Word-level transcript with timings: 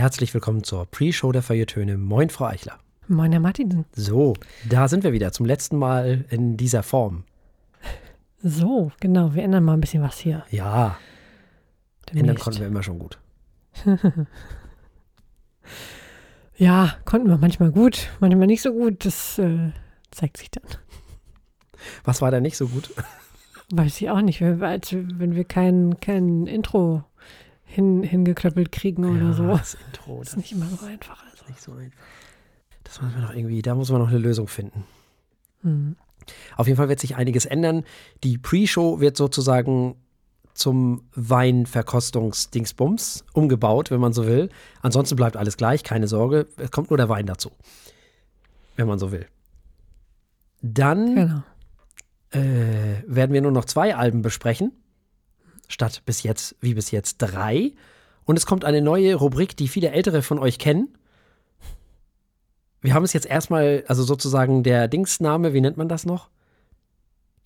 herzlich 0.00 0.32
willkommen 0.32 0.64
zur 0.64 0.86
Pre-Show 0.86 1.30
der 1.30 1.42
Feiertöne. 1.42 1.98
Moin, 1.98 2.30
Frau 2.30 2.46
Eichler. 2.46 2.78
Moin, 3.06 3.32
Herr 3.32 3.40
Martinsen. 3.40 3.84
So, 3.92 4.32
da 4.66 4.88
sind 4.88 5.04
wir 5.04 5.12
wieder 5.12 5.30
zum 5.30 5.44
letzten 5.44 5.76
Mal 5.76 6.24
in 6.30 6.56
dieser 6.56 6.82
Form. 6.82 7.24
So, 8.42 8.92
genau, 8.98 9.34
wir 9.34 9.42
ändern 9.42 9.62
mal 9.62 9.74
ein 9.74 9.80
bisschen 9.82 10.02
was 10.02 10.18
hier. 10.18 10.42
Ja, 10.50 10.96
ändern 12.08 12.24
demnächst. 12.24 12.44
konnten 12.44 12.60
wir 12.60 12.66
immer 12.66 12.82
schon 12.82 12.98
gut. 12.98 13.18
Ja, 16.56 16.92
konnten 17.06 17.30
wir 17.30 17.38
manchmal 17.38 17.72
gut, 17.72 18.10
manchmal 18.20 18.46
nicht 18.46 18.60
so 18.60 18.74
gut. 18.74 19.06
Das 19.06 19.38
äh, 19.38 19.70
zeigt 20.10 20.36
sich 20.36 20.50
dann. 20.50 20.64
Was 22.04 22.20
war 22.20 22.30
da 22.30 22.38
nicht 22.38 22.58
so 22.58 22.68
gut? 22.68 22.90
Weiß 23.72 23.98
ich 23.98 24.10
auch 24.10 24.20
nicht, 24.20 24.42
wenn 24.42 24.60
wir, 24.60 24.68
als, 24.68 24.92
wenn 24.92 25.34
wir 25.34 25.44
kein, 25.44 25.98
kein 26.00 26.46
Intro 26.46 27.02
hin, 27.70 28.02
hingeklöppelt 28.02 28.72
kriegen 28.72 29.04
oder 29.04 29.28
ja, 29.28 29.32
so. 29.32 29.46
Das 29.46 29.76
Intro, 29.86 30.18
Das 30.20 30.30
ist 30.30 30.36
nicht 30.36 30.52
immer 30.52 30.66
so 30.66 30.84
einfach. 30.86 31.22
Also. 31.24 31.36
ist 31.36 31.48
nicht 31.48 31.62
so 31.62 31.72
einfach. 31.72 31.98
Das 32.84 33.00
müssen 33.00 33.14
wir 33.14 33.22
noch 33.22 33.34
irgendwie, 33.34 33.62
da 33.62 33.74
muss 33.74 33.90
man 33.90 34.00
noch 34.00 34.08
eine 34.08 34.18
Lösung 34.18 34.48
finden. 34.48 34.84
Hm. 35.62 35.96
Auf 36.56 36.66
jeden 36.66 36.76
Fall 36.76 36.88
wird 36.88 37.00
sich 37.00 37.16
einiges 37.16 37.46
ändern. 37.46 37.84
Die 38.24 38.38
Pre-Show 38.38 39.00
wird 39.00 39.16
sozusagen 39.16 39.94
zum 40.54 41.04
Weinverkostungsdingsbums 41.14 43.24
umgebaut, 43.32 43.90
wenn 43.90 44.00
man 44.00 44.12
so 44.12 44.26
will. 44.26 44.50
Ansonsten 44.82 45.16
bleibt 45.16 45.36
alles 45.36 45.56
gleich, 45.56 45.82
keine 45.84 46.08
Sorge. 46.08 46.48
Es 46.56 46.70
kommt 46.70 46.90
nur 46.90 46.98
der 46.98 47.08
Wein 47.08 47.26
dazu, 47.26 47.50
wenn 48.76 48.86
man 48.88 48.98
so 48.98 49.12
will. 49.12 49.26
Dann 50.62 51.14
Genau. 51.14 51.42
äh, 52.32 53.02
werden 53.06 53.32
wir 53.32 53.40
nur 53.42 53.52
noch 53.52 53.64
zwei 53.64 53.94
Alben 53.96 54.22
besprechen, 54.22 54.72
statt 55.70 56.02
bis 56.04 56.22
jetzt, 56.22 56.56
wie 56.60 56.74
bis 56.74 56.90
jetzt, 56.90 57.18
drei. 57.18 57.72
Und 58.24 58.36
es 58.36 58.46
kommt 58.46 58.64
eine 58.64 58.82
neue 58.82 59.14
Rubrik, 59.14 59.56
die 59.56 59.68
viele 59.68 59.90
Ältere 59.90 60.22
von 60.22 60.38
euch 60.38 60.58
kennen. 60.58 60.96
Wir 62.80 62.94
haben 62.94 63.04
es 63.04 63.12
jetzt 63.12 63.26
erstmal, 63.26 63.84
also 63.88 64.02
sozusagen 64.02 64.62
der 64.62 64.88
Dingsname, 64.88 65.52
wie 65.52 65.60
nennt 65.60 65.76
man 65.76 65.88
das 65.88 66.06
noch? 66.06 66.30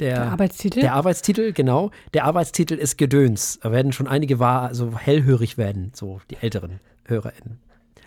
Der 0.00 0.22
Arbeitstitel? 0.22 0.80
Der 0.80 0.94
Arbeitstitel, 0.94 1.52
genau. 1.52 1.90
Der 2.14 2.24
Arbeitstitel 2.24 2.74
ist 2.74 2.98
Gedöns. 2.98 3.60
Da 3.62 3.70
werden 3.70 3.92
schon 3.92 4.08
einige 4.08 4.38
wahr, 4.38 4.74
so 4.74 4.96
hellhörig 4.98 5.56
werden, 5.56 5.92
so 5.94 6.20
die 6.30 6.36
älteren 6.36 6.80
HörerInnen. 7.04 7.60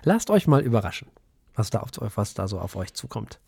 Lasst 0.04 0.30
euch 0.30 0.48
mal 0.48 0.62
überraschen, 0.62 1.08
was 1.56 1.70
da, 1.70 1.80
auf, 1.80 1.92
was 2.18 2.34
da 2.34 2.48
so 2.48 2.60
auf 2.60 2.76
euch 2.76 2.94
zukommt. 2.94 3.40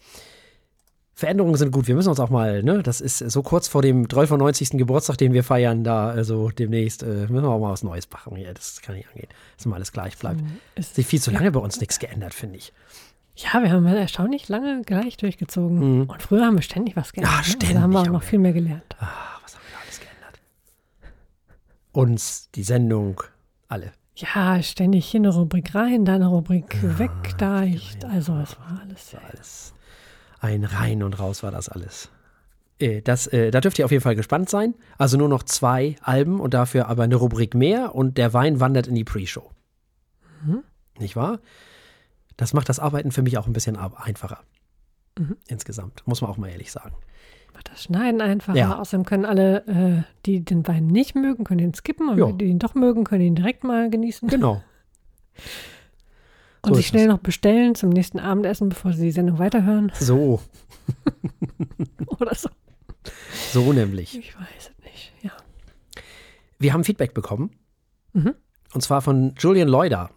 Veränderungen 1.19 1.57
sind 1.57 1.71
gut. 1.71 1.85
Wir 1.87 1.95
müssen 1.95 2.07
uns 2.07 2.19
auch 2.21 2.29
mal, 2.29 2.63
ne, 2.63 2.81
das 2.81 3.01
ist 3.01 3.17
so 3.17 3.43
kurz 3.43 3.67
vor 3.67 3.81
dem 3.81 4.07
93. 4.07 4.71
Geburtstag, 4.71 5.17
den 5.17 5.33
wir 5.33 5.43
feiern, 5.43 5.83
da, 5.83 6.07
also 6.07 6.49
demnächst, 6.49 7.03
äh, 7.03 7.27
müssen 7.27 7.43
wir 7.43 7.49
auch 7.49 7.59
mal 7.59 7.71
was 7.71 7.83
Neues 7.83 8.09
machen 8.09 8.37
hier. 8.37 8.53
Das 8.53 8.81
kann 8.81 8.95
nicht 8.95 9.09
angehen, 9.09 9.27
dass 9.57 9.65
immer 9.65 9.75
alles 9.75 9.91
gleich 9.91 10.17
bleibt. 10.17 10.39
ist, 10.75 10.95
Sich 10.95 11.05
viel 11.05 11.21
zu 11.21 11.31
lange 11.31 11.51
bei 11.51 11.59
uns 11.59 11.81
nichts 11.81 11.99
geändert, 11.99 12.33
finde 12.33 12.55
ich. 12.55 12.71
ja, 13.35 13.61
wir 13.61 13.69
haben 13.69 13.85
erstaunlich 13.85 14.47
lange 14.47 14.81
gleich 14.83 15.17
durchgezogen. 15.17 15.99
Mhm. 16.03 16.09
Und 16.09 16.21
früher 16.21 16.45
haben 16.45 16.55
wir 16.55 16.61
ständig 16.61 16.95
was 16.95 17.11
geändert. 17.11 17.33
Ja, 17.33 17.37
ne? 17.39 17.43
ständig 17.43 17.73
Da 17.73 17.81
haben 17.81 17.91
wir 17.91 17.99
auch 17.99 18.07
noch 18.07 18.23
viel 18.23 18.39
mehr 18.39 18.53
gelernt. 18.53 18.95
Ah, 18.99 19.07
was 19.43 19.55
haben 19.55 19.63
wir 19.69 19.77
alles 19.81 19.99
geändert? 19.99 20.39
Uns, 21.91 22.49
die 22.55 22.63
Sendung, 22.63 23.21
alle. 23.67 23.91
Ja, 24.15 24.63
ständig 24.63 25.05
hier 25.07 25.19
eine 25.19 25.33
Rubrik 25.33 25.75
rein, 25.75 26.05
da 26.05 26.15
eine 26.15 26.27
Rubrik 26.27 26.77
weg, 26.97 27.11
da 27.37 27.63
ich, 27.63 27.97
also 28.09 28.37
es 28.37 28.57
war 28.57 28.79
alles. 28.85 29.13
war 29.13 29.21
alles 29.29 29.73
ein 30.39 30.63
Rein 30.63 31.03
und 31.03 31.19
Raus 31.19 31.43
war 31.43 31.51
das 31.51 31.69
alles. 31.69 32.09
Äh, 32.79 33.01
Das, 33.01 33.27
äh, 33.27 33.51
da 33.51 33.61
dürft 33.61 33.77
ihr 33.79 33.85
auf 33.85 33.91
jeden 33.91 34.03
Fall 34.03 34.15
gespannt 34.15 34.49
sein. 34.49 34.73
Also 34.97 35.17
nur 35.17 35.27
noch 35.29 35.43
zwei 35.43 35.95
Alben 36.01 36.39
und 36.39 36.53
dafür 36.53 36.87
aber 36.87 37.03
eine 37.03 37.15
Rubrik 37.15 37.53
mehr 37.55 37.93
und 37.95 38.17
der 38.17 38.33
Wein 38.33 38.59
wandert 38.59 38.87
in 38.87 38.95
die 38.95 39.03
Pre-Show. 39.03 39.49
Nicht 40.97 41.15
wahr? 41.15 41.39
Das 42.37 42.53
macht 42.53 42.69
das 42.69 42.79
Arbeiten 42.79 43.11
für 43.11 43.21
mich 43.21 43.37
auch 43.37 43.47
ein 43.47 43.53
bisschen 43.53 43.75
einfacher. 43.77 44.39
Insgesamt, 45.47 46.03
muss 46.07 46.21
man 46.21 46.29
auch 46.31 46.37
mal 46.37 46.47
ehrlich 46.49 46.71
sagen. 46.71 46.95
Macht 47.53 47.69
das 47.71 47.83
Schneiden 47.83 48.21
einfacher. 48.21 48.57
Ja. 48.57 48.79
Außerdem 48.79 49.05
können 49.05 49.25
alle, 49.25 49.65
äh, 49.67 50.03
die 50.25 50.45
den 50.45 50.65
Wein 50.65 50.87
nicht 50.87 51.15
mögen, 51.15 51.43
können 51.43 51.59
ihn 51.59 51.73
skippen 51.73 52.07
und 52.07 52.17
Ja. 52.17 52.31
die 52.31 52.45
ihn 52.45 52.59
doch 52.59 52.75
mögen, 52.75 53.03
können 53.03 53.23
ihn 53.23 53.35
direkt 53.35 53.65
mal 53.65 53.89
genießen. 53.89 54.29
Genau. 54.29 54.63
und 56.61 56.69
so 56.69 56.75
sich 56.75 56.87
schnell 56.87 57.07
noch 57.07 57.19
bestellen 57.19 57.75
zum 57.75 57.89
nächsten 57.89 58.19
Abendessen, 58.19 58.69
bevor 58.69 58.93
sie 58.93 59.03
die 59.05 59.11
Sendung 59.11 59.39
weiterhören 59.39 59.91
So, 59.99 60.41
oder 62.07 62.35
so. 62.35 62.49
so 63.53 63.73
nämlich. 63.73 64.17
Ich 64.17 64.35
weiß 64.35 64.47
es 64.77 64.83
nicht. 64.83 65.13
Ja. 65.21 65.31
Wir 66.59 66.73
haben 66.73 66.83
Feedback 66.83 67.13
bekommen. 67.13 67.51
Mhm. 68.13 68.33
Und 68.73 68.81
zwar 68.81 69.01
von 69.01 69.33
Julian 69.37 69.67
Leuder. 69.67 70.11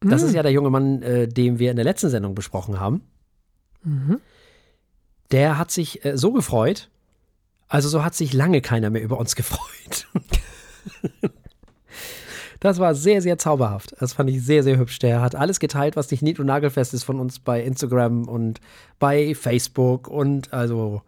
Das 0.00 0.22
Mhm. 0.22 0.28
ist 0.28 0.34
ja 0.34 0.42
der 0.42 0.52
junge 0.52 0.70
Mann, 0.70 1.02
äh, 1.02 1.28
den 1.28 1.58
wir 1.58 1.70
in 1.70 1.76
der 1.76 1.84
letzten 1.84 2.10
Sendung 2.10 2.34
besprochen 2.34 2.78
haben. 2.80 3.02
Mhm. 3.82 4.20
Der 5.32 5.58
hat 5.58 5.70
sich 5.70 6.04
äh, 6.04 6.16
so 6.16 6.32
gefreut. 6.32 6.88
Also 7.68 7.88
so 7.88 8.04
hat 8.04 8.14
sich 8.14 8.32
lange 8.32 8.60
keiner 8.60 8.90
mehr 8.90 9.02
über 9.02 9.18
uns 9.18 9.34
gefreut. 9.36 10.06
das 12.60 12.78
war 12.78 12.94
sehr, 12.94 13.22
sehr 13.22 13.38
zauberhaft. 13.38 13.94
Das 13.98 14.12
fand 14.12 14.30
ich 14.30 14.44
sehr, 14.44 14.62
sehr 14.62 14.78
hübsch. 14.78 14.98
Der 14.98 15.20
hat 15.20 15.34
alles 15.34 15.60
geteilt, 15.60 15.96
was 15.96 16.10
nicht 16.10 16.22
nied- 16.22 16.40
und 16.40 16.46
nagelfest 16.46 16.94
ist 16.94 17.04
von 17.04 17.20
uns 17.20 17.38
bei 17.38 17.62
Instagram 17.62 18.28
und 18.28 18.60
bei 18.98 19.34
Facebook 19.34 20.08
und 20.08 20.52
also 20.52 21.02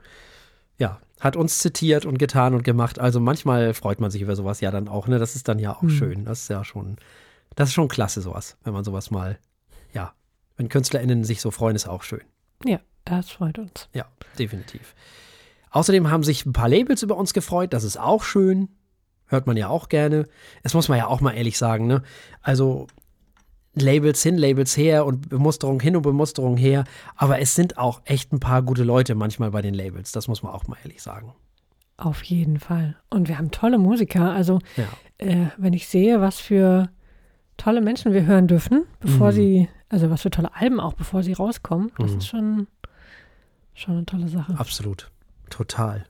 ja, 0.78 1.00
hat 1.20 1.36
uns 1.36 1.58
zitiert 1.58 2.06
und 2.06 2.18
getan 2.18 2.54
und 2.54 2.62
gemacht. 2.64 2.98
Also 2.98 3.20
manchmal 3.20 3.74
freut 3.74 4.00
man 4.00 4.10
sich 4.10 4.22
über 4.22 4.36
sowas 4.36 4.60
ja 4.60 4.70
dann 4.70 4.88
auch, 4.88 5.08
ne? 5.08 5.18
Das 5.18 5.36
ist 5.36 5.48
dann 5.48 5.58
ja 5.58 5.74
auch 5.76 5.88
schön. 5.88 6.24
Das 6.24 6.42
ist 6.42 6.48
ja 6.48 6.64
schon, 6.64 6.96
das 7.56 7.70
ist 7.70 7.74
schon 7.74 7.88
klasse, 7.88 8.20
sowas, 8.20 8.56
wenn 8.64 8.72
man 8.72 8.84
sowas 8.84 9.10
mal, 9.10 9.38
ja, 9.92 10.12
wenn 10.56 10.68
KünstlerInnen 10.68 11.24
sich 11.24 11.40
so 11.40 11.50
freuen, 11.50 11.76
ist 11.76 11.88
auch 11.88 12.02
schön. 12.02 12.22
ja, 12.64 12.80
das 13.04 13.30
freut 13.30 13.58
uns. 13.58 13.88
Ja, 13.94 14.06
definitiv. 14.38 14.94
Außerdem 15.70 16.10
haben 16.10 16.22
sich 16.22 16.46
ein 16.46 16.52
paar 16.52 16.68
Labels 16.68 17.02
über 17.02 17.16
uns 17.16 17.32
gefreut. 17.32 17.72
Das 17.72 17.84
ist 17.84 17.98
auch 17.98 18.22
schön. 18.22 18.68
Hört 19.28 19.46
man 19.46 19.56
ja 19.56 19.68
auch 19.68 19.88
gerne. 19.88 20.26
Es 20.62 20.74
muss 20.74 20.88
man 20.88 20.98
ja 20.98 21.06
auch 21.06 21.20
mal 21.20 21.32
ehrlich 21.32 21.58
sagen, 21.58 21.86
ne? 21.86 22.02
Also 22.42 22.86
Labels 23.74 24.22
hin, 24.22 24.36
Labels 24.36 24.76
her 24.76 25.06
und 25.06 25.28
Bemusterung 25.28 25.80
hin 25.80 25.94
und 25.96 26.02
Bemusterung 26.02 26.56
her. 26.56 26.84
Aber 27.14 27.38
es 27.40 27.54
sind 27.54 27.78
auch 27.78 28.00
echt 28.04 28.32
ein 28.32 28.40
paar 28.40 28.62
gute 28.62 28.82
Leute 28.84 29.14
manchmal 29.14 29.50
bei 29.50 29.62
den 29.62 29.74
Labels. 29.74 30.10
Das 30.12 30.26
muss 30.28 30.42
man 30.42 30.52
auch 30.52 30.66
mal 30.66 30.78
ehrlich 30.82 31.02
sagen. 31.02 31.34
Auf 31.96 32.22
jeden 32.24 32.58
Fall. 32.58 32.96
Und 33.10 33.28
wir 33.28 33.38
haben 33.38 33.50
tolle 33.50 33.78
Musiker. 33.78 34.32
Also, 34.32 34.60
Ja. 34.76 34.88
äh, 35.18 35.46
wenn 35.58 35.72
ich 35.74 35.88
sehe, 35.88 36.20
was 36.20 36.38
für 36.40 36.88
tolle 37.56 37.80
Menschen 37.80 38.12
wir 38.12 38.24
hören 38.24 38.46
dürfen, 38.46 38.84
bevor 39.00 39.28
Mhm. 39.28 39.32
sie, 39.34 39.68
also 39.88 40.08
was 40.10 40.22
für 40.22 40.30
tolle 40.30 40.54
Alben 40.54 40.80
auch, 40.80 40.94
bevor 40.94 41.22
sie 41.22 41.32
rauskommen, 41.32 41.90
das 41.98 42.12
Mhm. 42.12 42.18
ist 42.18 42.26
schon, 42.28 42.66
schon 43.74 43.94
eine 43.96 44.06
tolle 44.06 44.28
Sache. 44.28 44.54
Absolut. 44.58 45.10
Total. 45.50 46.04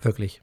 Wirklich. 0.00 0.42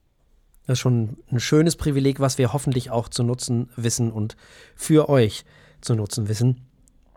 Das 0.67 0.73
ist 0.73 0.79
schon 0.79 1.17
ein 1.31 1.39
schönes 1.39 1.75
Privileg, 1.75 2.19
was 2.19 2.37
wir 2.37 2.53
hoffentlich 2.53 2.89
auch 2.91 3.07
zu 3.09 3.23
nutzen 3.23 3.69
wissen 3.75 4.11
und 4.11 4.35
für 4.75 5.09
euch 5.09 5.45
zu 5.81 5.95
nutzen 5.95 6.27
wissen, 6.27 6.61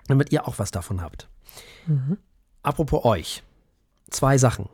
damit 0.06 0.32
ihr 0.32 0.46
auch 0.46 0.58
was 0.58 0.70
davon 0.70 1.00
habt. 1.00 1.28
Mhm. 1.86 2.18
Apropos 2.62 3.04
euch. 3.04 3.42
Zwei 4.10 4.36
Sachen. 4.38 4.68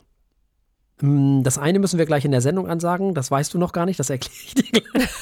Mm, 1.01 1.43
Das 1.43 1.59
eine 1.59 1.79
müssen 1.79 1.99
wir 1.99 2.07
gleich 2.07 2.25
in 2.25 2.33
der 2.33 2.41
Sendung 2.41 2.69
ansagen. 2.69 3.15
Das 3.15 3.31
weißt 3.31 3.55
du 3.55 3.59
noch 3.59 3.73
gar 3.73 3.87
nicht. 3.87 4.01
Das 4.01 4.11
erkläre 4.11 4.37
ich 4.45 4.55
dir 4.55 4.81
gleich. 4.83 5.09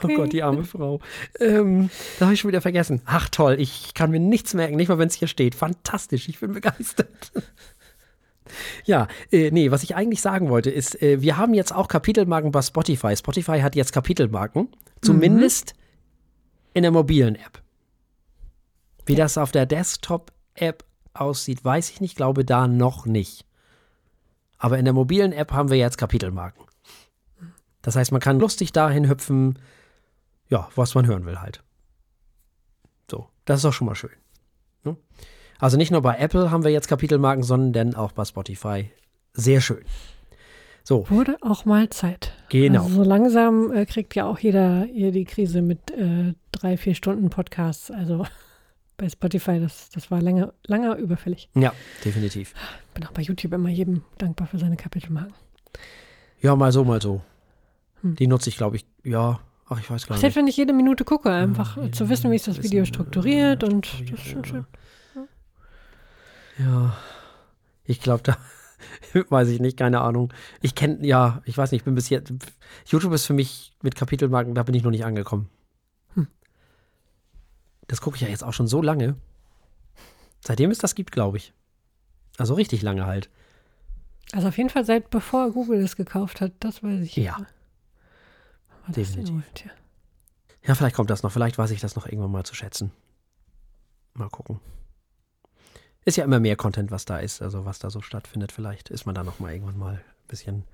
Oh 0.00 0.04
Okay. 0.04 0.14
Gott, 0.14 0.32
die 0.32 0.42
arme 0.42 0.64
Frau. 0.64 0.98
Ähm, 1.40 1.90
das 2.18 2.22
habe 2.22 2.32
ich 2.32 2.40
schon 2.40 2.48
wieder 2.48 2.62
vergessen. 2.62 3.02
Ach 3.04 3.28
toll, 3.28 3.56
ich 3.58 3.92
kann 3.92 4.10
mir 4.10 4.18
nichts 4.18 4.54
merken, 4.54 4.76
nicht 4.76 4.88
mal 4.88 4.96
wenn 4.96 5.08
es 5.08 5.14
hier 5.14 5.28
steht. 5.28 5.54
Fantastisch, 5.54 6.26
ich 6.30 6.40
bin 6.40 6.52
begeistert. 6.52 7.32
Ja, 8.84 9.08
äh, 9.30 9.50
nee, 9.50 9.70
was 9.70 9.82
ich 9.82 9.96
eigentlich 9.96 10.20
sagen 10.20 10.48
wollte, 10.48 10.70
ist, 10.70 11.00
äh, 11.02 11.22
wir 11.22 11.36
haben 11.36 11.54
jetzt 11.54 11.74
auch 11.74 11.88
Kapitelmarken 11.88 12.50
bei 12.50 12.62
Spotify. 12.62 13.16
Spotify 13.16 13.60
hat 13.60 13.76
jetzt 13.76 13.92
Kapitelmarken, 13.92 14.68
zumindest 15.02 15.74
in 16.74 16.82
der 16.82 16.92
mobilen 16.92 17.36
App. 17.36 17.62
Wie 19.06 19.14
das 19.14 19.38
auf 19.38 19.52
der 19.52 19.66
Desktop-App 19.66 20.84
aussieht, 21.14 21.64
weiß 21.64 21.90
ich 21.90 22.00
nicht, 22.00 22.16
glaube 22.16 22.44
da 22.44 22.68
noch 22.68 23.06
nicht. 23.06 23.46
Aber 24.58 24.78
in 24.78 24.84
der 24.84 24.94
mobilen 24.94 25.32
App 25.32 25.52
haben 25.52 25.70
wir 25.70 25.78
jetzt 25.78 25.98
Kapitelmarken. 25.98 26.64
Das 27.82 27.96
heißt, 27.96 28.12
man 28.12 28.20
kann 28.20 28.38
lustig 28.38 28.72
dahin 28.72 29.08
hüpfen, 29.08 29.58
ja, 30.48 30.68
was 30.74 30.94
man 30.94 31.06
hören 31.06 31.24
will 31.26 31.40
halt. 31.40 31.62
So, 33.10 33.28
das 33.44 33.58
ist 33.58 33.64
doch 33.64 33.72
schon 33.72 33.86
mal 33.86 33.94
schön. 33.94 34.10
Ne? 34.84 34.96
Also 35.58 35.76
nicht 35.76 35.90
nur 35.90 36.02
bei 36.02 36.16
Apple 36.16 36.50
haben 36.50 36.64
wir 36.64 36.70
jetzt 36.70 36.88
Kapitelmarken, 36.88 37.42
sondern 37.42 37.94
auch 37.94 38.12
bei 38.12 38.24
Spotify. 38.24 38.90
Sehr 39.32 39.60
schön. 39.60 39.84
So, 40.84 41.08
Wurde 41.10 41.36
auch 41.42 41.64
mal 41.64 41.90
Zeit. 41.90 42.32
Genau. 42.48 42.84
Also 42.84 42.96
so 42.96 43.02
langsam 43.02 43.72
äh, 43.72 43.84
kriegt 43.84 44.14
ja 44.14 44.24
auch 44.26 44.38
jeder 44.38 44.84
hier 44.84 45.12
die 45.12 45.26
Krise 45.26 45.60
mit 45.60 45.90
äh, 45.90 46.32
drei, 46.50 46.76
vier 46.76 46.94
Stunden 46.94 47.28
Podcasts. 47.28 47.90
Also 47.90 48.24
bei 48.96 49.08
Spotify, 49.08 49.60
das, 49.60 49.90
das 49.90 50.10
war 50.10 50.22
lange, 50.22 50.54
lange 50.66 50.94
überfällig. 50.94 51.50
ja, 51.54 51.72
definitiv. 52.04 52.54
Bin 52.94 53.04
auch 53.04 53.12
bei 53.12 53.22
YouTube 53.22 53.52
immer 53.52 53.68
jedem 53.68 54.02
dankbar 54.16 54.48
für 54.48 54.58
seine 54.58 54.76
Kapitelmarken. 54.76 55.34
Ja, 56.40 56.56
mal 56.56 56.72
so, 56.72 56.84
mal 56.84 57.02
so. 57.02 57.20
Hm. 58.00 58.16
Die 58.16 58.26
nutze 58.26 58.48
ich, 58.48 58.56
glaube 58.56 58.76
ich, 58.76 58.86
ja, 59.04 59.40
Ach, 59.68 59.78
ich 59.78 59.90
weiß 59.90 60.06
gar 60.06 60.14
nicht. 60.14 60.20
selbst 60.20 60.36
wenn 60.36 60.46
ich 60.46 60.56
jede 60.56 60.72
Minute 60.72 61.04
gucke, 61.04 61.30
einfach 61.30 61.76
jede 61.76 61.90
zu 61.90 62.08
wissen, 62.08 62.30
wie 62.30 62.36
ist 62.36 62.48
das 62.48 62.62
Video 62.62 62.84
strukturiert 62.84 63.62
äh, 63.62 63.66
und 63.66 63.86
das 64.10 64.20
ist 64.20 64.26
schon 64.26 64.42
ja. 64.42 64.48
schön. 64.48 64.60
Ja, 64.60 64.78
ich 67.84 68.00
glaube, 68.00 68.22
da 68.22 68.36
weiß 69.28 69.48
ich 69.48 69.60
nicht, 69.60 69.76
keine 69.76 70.00
Ahnung. 70.00 70.32
Ich 70.60 70.74
kenne, 70.74 71.04
ja, 71.06 71.42
ich 71.44 71.56
weiß 71.56 71.72
nicht, 71.72 71.80
ich 71.80 71.84
bin 71.84 71.94
bis 71.94 72.08
jetzt, 72.08 72.32
YouTube 72.86 73.12
ist 73.12 73.26
für 73.26 73.32
mich 73.32 73.72
mit 73.82 73.94
Kapitelmarken, 73.94 74.54
da 74.54 74.62
bin 74.62 74.74
ich 74.74 74.82
noch 74.82 74.90
nicht 74.90 75.04
angekommen. 75.04 75.48
Hm. 76.14 76.28
Das 77.86 78.00
gucke 78.00 78.16
ich 78.16 78.22
ja 78.22 78.28
jetzt 78.28 78.44
auch 78.44 78.52
schon 78.52 78.68
so 78.68 78.82
lange. 78.82 79.16
Seitdem 80.40 80.70
es 80.70 80.78
das 80.78 80.94
gibt, 80.94 81.12
glaube 81.12 81.36
ich. 81.36 81.52
Also 82.36 82.54
richtig 82.54 82.82
lange 82.82 83.06
halt. 83.06 83.28
Also 84.32 84.48
auf 84.48 84.58
jeden 84.58 84.70
Fall 84.70 84.84
seit 84.84 85.10
bevor 85.10 85.50
Google 85.50 85.82
es 85.82 85.96
gekauft 85.96 86.40
hat, 86.40 86.52
das 86.60 86.82
weiß 86.82 87.00
ich. 87.00 87.16
Ja. 87.16 87.46
Definitiv. 88.88 89.42
Tja. 89.54 89.70
Ja, 90.64 90.74
vielleicht 90.74 90.96
kommt 90.96 91.10
das 91.10 91.22
noch, 91.22 91.32
vielleicht 91.32 91.58
weiß 91.58 91.70
ich 91.70 91.80
das 91.80 91.96
noch 91.96 92.06
irgendwann 92.06 92.30
mal 92.30 92.44
zu 92.44 92.54
schätzen. 92.54 92.92
Mal 94.14 94.28
gucken. 94.28 94.60
Ist 96.08 96.16
ja 96.16 96.24
immer 96.24 96.40
mehr 96.40 96.56
Content, 96.56 96.90
was 96.90 97.04
da 97.04 97.18
ist, 97.18 97.42
also 97.42 97.66
was 97.66 97.80
da 97.80 97.90
so 97.90 98.00
stattfindet. 98.00 98.50
Vielleicht 98.50 98.88
ist 98.88 99.04
man 99.04 99.14
da 99.14 99.22
noch 99.24 99.40
mal 99.40 99.52
irgendwann 99.52 99.76
mal 99.76 99.92
ein 99.96 100.00
bisschen. 100.26 100.64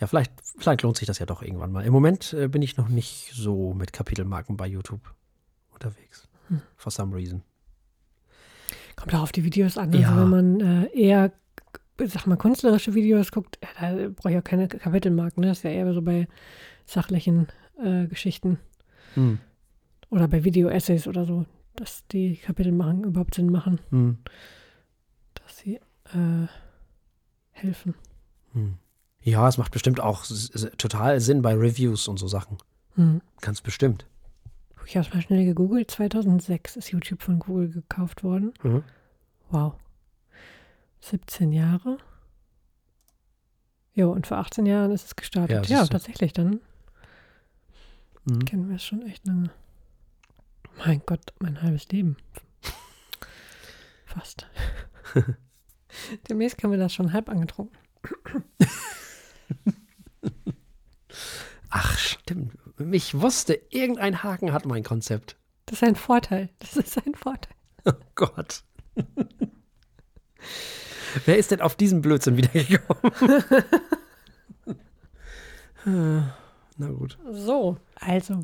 Ja, 0.00 0.08
vielleicht, 0.08 0.32
vielleicht 0.58 0.82
lohnt 0.82 0.96
sich 0.96 1.06
das 1.06 1.20
ja 1.20 1.26
doch 1.26 1.42
irgendwann 1.42 1.70
mal. 1.70 1.84
Im 1.84 1.92
Moment 1.92 2.32
äh, 2.32 2.48
bin 2.48 2.60
ich 2.60 2.76
noch 2.76 2.88
nicht 2.88 3.30
so 3.32 3.72
mit 3.72 3.92
Kapitelmarken 3.92 4.56
bei 4.56 4.66
YouTube 4.66 5.14
unterwegs. 5.72 6.26
Hm. 6.48 6.60
For 6.74 6.90
some 6.90 7.14
reason. 7.14 7.42
Kommt 8.96 9.14
auch 9.14 9.20
auf 9.22 9.30
die 9.30 9.44
Videos 9.44 9.78
an. 9.78 9.92
Ja. 9.92 10.08
Also 10.08 10.20
wenn 10.22 10.30
man 10.30 10.60
äh, 10.60 10.86
eher, 10.92 11.30
sag 12.04 12.26
mal, 12.26 12.36
künstlerische 12.36 12.94
Videos 12.94 13.30
guckt, 13.30 13.60
ja, 13.80 13.94
da 13.94 14.08
brauche 14.08 14.32
ich 14.32 14.38
auch 14.38 14.42
keine 14.42 14.66
Kapitelmarken. 14.66 15.42
Ne? 15.42 15.46
Das 15.50 15.58
ist 15.58 15.62
ja 15.62 15.70
eher 15.70 15.94
so 15.94 16.02
bei 16.02 16.26
sachlichen 16.84 17.46
äh, 17.80 18.08
Geschichten 18.08 18.58
Hm. 19.14 19.38
oder 20.10 20.26
bei 20.26 20.42
Video-Essays 20.42 21.06
oder 21.06 21.24
so, 21.26 21.46
dass 21.76 22.04
die 22.08 22.38
Kapitel 22.38 22.72
machen, 22.72 23.04
überhaupt 23.04 23.36
Sinn 23.36 23.52
machen, 23.52 23.78
Hm. 23.90 24.18
Sie 25.56 25.76
äh, 26.12 26.46
helfen. 27.52 27.94
Hm. 28.52 28.74
Ja, 29.22 29.48
es 29.48 29.56
macht 29.58 29.72
bestimmt 29.72 30.00
auch 30.00 30.24
total 30.76 31.20
Sinn 31.20 31.40
bei 31.42 31.54
Reviews 31.54 32.08
und 32.08 32.18
so 32.18 32.28
Sachen. 32.28 32.58
Hm. 32.96 33.20
Ganz 33.40 33.60
bestimmt. 33.60 34.06
Ich 34.86 34.96
habe 34.96 35.06
es 35.08 35.14
mal 35.14 35.22
schnell 35.22 35.44
gegoogelt. 35.46 35.90
2006 35.90 36.76
ist 36.76 36.90
YouTube 36.90 37.22
von 37.22 37.38
Google 37.38 37.70
gekauft 37.70 38.22
worden. 38.22 38.52
Mhm. 38.62 38.84
Wow. 39.50 39.74
17 41.00 41.52
Jahre. 41.52 41.96
Jo, 43.94 44.10
und 44.12 44.26
vor 44.26 44.36
18 44.38 44.66
Jahren 44.66 44.90
ist 44.90 45.04
es 45.04 45.10
Ja, 45.10 45.14
gestartet. 45.16 45.66
Ja, 45.68 45.82
du. 45.84 45.88
tatsächlich, 45.88 46.32
dann 46.34 46.60
Mhm. 48.26 48.44
kennen 48.44 48.68
wir 48.68 48.76
es 48.76 48.84
schon 48.84 49.02
echt 49.06 49.26
lange. 49.26 49.50
Mein 50.84 51.02
Gott, 51.06 51.32
mein 51.40 51.62
halbes 51.62 51.88
Leben. 51.88 52.16
Fast. 54.06 54.46
Demnächst 56.28 56.62
haben 56.62 56.70
wir 56.70 56.78
das 56.78 56.92
schon 56.92 57.12
halb 57.12 57.28
angetrunken. 57.28 57.76
Ach, 61.70 61.98
stimmt. 61.98 62.52
Ich 62.90 63.20
wusste, 63.20 63.60
irgendein 63.70 64.22
Haken 64.22 64.52
hat 64.52 64.66
mein 64.66 64.82
Konzept. 64.82 65.36
Das 65.66 65.78
ist 65.80 65.84
ein 65.84 65.96
Vorteil. 65.96 66.50
Das 66.58 66.76
ist 66.76 66.96
ein 66.98 67.14
Vorteil. 67.14 67.54
Oh 67.84 67.92
Gott. 68.14 68.64
Wer 71.24 71.38
ist 71.38 71.50
denn 71.50 71.60
auf 71.60 71.76
diesen 71.76 72.02
Blödsinn 72.02 72.36
wieder 72.36 72.48
gekommen? 72.64 73.44
Ah, 75.84 76.36
Na 76.76 76.88
gut. 76.88 77.18
So, 77.30 77.78
also. 77.96 78.40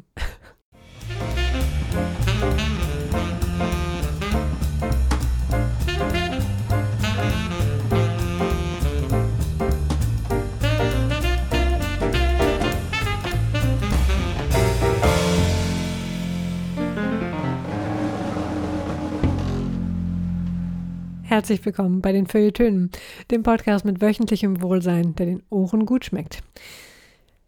Herzlich 21.31 21.65
willkommen 21.65 22.03
bei 22.03 22.11
den 22.11 22.27
Feuilletönen, 22.27 22.91
dem 23.31 23.44
Podcast 23.44 23.85
mit 23.85 24.00
wöchentlichem 24.00 24.62
Wohlsein, 24.62 25.15
der 25.15 25.27
den 25.27 25.44
Ohren 25.49 25.87
gut 25.87 26.05
schmeckt. 26.05 26.43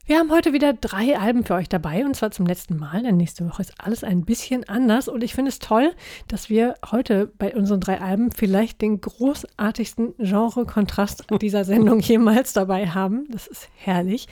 Wir 0.07 0.19
haben 0.19 0.31
heute 0.31 0.53
wieder 0.53 0.73
drei 0.73 1.19
Alben 1.19 1.45
für 1.45 1.55
euch 1.55 1.69
dabei 1.69 2.05
und 2.05 2.15
zwar 2.15 2.31
zum 2.31 2.47
letzten 2.47 2.77
Mal, 2.77 3.03
denn 3.03 3.17
nächste 3.17 3.45
Woche 3.45 3.63
ist 3.63 3.75
alles 3.79 4.05
ein 4.05 4.25
bisschen 4.25 4.69
anders 4.69 5.09
und 5.09 5.25
ich 5.25 5.35
finde 5.35 5.49
es 5.49 5.59
toll, 5.59 5.91
dass 6.29 6.49
wir 6.49 6.77
heute 6.93 7.33
bei 7.39 7.57
unseren 7.57 7.81
drei 7.81 8.01
Alben 8.01 8.31
vielleicht 8.31 8.81
den 8.83 9.01
großartigsten 9.01 10.15
Genre-Kontrast 10.17 11.25
dieser 11.41 11.65
Sendung 11.65 11.99
jemals 12.01 12.53
dabei 12.53 12.87
haben. 12.87 13.27
Das 13.31 13.49
ist 13.49 13.69
herrlich. 13.75 14.29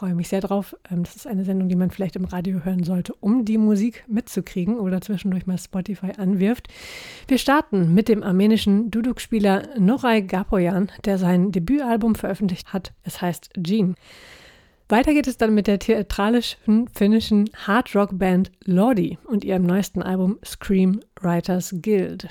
Ich 0.00 0.02
freue 0.02 0.14
mich 0.14 0.28
sehr 0.28 0.40
drauf. 0.40 0.74
Ähm, 0.90 1.02
Das 1.02 1.14
ist 1.14 1.26
eine 1.26 1.44
Sendung, 1.44 1.68
die 1.68 1.76
man 1.76 1.90
vielleicht 1.90 2.16
im 2.16 2.24
Radio 2.24 2.64
hören 2.64 2.84
sollte, 2.84 3.12
um 3.20 3.44
die 3.44 3.58
Musik 3.58 4.02
mitzukriegen 4.08 4.78
oder 4.78 5.02
zwischendurch 5.02 5.46
mal 5.46 5.58
Spotify 5.58 6.12
anwirft. 6.16 6.68
Wir 7.28 7.36
starten 7.36 7.92
mit 7.92 8.08
dem 8.08 8.22
armenischen 8.22 8.90
Duduk-Spieler 8.90 9.78
Noray 9.78 10.22
Gapoyan, 10.22 10.90
der 11.04 11.18
sein 11.18 11.52
Debütalbum 11.52 12.14
veröffentlicht 12.14 12.72
hat. 12.72 12.94
Es 13.02 13.20
heißt 13.20 13.50
Jean. 13.62 13.94
Weiter 14.88 15.12
geht 15.12 15.26
es 15.26 15.36
dann 15.36 15.52
mit 15.52 15.66
der 15.66 15.78
theatralischen 15.78 16.88
finnischen 16.88 17.50
Hard-Rock-Band 17.66 18.52
Lordi 18.64 19.18
und 19.26 19.44
ihrem 19.44 19.64
neuesten 19.64 20.02
Album 20.02 20.38
Scream 20.42 21.00
Writers 21.20 21.74
Guild. 21.82 22.26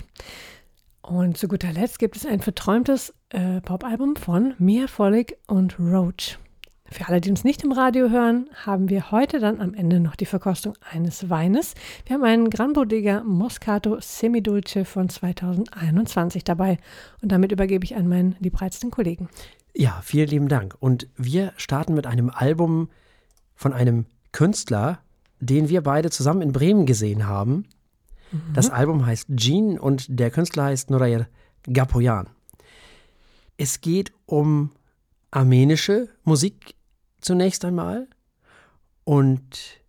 Und 1.04 1.38
zu 1.38 1.48
guter 1.48 1.72
Letzt 1.72 2.00
gibt 2.00 2.16
es 2.16 2.26
ein 2.26 2.40
verträumtes 2.40 3.14
äh, 3.30 3.62
Popalbum 3.62 4.16
von 4.16 4.56
Mia 4.58 4.88
Follig 4.88 5.38
und 5.46 5.78
Roach. 5.78 6.40
Für 6.92 7.08
alle, 7.08 7.22
die 7.22 7.30
uns 7.30 7.44
nicht 7.44 7.64
im 7.64 7.72
Radio 7.72 8.10
hören, 8.10 8.50
haben 8.66 8.90
wir 8.90 9.12
heute 9.12 9.40
dann 9.40 9.62
am 9.62 9.74
Ende 9.74 10.00
noch 10.00 10.16
die 10.16 10.26
Verkostung 10.26 10.74
eines 10.92 11.30
Weines. 11.30 11.76
Wir 12.06 12.16
haben 12.16 12.24
einen 12.24 12.50
Gran 12.50 12.74
Bodega 12.74 13.24
Moscato 13.24 13.98
Semidulce 14.00 14.86
von 14.86 15.08
2021 15.08 16.44
dabei. 16.44 16.78
Und 17.22 17.32
damit 17.32 17.52
übergebe 17.52 17.86
ich 17.86 17.96
an 17.96 18.08
meinen 18.08 18.36
liebreizten 18.40 18.90
Kollegen. 18.90 19.30
Ja, 19.76 20.02
vielen 20.04 20.28
lieben 20.30 20.48
Dank. 20.48 20.76
Und 20.80 21.08
wir 21.16 21.54
starten 21.58 21.94
mit 21.94 22.08
einem 22.08 22.32
Album 22.32 22.90
von 23.56 23.72
einem 23.72 24.06
Künstler, 24.32 25.00
den 25.40 25.70
wir 25.70 25.82
beide 25.82 26.10
zusammen 26.10 26.42
in 26.42 26.52
Bremen 26.52 26.86
gesehen 26.88 27.28
haben. 27.28 27.66
Das 28.54 28.70
Album 28.70 29.06
heißt 29.06 29.28
Jean 29.36 29.80
und 29.80 30.06
der 30.20 30.32
Künstler 30.32 30.66
heißt 30.66 30.90
Norayer 30.90 31.28
Gapoyan. 31.64 32.30
Es 33.58 33.82
geht 33.82 34.12
um 34.26 34.72
armenische 35.32 36.10
Musik 36.24 36.76
zunächst 37.22 37.66
einmal. 37.66 38.08
Und 39.04 39.82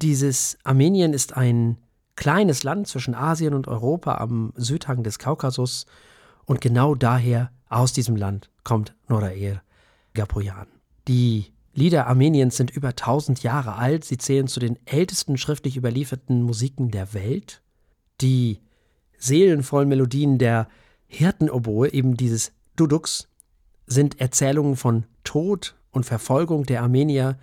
dieses 0.00 0.58
Armenien 0.64 1.12
ist 1.12 1.36
ein 1.36 1.78
kleines 2.16 2.62
Land 2.62 2.88
zwischen 2.88 3.14
Asien 3.14 3.54
und 3.54 3.68
Europa 3.68 4.18
am 4.18 4.52
Südhang 4.56 5.02
des 5.02 5.18
Kaukasus. 5.18 5.86
Und 6.44 6.60
genau 6.60 6.94
daher, 6.94 7.50
aus 7.68 7.92
diesem 7.92 8.16
Land, 8.16 8.50
kommt 8.64 8.94
Noraer 9.08 9.62
Gapoyan. 10.14 10.66
Die 11.06 11.52
Lieder 11.74 12.08
Armeniens 12.08 12.56
sind 12.56 12.70
über 12.70 12.88
1000 12.88 13.44
Jahre 13.44 13.76
alt. 13.76 14.04
Sie 14.04 14.18
zählen 14.18 14.48
zu 14.48 14.58
den 14.58 14.78
ältesten 14.84 15.38
schriftlich 15.38 15.76
überlieferten 15.76 16.42
Musiken 16.42 16.90
der 16.90 17.14
Welt. 17.14 17.62
Die 18.20 18.58
seelenvollen 19.16 19.88
Melodien 19.88 20.38
der 20.38 20.68
Hirtenoboe, 21.06 21.92
eben 21.92 22.16
dieses 22.16 22.52
Duduks, 22.74 23.28
sind 23.86 24.20
Erzählungen 24.20 24.74
von 24.74 25.06
Tod 25.22 25.76
und 25.90 26.04
Verfolgung 26.04 26.64
der 26.64 26.82
Armenier 26.82 27.38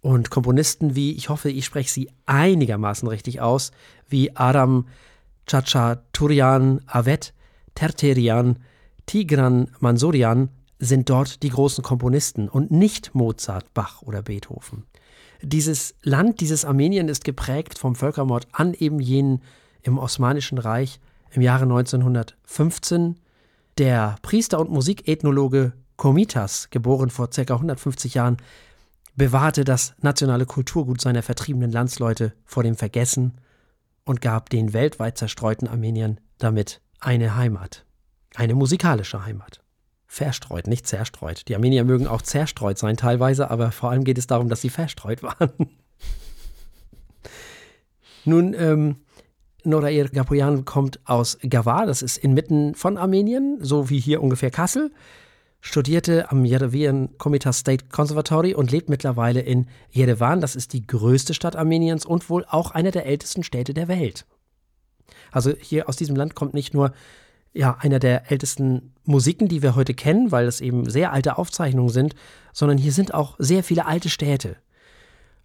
und 0.00 0.30
Komponisten 0.30 0.94
wie, 0.94 1.12
ich 1.12 1.28
hoffe, 1.28 1.50
ich 1.50 1.64
spreche 1.64 1.90
sie 1.90 2.10
einigermaßen 2.26 3.08
richtig 3.08 3.40
aus, 3.40 3.70
wie 4.08 4.36
Aram 4.36 4.86
Chachaturian 5.46 6.80
Avet, 6.86 7.34
Terterian, 7.74 8.58
Tigran 9.06 9.68
Mansurian 9.80 10.50
sind 10.78 11.10
dort 11.10 11.42
die 11.42 11.50
großen 11.50 11.84
Komponisten 11.84 12.48
und 12.48 12.70
nicht 12.70 13.14
Mozart, 13.14 13.72
Bach 13.74 14.02
oder 14.02 14.22
Beethoven. 14.22 14.84
Dieses 15.42 15.94
Land, 16.02 16.40
dieses 16.40 16.64
Armenien 16.64 17.08
ist 17.08 17.24
geprägt 17.24 17.78
vom 17.78 17.94
Völkermord 17.94 18.48
an 18.52 18.74
eben 18.74 19.00
jenen 19.00 19.42
im 19.82 19.98
Osmanischen 19.98 20.58
Reich 20.58 21.00
im 21.32 21.42
Jahre 21.42 21.64
1915. 21.64 23.16
Der 23.78 24.16
Priester 24.22 24.60
und 24.60 24.70
Musikethnologe 24.70 25.72
Komitas, 26.00 26.70
geboren 26.70 27.10
vor 27.10 27.28
ca. 27.28 27.42
150 27.42 28.14
Jahren, 28.14 28.38
bewahrte 29.16 29.64
das 29.64 29.92
nationale 30.00 30.46
Kulturgut 30.46 30.98
seiner 30.98 31.22
vertriebenen 31.22 31.70
Landsleute 31.70 32.32
vor 32.46 32.62
dem 32.62 32.74
Vergessen 32.74 33.34
und 34.06 34.22
gab 34.22 34.48
den 34.48 34.72
weltweit 34.72 35.18
zerstreuten 35.18 35.68
Armeniern 35.68 36.18
damit 36.38 36.80
eine 37.00 37.36
Heimat, 37.36 37.84
eine 38.34 38.54
musikalische 38.54 39.26
Heimat. 39.26 39.60
Verstreut, 40.06 40.68
nicht 40.68 40.86
zerstreut. 40.86 41.46
Die 41.48 41.54
Armenier 41.54 41.84
mögen 41.84 42.06
auch 42.06 42.22
zerstreut 42.22 42.78
sein 42.78 42.96
teilweise, 42.96 43.50
aber 43.50 43.70
vor 43.70 43.90
allem 43.90 44.04
geht 44.04 44.16
es 44.16 44.26
darum, 44.26 44.48
dass 44.48 44.62
sie 44.62 44.70
verstreut 44.70 45.22
waren. 45.22 45.50
Nun, 48.24 48.54
ähm, 48.54 48.96
Norair 49.64 50.08
Gapoyan 50.08 50.64
kommt 50.64 50.98
aus 51.04 51.36
Gawar, 51.42 51.84
das 51.84 52.00
ist 52.00 52.16
inmitten 52.16 52.74
von 52.74 52.96
Armenien, 52.96 53.58
so 53.60 53.90
wie 53.90 54.00
hier 54.00 54.22
ungefähr 54.22 54.50
Kassel, 54.50 54.90
studierte 55.60 56.30
am 56.30 56.44
Yerevan 56.44 57.16
Komitas 57.18 57.58
State 57.58 57.86
Conservatory 57.90 58.54
und 58.54 58.70
lebt 58.70 58.88
mittlerweile 58.88 59.40
in 59.40 59.66
Yerevan, 59.92 60.40
das 60.40 60.56
ist 60.56 60.72
die 60.72 60.86
größte 60.86 61.34
Stadt 61.34 61.56
Armeniens 61.56 62.06
und 62.06 62.30
wohl 62.30 62.44
auch 62.48 62.70
eine 62.70 62.90
der 62.90 63.06
ältesten 63.06 63.42
Städte 63.42 63.74
der 63.74 63.88
Welt. 63.88 64.26
Also 65.30 65.52
hier 65.60 65.88
aus 65.88 65.96
diesem 65.96 66.16
Land 66.16 66.34
kommt 66.34 66.54
nicht 66.54 66.74
nur 66.74 66.92
ja, 67.52 67.76
einer 67.80 67.98
der 67.98 68.30
ältesten 68.30 68.94
Musiken, 69.04 69.48
die 69.48 69.62
wir 69.62 69.74
heute 69.74 69.94
kennen, 69.94 70.30
weil 70.30 70.46
es 70.46 70.60
eben 70.60 70.88
sehr 70.88 71.12
alte 71.12 71.36
Aufzeichnungen 71.36 71.90
sind, 71.90 72.14
sondern 72.52 72.78
hier 72.78 72.92
sind 72.92 73.12
auch 73.12 73.34
sehr 73.38 73.64
viele 73.64 73.86
alte 73.86 74.08
Städte. 74.08 74.56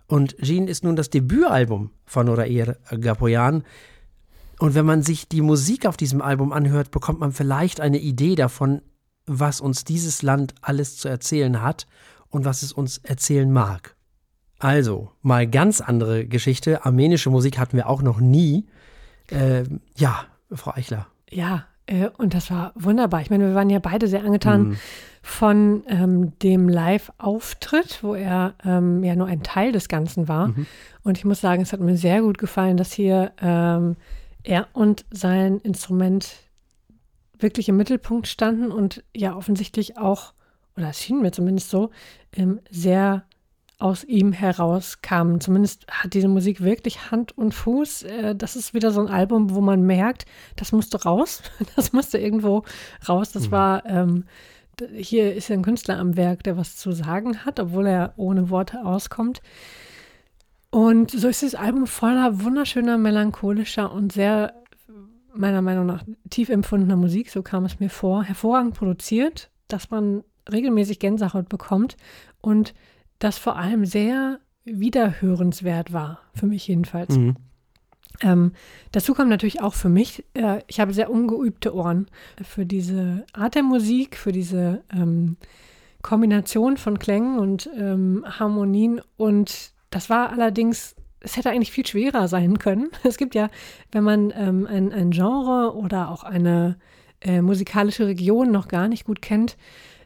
Und 0.07 0.37
Jean 0.37 0.67
ist 0.67 0.83
nun 0.83 0.95
das 0.95 1.09
Debütalbum 1.09 1.89
von 2.05 2.27
Norair 2.27 2.77
Gapoyan. 2.99 3.63
Und 4.59 4.75
wenn 4.75 4.85
man 4.85 5.01
sich 5.01 5.27
die 5.27 5.41
Musik 5.41 5.87
auf 5.87 5.97
diesem 5.97 6.21
Album 6.21 6.53
anhört, 6.53 6.91
bekommt 6.91 7.19
man 7.19 7.31
vielleicht 7.31 7.81
eine 7.81 7.97
Idee 7.97 8.35
davon, 8.35 8.81
was 9.25 9.61
uns 9.61 9.83
dieses 9.83 10.21
Land 10.21 10.55
alles 10.61 10.97
zu 10.97 11.07
erzählen 11.07 11.61
hat 11.61 11.87
und 12.29 12.45
was 12.45 12.63
es 12.63 12.71
uns 12.71 12.99
erzählen 12.99 13.51
mag. 13.51 13.95
Also, 14.59 15.11
mal 15.21 15.47
ganz 15.47 15.81
andere 15.81 16.25
Geschichte. 16.25 16.85
Armenische 16.85 17.29
Musik 17.29 17.57
hatten 17.57 17.77
wir 17.77 17.89
auch 17.89 18.01
noch 18.01 18.19
nie. 18.19 18.65
Äh, 19.29 19.63
ja, 19.97 20.25
Frau 20.51 20.71
Eichler. 20.73 21.07
Ja, 21.29 21.65
äh, 21.87 22.09
und 22.17 22.33
das 22.33 22.49
war 22.51 22.71
wunderbar. 22.75 23.21
Ich 23.21 23.29
meine, 23.29 23.47
wir 23.47 23.55
waren 23.55 23.69
ja 23.69 23.79
beide 23.79 24.07
sehr 24.07 24.23
angetan 24.23 24.69
mhm. 24.69 24.77
von 25.21 25.83
ähm, 25.87 26.39
dem 26.39 26.69
Live-Auftritt, 26.69 27.99
wo 28.01 28.15
er 28.15 28.53
ähm, 28.63 29.03
ja 29.03 29.15
nur 29.15 29.27
ein 29.27 29.43
Teil 29.43 29.71
des 29.71 29.87
Ganzen 29.87 30.27
war. 30.27 30.49
Mhm. 30.49 30.65
Und 31.03 31.17
ich 31.17 31.25
muss 31.25 31.41
sagen, 31.41 31.61
es 31.61 31.73
hat 31.73 31.79
mir 31.79 31.97
sehr 31.97 32.21
gut 32.21 32.37
gefallen, 32.37 32.77
dass 32.77 32.91
hier 32.91 33.33
ähm, 33.41 33.97
er 34.43 34.67
und 34.73 35.05
sein 35.11 35.59
Instrument 35.59 36.35
wirklich 37.39 37.69
im 37.69 37.77
Mittelpunkt 37.77 38.27
standen 38.27 38.71
und 38.71 39.03
ja 39.15 39.35
offensichtlich 39.35 39.97
auch, 39.97 40.33
oder 40.77 40.89
es 40.89 41.01
schien 41.01 41.21
mir 41.21 41.31
zumindest 41.31 41.69
so, 41.69 41.91
ähm, 42.33 42.59
sehr 42.69 43.25
aus 43.77 44.03
ihm 44.03 44.31
herauskamen. 44.31 45.41
Zumindest 45.41 45.85
hat 45.89 46.13
diese 46.13 46.27
Musik 46.27 46.63
wirklich 46.63 47.11
Hand 47.11 47.37
und 47.37 47.53
Fuß. 47.53 48.03
Äh, 48.03 48.35
das 48.35 48.55
ist 48.55 48.73
wieder 48.73 48.91
so 48.91 49.01
ein 49.01 49.09
Album, 49.09 49.53
wo 49.53 49.61
man 49.61 49.83
merkt, 49.83 50.25
das 50.55 50.71
musste 50.71 51.03
raus. 51.03 51.41
Das 51.75 51.91
musste 51.91 52.17
irgendwo 52.17 52.63
raus. 53.07 53.31
Das 53.31 53.47
mhm. 53.47 53.51
war, 53.51 53.85
ähm, 53.85 54.25
hier 54.95 55.35
ist 55.35 55.51
ein 55.51 55.61
Künstler 55.61 55.99
am 55.99 56.15
Werk, 56.15 56.43
der 56.43 56.57
was 56.57 56.77
zu 56.77 56.91
sagen 56.91 57.45
hat, 57.45 57.59
obwohl 57.59 57.87
er 57.87 58.13
ohne 58.17 58.49
Worte 58.49 58.85
auskommt. 58.85 59.41
Und 60.69 61.11
so 61.11 61.27
ist 61.27 61.43
das 61.43 61.55
Album 61.55 61.87
voller 61.87 62.43
wunderschöner, 62.43 62.97
melancholischer 62.97 63.91
und 63.91 64.11
sehr, 64.11 64.53
meiner 65.35 65.61
Meinung 65.61 65.85
nach, 65.85 66.03
tief 66.29 66.49
empfundener 66.49 66.95
Musik. 66.95 67.29
So 67.29 67.41
kam 67.43 67.65
es 67.65 67.79
mir 67.79 67.89
vor. 67.89 68.23
Hervorragend 68.23 68.75
produziert, 68.75 69.49
dass 69.67 69.89
man 69.89 70.23
regelmäßig 70.51 70.99
Gänsehaut 70.99 71.49
bekommt 71.49 71.97
und 72.41 72.73
das 73.19 73.37
vor 73.37 73.55
allem 73.57 73.85
sehr 73.85 74.39
wiederhörenswert 74.65 75.93
war, 75.93 76.19
für 76.33 76.45
mich 76.45 76.67
jedenfalls. 76.67 77.15
Mhm. 77.17 77.35
Ähm, 78.21 78.51
dazu 78.91 79.13
kommt 79.13 79.29
natürlich 79.29 79.61
auch 79.61 79.73
für 79.73 79.89
mich, 79.89 80.25
äh, 80.33 80.61
ich 80.67 80.79
habe 80.79 80.93
sehr 80.93 81.09
ungeübte 81.09 81.75
Ohren 81.75 82.07
für 82.41 82.65
diese 82.65 83.25
Art 83.33 83.55
der 83.55 83.63
Musik, 83.63 84.17
für 84.17 84.31
diese 84.31 84.83
ähm, 84.93 85.37
Kombination 86.01 86.77
von 86.77 86.99
Klängen 86.99 87.39
und 87.39 87.69
ähm, 87.75 88.23
Harmonien. 88.27 89.01
Und 89.17 89.71
das 89.89 90.09
war 90.09 90.29
allerdings, 90.31 90.94
es 91.25 91.35
hätte 91.35 91.49
eigentlich 91.49 91.71
viel 91.71 91.85
schwerer 91.85 92.27
sein 92.27 92.59
können. 92.59 92.89
Es 93.03 93.17
gibt 93.17 93.35
ja, 93.35 93.49
wenn 93.91 94.03
man 94.03 94.31
ähm, 94.35 94.67
ein, 94.67 94.93
ein, 94.93 95.11
Genre 95.11 95.75
oder 95.75 96.09
auch 96.11 96.23
eine 96.23 96.77
äh, 97.21 97.41
musikalische 97.41 98.07
Region 98.07 98.51
noch 98.51 98.67
gar 98.67 98.87
nicht 98.87 99.05
gut 99.05 99.21
kennt, 99.21 99.57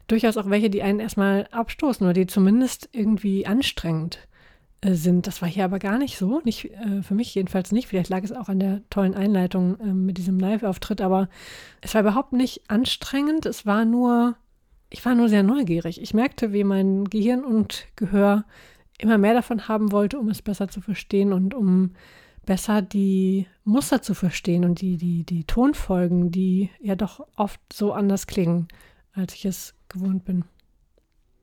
durchaus 0.07 0.37
auch 0.37 0.49
welche, 0.49 0.69
die 0.69 0.81
einen 0.81 0.99
erstmal 0.99 1.47
abstoßen 1.51 2.05
oder 2.05 2.13
die 2.13 2.27
zumindest 2.27 2.89
irgendwie 2.93 3.45
anstrengend 3.45 4.19
äh, 4.81 4.93
sind. 4.93 5.27
Das 5.27 5.41
war 5.41 5.49
hier 5.49 5.65
aber 5.65 5.77
gar 5.77 5.97
nicht 5.97 6.17
so. 6.17 6.41
Nicht, 6.43 6.65
äh, 6.65 7.03
für 7.03 7.13
mich 7.13 7.35
jedenfalls 7.35 7.71
nicht. 7.71 7.87
Vielleicht 7.87 8.09
lag 8.09 8.23
es 8.23 8.31
auch 8.31 8.49
an 8.49 8.59
der 8.59 8.81
tollen 8.89 9.13
Einleitung 9.13 9.79
äh, 9.79 9.93
mit 9.93 10.17
diesem 10.17 10.39
Live-Auftritt, 10.39 11.01
aber 11.01 11.29
es 11.81 11.93
war 11.93 12.01
überhaupt 12.01 12.33
nicht 12.33 12.63
anstrengend. 12.69 13.45
Es 13.45 13.65
war 13.65 13.85
nur, 13.85 14.35
ich 14.89 15.03
war 15.05 15.15
nur 15.15 15.29
sehr 15.29 15.43
neugierig. 15.43 16.01
Ich 16.01 16.13
merkte, 16.13 16.53
wie 16.53 16.63
mein 16.63 17.05
Gehirn 17.05 17.43
und 17.43 17.85
Gehör 17.95 18.45
immer 18.99 19.17
mehr 19.17 19.33
davon 19.33 19.67
haben 19.67 19.91
wollte, 19.91 20.19
um 20.19 20.29
es 20.29 20.41
besser 20.41 20.67
zu 20.67 20.81
verstehen 20.81 21.33
und 21.33 21.53
um 21.53 21.91
besser 22.45 22.81
die 22.81 23.47
Muster 23.63 24.01
zu 24.01 24.13
verstehen 24.13 24.65
und 24.65 24.81
die, 24.81 24.97
die, 24.97 25.23
die 25.23 25.43
Tonfolgen, 25.45 26.31
die 26.31 26.69
ja 26.81 26.95
doch 26.95 27.25
oft 27.35 27.61
so 27.71 27.93
anders 27.93 28.27
klingen, 28.27 28.67
als 29.13 29.33
ich 29.33 29.45
es 29.45 29.73
gewohnt 29.87 30.25
bin. 30.25 30.45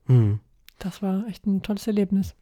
Hm. 0.05 0.39
Das 0.79 1.01
war 1.01 1.25
echt 1.27 1.45
ein 1.45 1.61
tolles 1.61 1.87
Erlebnis. 1.87 2.35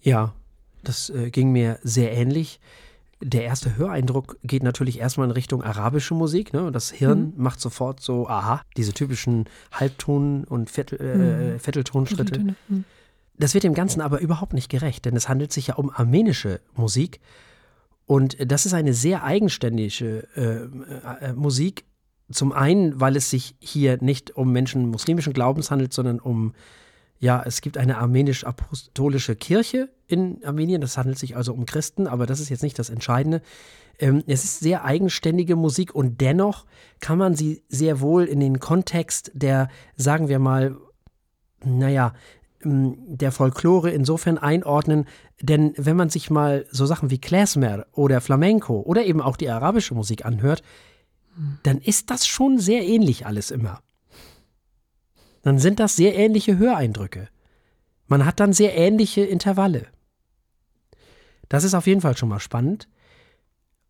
Ja, 0.00 0.34
das 0.82 1.10
äh, 1.10 1.30
ging 1.30 1.52
mir 1.52 1.78
sehr 1.82 2.12
ähnlich. 2.12 2.60
Der 3.20 3.44
erste 3.44 3.76
Höreindruck 3.76 4.38
geht 4.42 4.64
natürlich 4.64 4.98
erstmal 4.98 5.28
in 5.28 5.32
Richtung 5.32 5.62
arabische 5.62 6.14
Musik. 6.14 6.52
Ne? 6.52 6.72
Das 6.72 6.90
Hirn 6.90 7.34
mhm. 7.36 7.42
macht 7.42 7.60
sofort 7.60 8.00
so, 8.00 8.26
aha, 8.28 8.62
diese 8.76 8.92
typischen 8.92 9.44
Halbton- 9.70 10.42
und 10.44 10.70
Viertel, 10.70 11.00
äh, 11.00 11.52
mhm. 11.52 11.60
Vierteltonschritte. 11.60 12.40
Mhm. 12.68 12.84
Das 13.42 13.54
wird 13.54 13.64
dem 13.64 13.74
Ganzen 13.74 14.00
aber 14.00 14.20
überhaupt 14.20 14.52
nicht 14.52 14.68
gerecht, 14.68 15.04
denn 15.04 15.16
es 15.16 15.28
handelt 15.28 15.52
sich 15.52 15.66
ja 15.66 15.74
um 15.74 15.90
armenische 15.90 16.60
Musik. 16.76 17.18
Und 18.06 18.36
das 18.38 18.66
ist 18.66 18.72
eine 18.72 18.94
sehr 18.94 19.24
eigenständige 19.24 20.28
äh, 20.36 21.24
äh, 21.24 21.32
Musik, 21.32 21.84
zum 22.30 22.52
einen, 22.52 23.00
weil 23.00 23.16
es 23.16 23.30
sich 23.30 23.56
hier 23.58 24.00
nicht 24.00 24.36
um 24.36 24.52
Menschen 24.52 24.88
muslimischen 24.88 25.32
Glaubens 25.32 25.72
handelt, 25.72 25.92
sondern 25.92 26.20
um, 26.20 26.54
ja, 27.18 27.42
es 27.44 27.62
gibt 27.62 27.78
eine 27.78 27.98
armenisch-apostolische 27.98 29.34
Kirche 29.34 29.88
in 30.06 30.44
Armenien. 30.44 30.80
Das 30.80 30.96
handelt 30.96 31.18
sich 31.18 31.36
also 31.36 31.52
um 31.52 31.66
Christen, 31.66 32.06
aber 32.06 32.26
das 32.26 32.38
ist 32.38 32.48
jetzt 32.48 32.62
nicht 32.62 32.78
das 32.78 32.90
Entscheidende. 32.90 33.42
Ähm, 33.98 34.22
es 34.28 34.44
ist 34.44 34.60
sehr 34.60 34.84
eigenständige 34.84 35.56
Musik 35.56 35.96
und 35.96 36.20
dennoch 36.20 36.64
kann 37.00 37.18
man 37.18 37.34
sie 37.34 37.64
sehr 37.68 38.00
wohl 38.00 38.24
in 38.24 38.38
den 38.38 38.60
Kontext 38.60 39.32
der, 39.34 39.68
sagen 39.96 40.28
wir 40.28 40.38
mal, 40.38 40.76
naja, 41.64 42.14
der 42.64 43.32
Folklore 43.32 43.90
insofern 43.90 44.38
einordnen, 44.38 45.06
denn 45.40 45.74
wenn 45.76 45.96
man 45.96 46.10
sich 46.10 46.30
mal 46.30 46.66
so 46.70 46.86
Sachen 46.86 47.10
wie 47.10 47.20
Klezmer 47.20 47.86
oder 47.92 48.20
Flamenco 48.20 48.80
oder 48.80 49.04
eben 49.04 49.20
auch 49.20 49.36
die 49.36 49.48
arabische 49.48 49.94
Musik 49.94 50.24
anhört, 50.24 50.62
dann 51.62 51.78
ist 51.78 52.10
das 52.10 52.26
schon 52.26 52.58
sehr 52.58 52.82
ähnlich 52.82 53.26
alles 53.26 53.50
immer. 53.50 53.80
Dann 55.42 55.58
sind 55.58 55.80
das 55.80 55.96
sehr 55.96 56.14
ähnliche 56.14 56.58
Höreindrücke. 56.58 57.28
Man 58.06 58.24
hat 58.24 58.40
dann 58.40 58.52
sehr 58.52 58.76
ähnliche 58.76 59.22
Intervalle. 59.22 59.86
Das 61.48 61.64
ist 61.64 61.74
auf 61.74 61.86
jeden 61.86 62.00
Fall 62.00 62.16
schon 62.16 62.28
mal 62.28 62.40
spannend. 62.40 62.88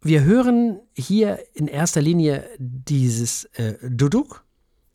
Wir 0.00 0.24
hören 0.24 0.80
hier 0.94 1.38
in 1.54 1.68
erster 1.68 2.00
Linie 2.00 2.48
dieses 2.58 3.44
äh, 3.54 3.74
Duduk, 3.88 4.44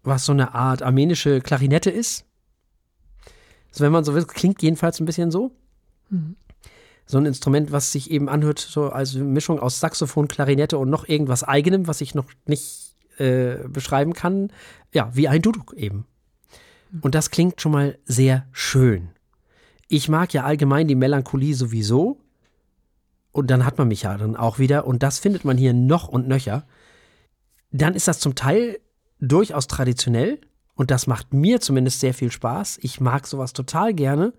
was 0.03 0.25
so 0.25 0.34
eine 0.34 0.53
Art 0.53 0.81
armenische 0.81 1.39
Klarinette 1.39 1.89
ist. 1.89 2.25
Also 3.77 3.86
wenn 3.86 3.91
man 3.91 4.03
so 4.03 4.13
will, 4.15 4.25
klingt 4.25 4.62
jedenfalls 4.62 5.00
ein 5.00 5.05
bisschen 5.05 5.31
so. 5.31 5.51
Mhm 6.10 6.36
so 7.10 7.17
ein 7.17 7.25
Instrument, 7.25 7.72
was 7.72 7.93
sich 7.93 8.12
eben 8.12 8.27
anhört, 8.27 8.60
so 8.60 8.89
als 8.89 9.15
Mischung 9.15 9.60
aus 9.60 9.79
Saxophon, 9.79 10.27
Klarinette 10.27 10.77
und 10.77 10.89
noch 10.89 11.07
irgendwas 11.07 11.43
eigenem, 11.43 11.88
was 11.88 12.01
ich 12.01 12.13
noch 12.13 12.25
nicht 12.46 12.96
äh, 13.17 13.67
beschreiben 13.69 14.13
kann. 14.13 14.51
Ja, 14.93 15.10
wie 15.13 15.29
ein 15.29 15.41
Duduk 15.41 15.74
eben. 15.74 16.05
Und 17.01 17.15
das 17.15 17.31
klingt 17.31 17.62
schon 17.62 17.72
mal 17.72 17.98
sehr 18.05 18.46
schön. 18.51 19.10
Ich 19.88 20.10
mag 20.10 20.34
ja 20.34 20.43
allgemein 20.43 20.88
die 20.88 20.96
Melancholie 20.96 21.55
sowieso. 21.55 22.19
Und 23.31 23.51
dann 23.51 23.65
hat 23.65 23.77
man 23.77 23.88
mich 23.88 24.03
ja 24.03 24.17
dann 24.17 24.36
auch 24.36 24.60
wieder. 24.60 24.86
Und 24.86 25.01
das 25.01 25.19
findet 25.19 25.46
man 25.46 25.57
hier 25.57 25.74
noch 25.74 26.10
und 26.10 26.27
nöcher. 26.27 26.65
Dann 27.72 27.93
ist 27.93 28.07
das 28.07 28.19
zum 28.19 28.36
Teil 28.36 28.79
durchaus 29.19 29.67
traditionell. 29.67 30.39
Und 30.77 30.91
das 30.91 31.07
macht 31.07 31.34
mir 31.34 31.60
zumindest 31.60 32.00
sehr 32.00 32.13
viel 32.13 32.31
Spaß. 32.31 32.79
Ich 32.84 33.01
mag 33.01 33.27
sowas 33.27 33.51
total 33.51 33.93
gerne. 33.93 34.31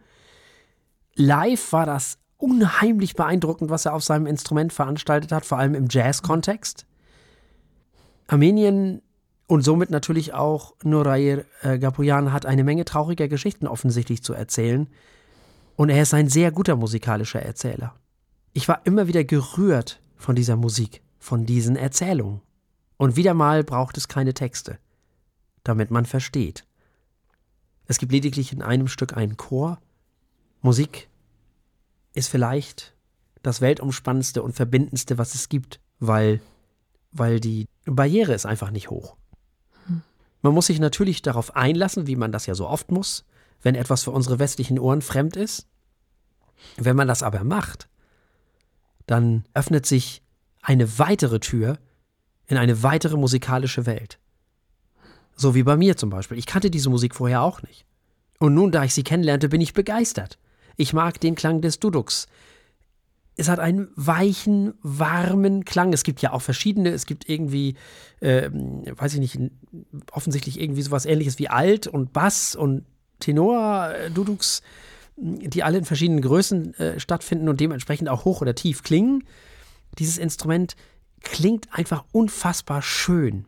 Live 1.14 1.72
war 1.72 1.84
das 1.84 2.18
unheimlich 2.38 3.16
beeindruckend, 3.16 3.70
was 3.70 3.84
er 3.84 3.94
auf 3.94 4.04
seinem 4.04 4.26
Instrument 4.26 4.72
veranstaltet 4.72 5.32
hat, 5.32 5.44
vor 5.44 5.58
allem 5.58 5.74
im 5.74 5.88
Jazz-Kontext. 5.90 6.86
Armenien 8.28 9.02
und 9.48 9.62
somit 9.62 9.90
natürlich 9.90 10.32
auch 10.32 10.74
Norair 10.84 11.44
äh, 11.62 11.80
hat 11.80 12.46
eine 12.46 12.64
Menge 12.64 12.84
trauriger 12.84 13.26
Geschichten 13.26 13.66
offensichtlich 13.66 14.22
zu 14.22 14.32
erzählen. 14.32 14.88
Und 15.74 15.88
er 15.88 16.02
ist 16.02 16.14
ein 16.14 16.28
sehr 16.28 16.52
guter 16.52 16.76
musikalischer 16.76 17.42
Erzähler. 17.42 17.94
Ich 18.52 18.68
war 18.68 18.82
immer 18.84 19.08
wieder 19.08 19.24
gerührt 19.24 20.00
von 20.16 20.36
dieser 20.36 20.56
Musik, 20.56 21.02
von 21.18 21.46
diesen 21.46 21.76
Erzählungen. 21.76 22.42
Und 22.96 23.16
wieder 23.16 23.34
mal 23.34 23.64
braucht 23.64 23.96
es 23.96 24.06
keine 24.06 24.34
Texte, 24.34 24.78
damit 25.64 25.90
man 25.90 26.06
versteht. 26.06 26.64
Es 27.86 27.98
gibt 27.98 28.12
lediglich 28.12 28.52
in 28.52 28.62
einem 28.62 28.88
Stück 28.88 29.16
einen 29.16 29.36
Chor. 29.36 29.80
Musik 30.60 31.08
ist 32.14 32.28
vielleicht 32.28 32.94
das 33.42 33.60
weltumspannendste 33.60 34.42
und 34.42 34.52
verbindendste, 34.52 35.18
was 35.18 35.34
es 35.34 35.48
gibt, 35.48 35.80
weil, 35.98 36.40
weil 37.12 37.40
die 37.40 37.66
Barriere 37.86 38.34
ist 38.34 38.46
einfach 38.46 38.70
nicht 38.70 38.90
hoch. 38.90 39.16
Man 40.42 40.54
muss 40.54 40.66
sich 40.66 40.78
natürlich 40.78 41.22
darauf 41.22 41.56
einlassen, 41.56 42.06
wie 42.06 42.16
man 42.16 42.32
das 42.32 42.46
ja 42.46 42.54
so 42.54 42.68
oft 42.68 42.90
muss, 42.90 43.24
wenn 43.62 43.74
etwas 43.74 44.04
für 44.04 44.10
unsere 44.10 44.38
westlichen 44.38 44.78
Ohren 44.78 45.02
fremd 45.02 45.36
ist. 45.36 45.66
Wenn 46.76 46.96
man 46.96 47.08
das 47.08 47.22
aber 47.22 47.42
macht, 47.44 47.88
dann 49.06 49.44
öffnet 49.54 49.86
sich 49.86 50.22
eine 50.62 50.98
weitere 50.98 51.40
Tür 51.40 51.78
in 52.46 52.56
eine 52.56 52.82
weitere 52.82 53.16
musikalische 53.16 53.86
Welt. 53.86 54.18
So 55.38 55.54
wie 55.54 55.62
bei 55.62 55.76
mir 55.76 55.96
zum 55.96 56.10
Beispiel. 56.10 56.36
Ich 56.36 56.46
kannte 56.46 56.68
diese 56.68 56.90
Musik 56.90 57.14
vorher 57.14 57.42
auch 57.42 57.62
nicht. 57.62 57.86
Und 58.40 58.54
nun, 58.54 58.72
da 58.72 58.84
ich 58.84 58.92
sie 58.92 59.04
kennenlernte, 59.04 59.48
bin 59.48 59.60
ich 59.60 59.72
begeistert. 59.72 60.36
Ich 60.76 60.92
mag 60.92 61.20
den 61.20 61.36
Klang 61.36 61.60
des 61.60 61.78
Duduks. 61.78 62.26
Es 63.36 63.48
hat 63.48 63.60
einen 63.60 63.88
weichen, 63.94 64.74
warmen 64.82 65.64
Klang. 65.64 65.92
Es 65.92 66.02
gibt 66.02 66.22
ja 66.22 66.32
auch 66.32 66.42
verschiedene. 66.42 66.90
Es 66.90 67.06
gibt 67.06 67.28
irgendwie, 67.28 67.76
äh, 68.18 68.50
weiß 68.50 69.14
ich 69.14 69.20
nicht, 69.20 69.38
offensichtlich 70.10 70.60
irgendwie 70.60 70.82
sowas 70.82 71.06
ähnliches 71.06 71.38
wie 71.38 71.48
Alt 71.48 71.86
und 71.86 72.12
Bass 72.12 72.56
und 72.56 72.84
Tenor, 73.20 73.92
äh, 73.92 74.10
die 75.16 75.62
alle 75.62 75.78
in 75.78 75.84
verschiedenen 75.84 76.20
Größen 76.20 76.74
äh, 76.74 76.98
stattfinden 76.98 77.48
und 77.48 77.60
dementsprechend 77.60 78.08
auch 78.08 78.24
hoch 78.24 78.40
oder 78.40 78.56
tief 78.56 78.82
klingen. 78.82 79.22
Dieses 80.00 80.18
Instrument 80.18 80.74
klingt 81.22 81.68
einfach 81.72 82.04
unfassbar 82.10 82.82
schön. 82.82 83.46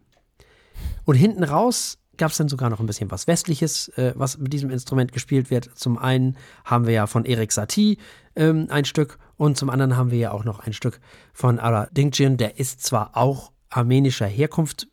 Und 1.10 1.16
hinten 1.16 1.42
raus 1.42 1.98
gab 2.18 2.30
es 2.30 2.36
dann 2.36 2.48
sogar 2.48 2.70
noch 2.70 2.78
ein 2.78 2.86
bisschen 2.86 3.10
was 3.10 3.26
Westliches, 3.26 3.88
äh, 3.98 4.12
was 4.14 4.38
mit 4.38 4.52
diesem 4.52 4.70
Instrument 4.70 5.10
gespielt 5.10 5.50
wird. 5.50 5.68
Zum 5.74 5.98
einen 5.98 6.36
haben 6.64 6.86
wir 6.86 6.92
ja 6.94 7.08
von 7.08 7.24
Erik 7.24 7.50
Satie 7.50 7.98
ähm, 8.36 8.68
ein 8.70 8.84
Stück 8.84 9.18
und 9.36 9.56
zum 9.56 9.70
anderen 9.70 9.96
haben 9.96 10.12
wir 10.12 10.18
ja 10.18 10.30
auch 10.30 10.44
noch 10.44 10.60
ein 10.60 10.72
Stück 10.72 11.00
von 11.32 11.58
Ara 11.58 11.86
Dingjian. 11.86 12.36
Der 12.36 12.60
ist 12.60 12.84
zwar 12.84 13.16
auch 13.16 13.50
armenischer 13.70 14.28
Herkunft, 14.28 14.86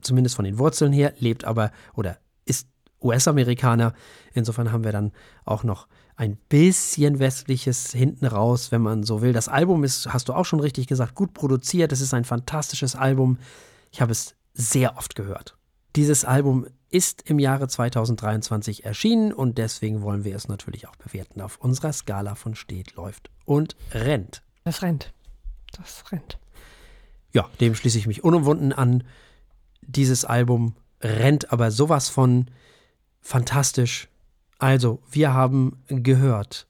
zumindest 0.00 0.36
von 0.36 0.46
den 0.46 0.58
Wurzeln 0.58 0.90
her, 0.90 1.12
lebt 1.18 1.44
aber 1.44 1.70
oder 1.92 2.16
ist 2.46 2.66
US-Amerikaner. 3.02 3.92
Insofern 4.32 4.72
haben 4.72 4.84
wir 4.84 4.92
dann 4.92 5.12
auch 5.44 5.64
noch 5.64 5.86
ein 6.16 6.38
bisschen 6.48 7.18
westliches 7.18 7.92
hinten 7.92 8.24
raus, 8.24 8.72
wenn 8.72 8.80
man 8.80 9.02
so 9.02 9.20
will. 9.20 9.34
Das 9.34 9.50
Album 9.50 9.84
ist, 9.84 10.14
hast 10.14 10.30
du 10.30 10.32
auch 10.32 10.46
schon 10.46 10.60
richtig 10.60 10.86
gesagt, 10.86 11.14
gut 11.14 11.34
produziert. 11.34 11.92
Es 11.92 12.00
ist 12.00 12.14
ein 12.14 12.24
fantastisches 12.24 12.96
Album. 12.96 13.36
Ich 13.90 14.00
habe 14.00 14.12
es 14.12 14.34
sehr 14.54 14.96
oft 14.96 15.14
gehört. 15.14 15.57
Dieses 15.98 16.24
Album 16.24 16.68
ist 16.90 17.28
im 17.28 17.40
Jahre 17.40 17.66
2023 17.66 18.84
erschienen 18.84 19.32
und 19.32 19.58
deswegen 19.58 20.00
wollen 20.00 20.22
wir 20.22 20.36
es 20.36 20.46
natürlich 20.46 20.86
auch 20.86 20.94
bewerten 20.94 21.40
auf 21.40 21.56
unserer 21.56 21.92
Skala 21.92 22.36
von 22.36 22.54
steht, 22.54 22.94
läuft 22.94 23.30
und 23.44 23.74
rennt. 23.90 24.44
Das 24.62 24.82
rennt. 24.82 25.12
Das 25.76 26.04
rennt. 26.12 26.38
Ja, 27.32 27.50
dem 27.60 27.74
schließe 27.74 27.98
ich 27.98 28.06
mich 28.06 28.22
unumwunden 28.22 28.72
an. 28.72 29.02
Dieses 29.82 30.24
Album 30.24 30.76
rennt 31.00 31.52
aber 31.52 31.72
sowas 31.72 32.08
von 32.08 32.46
fantastisch. 33.20 34.06
Also, 34.60 35.02
wir 35.10 35.34
haben 35.34 35.82
gehört 35.88 36.68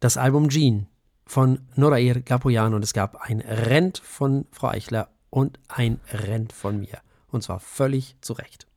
das 0.00 0.18
Album 0.18 0.50
Jean 0.50 0.86
von 1.24 1.60
Norair 1.76 2.20
Gapoyan 2.20 2.74
und 2.74 2.84
es 2.84 2.92
gab 2.92 3.22
ein 3.22 3.40
Rent 3.40 4.02
von 4.04 4.44
Frau 4.50 4.68
Eichler 4.68 5.08
und 5.30 5.58
ein 5.68 5.98
Rent 6.12 6.52
von 6.52 6.80
mir. 6.80 7.00
Und 7.34 7.42
zwar 7.42 7.58
völlig 7.58 8.14
zu 8.20 8.34
Recht. 8.34 8.68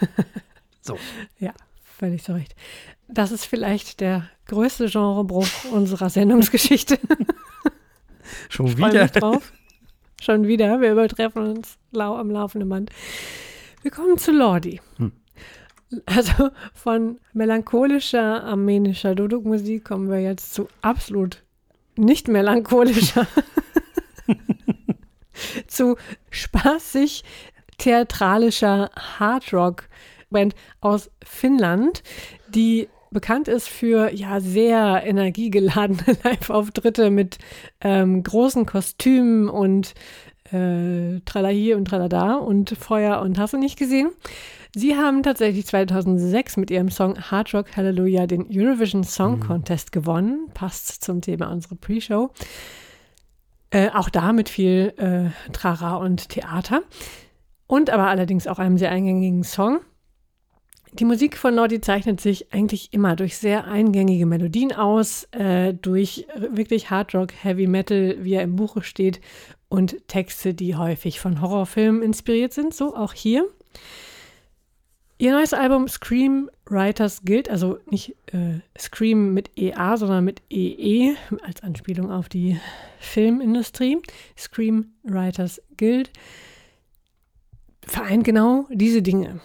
so. 0.82 0.98
Ja, 1.38 1.54
völlig 1.82 2.22
zu 2.22 2.34
Recht. 2.34 2.54
Das 3.08 3.32
ist 3.32 3.46
vielleicht 3.46 4.00
der 4.00 4.28
größte 4.48 4.90
Genrebruch 4.90 5.46
unserer 5.70 6.10
Sendungsgeschichte. 6.10 6.98
Schon 8.50 8.76
wieder. 8.76 9.06
Drauf. 9.08 9.54
Schon 10.20 10.46
wieder. 10.46 10.82
Wir 10.82 10.92
übertreffen 10.92 11.56
uns 11.56 11.78
lau 11.90 12.14
am 12.18 12.30
laufenden 12.30 12.68
Band. 12.68 12.90
Wir 13.80 13.90
kommen 13.90 14.18
zu 14.18 14.30
Lordi. 14.30 14.82
Hm. 14.98 15.12
Also 16.04 16.50
von 16.74 17.18
melancholischer 17.32 18.44
armenischer 18.44 19.14
Duduk-Musik 19.14 19.86
kommen 19.86 20.10
wir 20.10 20.20
jetzt 20.20 20.52
zu 20.52 20.68
absolut 20.82 21.42
nicht 21.96 22.28
melancholischer, 22.28 23.26
zu 25.66 25.96
spaßig 26.30 27.24
theatralischer 27.82 28.90
Hardrock-Band 28.94 30.54
aus 30.80 31.10
Finnland, 31.24 32.04
die 32.48 32.88
bekannt 33.10 33.48
ist 33.48 33.68
für 33.68 34.14
ja 34.14 34.40
sehr 34.40 35.02
energiegeladene 35.04 36.16
Live-Auftritte 36.24 37.10
mit 37.10 37.38
ähm, 37.80 38.22
großen 38.22 38.66
Kostümen 38.66 39.48
und 39.48 39.94
äh, 40.52 41.20
Tralahi 41.24 41.74
und 41.74 41.86
Tralada 41.86 42.36
und 42.36 42.70
Feuer 42.70 43.20
und 43.20 43.38
hast 43.38 43.52
du 43.52 43.58
nicht 43.58 43.78
gesehen. 43.78 44.10
Sie 44.74 44.96
haben 44.96 45.24
tatsächlich 45.24 45.66
2006 45.66 46.56
mit 46.56 46.70
ihrem 46.70 46.88
Song 46.88 47.20
Hard 47.20 47.52
Rock 47.52 47.76
Hallelujah 47.76 48.26
den 48.26 48.46
Eurovision 48.48 49.02
Song 49.04 49.38
mhm. 49.38 49.40
Contest 49.40 49.90
gewonnen. 49.90 50.48
Passt 50.54 51.02
zum 51.02 51.20
Thema 51.20 51.50
unserer 51.50 51.74
Pre-Show. 51.74 52.30
Äh, 53.70 53.90
auch 53.90 54.08
da 54.08 54.32
mit 54.32 54.48
viel 54.48 54.94
äh, 54.96 55.52
Trara 55.52 55.96
und 55.96 56.28
Theater. 56.28 56.82
Und 57.66 57.90
aber 57.90 58.08
allerdings 58.08 58.46
auch 58.46 58.58
einem 58.58 58.78
sehr 58.78 58.90
eingängigen 58.90 59.44
Song. 59.44 59.80
Die 60.94 61.06
Musik 61.06 61.38
von 61.38 61.54
Nordi 61.54 61.80
zeichnet 61.80 62.20
sich 62.20 62.52
eigentlich 62.52 62.92
immer 62.92 63.16
durch 63.16 63.38
sehr 63.38 63.64
eingängige 63.64 64.26
Melodien 64.26 64.72
aus, 64.72 65.24
äh, 65.32 65.72
durch 65.72 66.26
wirklich 66.36 66.90
Hard 66.90 67.14
Rock, 67.14 67.32
Heavy 67.42 67.66
Metal, 67.66 68.16
wie 68.20 68.34
er 68.34 68.42
im 68.42 68.56
Buche 68.56 68.82
steht, 68.82 69.20
und 69.70 70.06
Texte, 70.06 70.52
die 70.52 70.76
häufig 70.76 71.18
von 71.18 71.40
Horrorfilmen 71.40 72.02
inspiriert 72.02 72.52
sind, 72.52 72.74
so 72.74 72.94
auch 72.94 73.14
hier. 73.14 73.46
Ihr 75.16 75.32
neues 75.32 75.54
Album 75.54 75.88
Scream 75.88 76.50
Writers 76.66 77.22
Guild, 77.24 77.48
also 77.48 77.78
nicht 77.88 78.14
äh, 78.34 78.58
Scream 78.78 79.32
mit 79.32 79.56
EA, 79.56 79.96
sondern 79.96 80.24
mit 80.24 80.42
EE, 80.50 81.14
als 81.42 81.62
Anspielung 81.62 82.10
auf 82.10 82.28
die 82.28 82.60
Filmindustrie. 82.98 84.02
Scream 84.36 84.92
Writers 85.04 85.62
Guild 85.78 86.10
vereint 87.86 88.24
genau 88.24 88.66
diese 88.70 89.02
Dinge. 89.02 89.40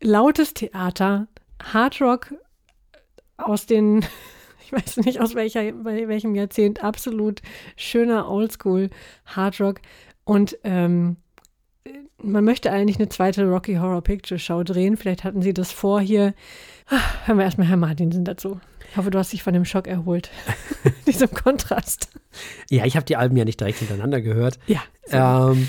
Lautes 0.00 0.54
Theater, 0.54 1.28
Hardrock 1.62 2.34
aus 3.36 3.66
den, 3.66 4.04
ich 4.64 4.72
weiß 4.72 4.98
nicht 4.98 5.20
aus 5.20 5.34
welcher, 5.34 5.62
welchem 5.84 6.34
Jahrzehnt, 6.34 6.82
absolut 6.82 7.42
schöner 7.76 8.30
Oldschool 8.30 8.90
Hardrock 9.26 9.80
und 10.24 10.58
ähm, 10.64 11.16
man 12.22 12.44
möchte 12.44 12.70
eigentlich 12.70 12.98
eine 12.98 13.08
zweite 13.08 13.44
Rocky 13.44 13.76
Horror 13.76 14.02
Picture 14.02 14.38
Show 14.38 14.62
drehen. 14.62 14.96
Vielleicht 14.96 15.24
hatten 15.24 15.42
sie 15.42 15.52
das 15.52 15.72
vor 15.72 16.00
hier. 16.00 16.34
Ah, 16.88 17.26
hören 17.26 17.38
wir 17.38 17.44
erstmal 17.44 17.66
Herr 17.66 17.76
Martinsen 17.76 18.24
dazu. 18.24 18.60
Ich 18.90 18.96
hoffe, 18.96 19.10
du 19.10 19.18
hast 19.18 19.32
dich 19.32 19.42
von 19.42 19.52
dem 19.52 19.64
Schock 19.64 19.86
erholt. 19.86 20.30
Diesem 21.06 21.30
Kontrast. 21.30 22.08
Ja, 22.70 22.84
ich 22.84 22.96
habe 22.96 23.04
die 23.04 23.16
Alben 23.16 23.36
ja 23.36 23.44
nicht 23.44 23.60
direkt 23.60 23.78
hintereinander 23.78 24.20
gehört. 24.20 24.58
Ja. 24.66 24.80
Ähm, 25.10 25.68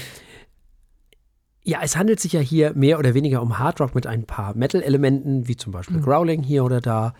ja, 1.66 1.80
es 1.82 1.98
handelt 1.98 2.20
sich 2.20 2.34
ja 2.34 2.40
hier 2.40 2.74
mehr 2.76 3.00
oder 3.00 3.16
weniger 3.16 3.42
um 3.42 3.58
Hard 3.58 3.82
Rock 3.82 3.96
mit 3.96 4.06
ein 4.06 4.26
paar 4.26 4.56
Metal-Elementen, 4.56 5.48
wie 5.48 5.58
zum 5.58 5.72
Beispiel 5.74 5.98
mhm. 5.98 6.04
Growling 6.04 6.44
hier 6.44 6.64
oder 6.64 6.80
da. 6.80 7.16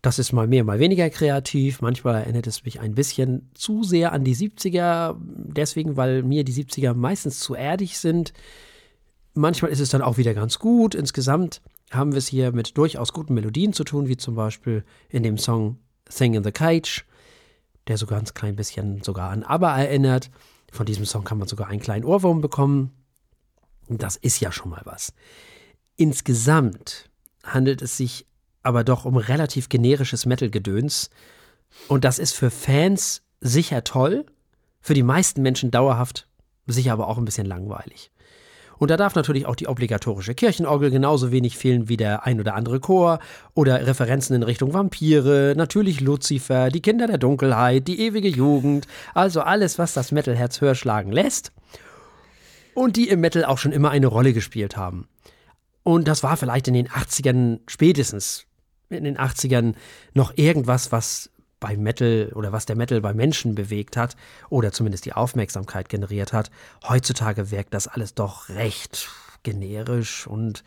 Das 0.00 0.20
ist 0.20 0.32
mal 0.32 0.46
mehr, 0.46 0.62
mal 0.62 0.78
weniger 0.78 1.10
kreativ. 1.10 1.80
Manchmal 1.80 2.14
erinnert 2.14 2.46
es 2.46 2.64
mich 2.64 2.78
ein 2.78 2.94
bisschen 2.94 3.50
zu 3.54 3.82
sehr 3.82 4.12
an 4.12 4.22
die 4.22 4.36
70er, 4.36 5.16
deswegen, 5.18 5.96
weil 5.96 6.22
mir 6.22 6.44
die 6.44 6.52
70er 6.52 6.94
meistens 6.94 7.40
zu 7.40 7.54
erdig 7.56 7.98
sind. 7.98 8.32
Manchmal 9.32 9.72
ist 9.72 9.80
es 9.80 9.88
dann 9.88 10.02
auch 10.02 10.18
wieder 10.18 10.34
ganz 10.34 10.60
gut. 10.60 10.94
Insgesamt 10.94 11.60
haben 11.90 12.12
wir 12.12 12.18
es 12.18 12.28
hier 12.28 12.52
mit 12.52 12.78
durchaus 12.78 13.12
guten 13.12 13.34
Melodien 13.34 13.72
zu 13.72 13.82
tun, 13.82 14.06
wie 14.06 14.16
zum 14.16 14.36
Beispiel 14.36 14.84
in 15.08 15.24
dem 15.24 15.36
Song 15.36 15.78
Thing 16.08 16.34
in 16.34 16.44
the 16.44 16.52
Cage, 16.52 17.06
der 17.88 17.98
so 17.98 18.06
ganz 18.06 18.34
klein 18.34 18.54
bisschen 18.54 19.02
sogar 19.02 19.30
an 19.30 19.42
ABBA 19.42 19.78
erinnert. 19.78 20.30
Von 20.70 20.86
diesem 20.86 21.06
Song 21.06 21.24
kann 21.24 21.38
man 21.38 21.48
sogar 21.48 21.66
einen 21.66 21.80
kleinen 21.80 22.04
Ohrwurm 22.04 22.40
bekommen. 22.40 22.92
Das 23.88 24.16
ist 24.16 24.40
ja 24.40 24.50
schon 24.52 24.70
mal 24.70 24.82
was. 24.84 25.12
Insgesamt 25.96 27.10
handelt 27.42 27.82
es 27.82 27.96
sich 27.96 28.26
aber 28.62 28.82
doch 28.82 29.04
um 29.04 29.16
relativ 29.16 29.68
generisches 29.68 30.26
Metal-Gedöns. 30.26 31.10
Und 31.88 32.04
das 32.04 32.18
ist 32.18 32.32
für 32.34 32.50
Fans 32.50 33.22
sicher 33.40 33.84
toll, 33.84 34.24
für 34.80 34.94
die 34.94 35.02
meisten 35.02 35.42
Menschen 35.42 35.70
dauerhaft, 35.70 36.26
sicher 36.66 36.92
aber 36.92 37.08
auch 37.08 37.18
ein 37.18 37.24
bisschen 37.24 37.46
langweilig. 37.46 38.10
Und 38.78 38.90
da 38.90 38.96
darf 38.96 39.14
natürlich 39.14 39.46
auch 39.46 39.54
die 39.54 39.68
obligatorische 39.68 40.34
Kirchenorgel 40.34 40.90
genauso 40.90 41.30
wenig 41.30 41.56
fehlen 41.56 41.88
wie 41.88 41.96
der 41.96 42.26
ein 42.26 42.40
oder 42.40 42.54
andere 42.54 42.80
Chor 42.80 43.20
oder 43.54 43.86
Referenzen 43.86 44.34
in 44.34 44.42
Richtung 44.42 44.74
Vampire, 44.74 45.54
natürlich 45.56 46.00
Luzifer, 46.00 46.70
die 46.70 46.82
Kinder 46.82 47.06
der 47.06 47.18
Dunkelheit, 47.18 47.86
die 47.86 48.00
ewige 48.00 48.28
Jugend, 48.28 48.86
also 49.14 49.42
alles, 49.42 49.78
was 49.78 49.94
das 49.94 50.10
Metalherz 50.10 50.60
höher 50.60 50.74
schlagen 50.74 51.12
lässt 51.12 51.52
und 52.74 52.96
die 52.96 53.08
im 53.08 53.20
Metal 53.20 53.44
auch 53.44 53.58
schon 53.58 53.72
immer 53.72 53.90
eine 53.90 54.06
Rolle 54.06 54.32
gespielt 54.32 54.76
haben. 54.76 55.08
Und 55.82 56.08
das 56.08 56.22
war 56.22 56.36
vielleicht 56.36 56.68
in 56.68 56.74
den 56.74 56.88
80ern 56.88 57.60
spätestens 57.66 58.46
in 58.90 59.04
den 59.04 59.18
80ern 59.18 59.74
noch 60.12 60.36
irgendwas, 60.36 60.92
was 60.92 61.30
bei 61.60 61.76
Metal 61.76 62.30
oder 62.34 62.52
was 62.52 62.66
der 62.66 62.76
Metal 62.76 63.00
bei 63.00 63.14
Menschen 63.14 63.54
bewegt 63.54 63.96
hat 63.96 64.16
oder 64.50 64.72
zumindest 64.72 65.06
die 65.06 65.14
Aufmerksamkeit 65.14 65.88
generiert 65.88 66.32
hat. 66.32 66.50
Heutzutage 66.86 67.50
wirkt 67.50 67.74
das 67.74 67.88
alles 67.88 68.14
doch 68.14 68.48
recht 68.50 69.08
generisch 69.42 70.26
und 70.26 70.64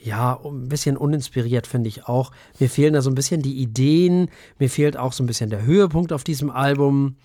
ja, 0.00 0.38
ein 0.44 0.68
bisschen 0.68 0.96
uninspiriert 0.96 1.66
finde 1.66 1.88
ich 1.88 2.06
auch. 2.06 2.30
Mir 2.60 2.70
fehlen 2.70 2.94
da 2.94 3.02
so 3.02 3.10
ein 3.10 3.16
bisschen 3.16 3.42
die 3.42 3.60
Ideen, 3.60 4.30
mir 4.58 4.70
fehlt 4.70 4.96
auch 4.96 5.12
so 5.12 5.24
ein 5.24 5.26
bisschen 5.26 5.50
der 5.50 5.64
Höhepunkt 5.64 6.12
auf 6.12 6.22
diesem 6.22 6.50
Album. 6.50 7.16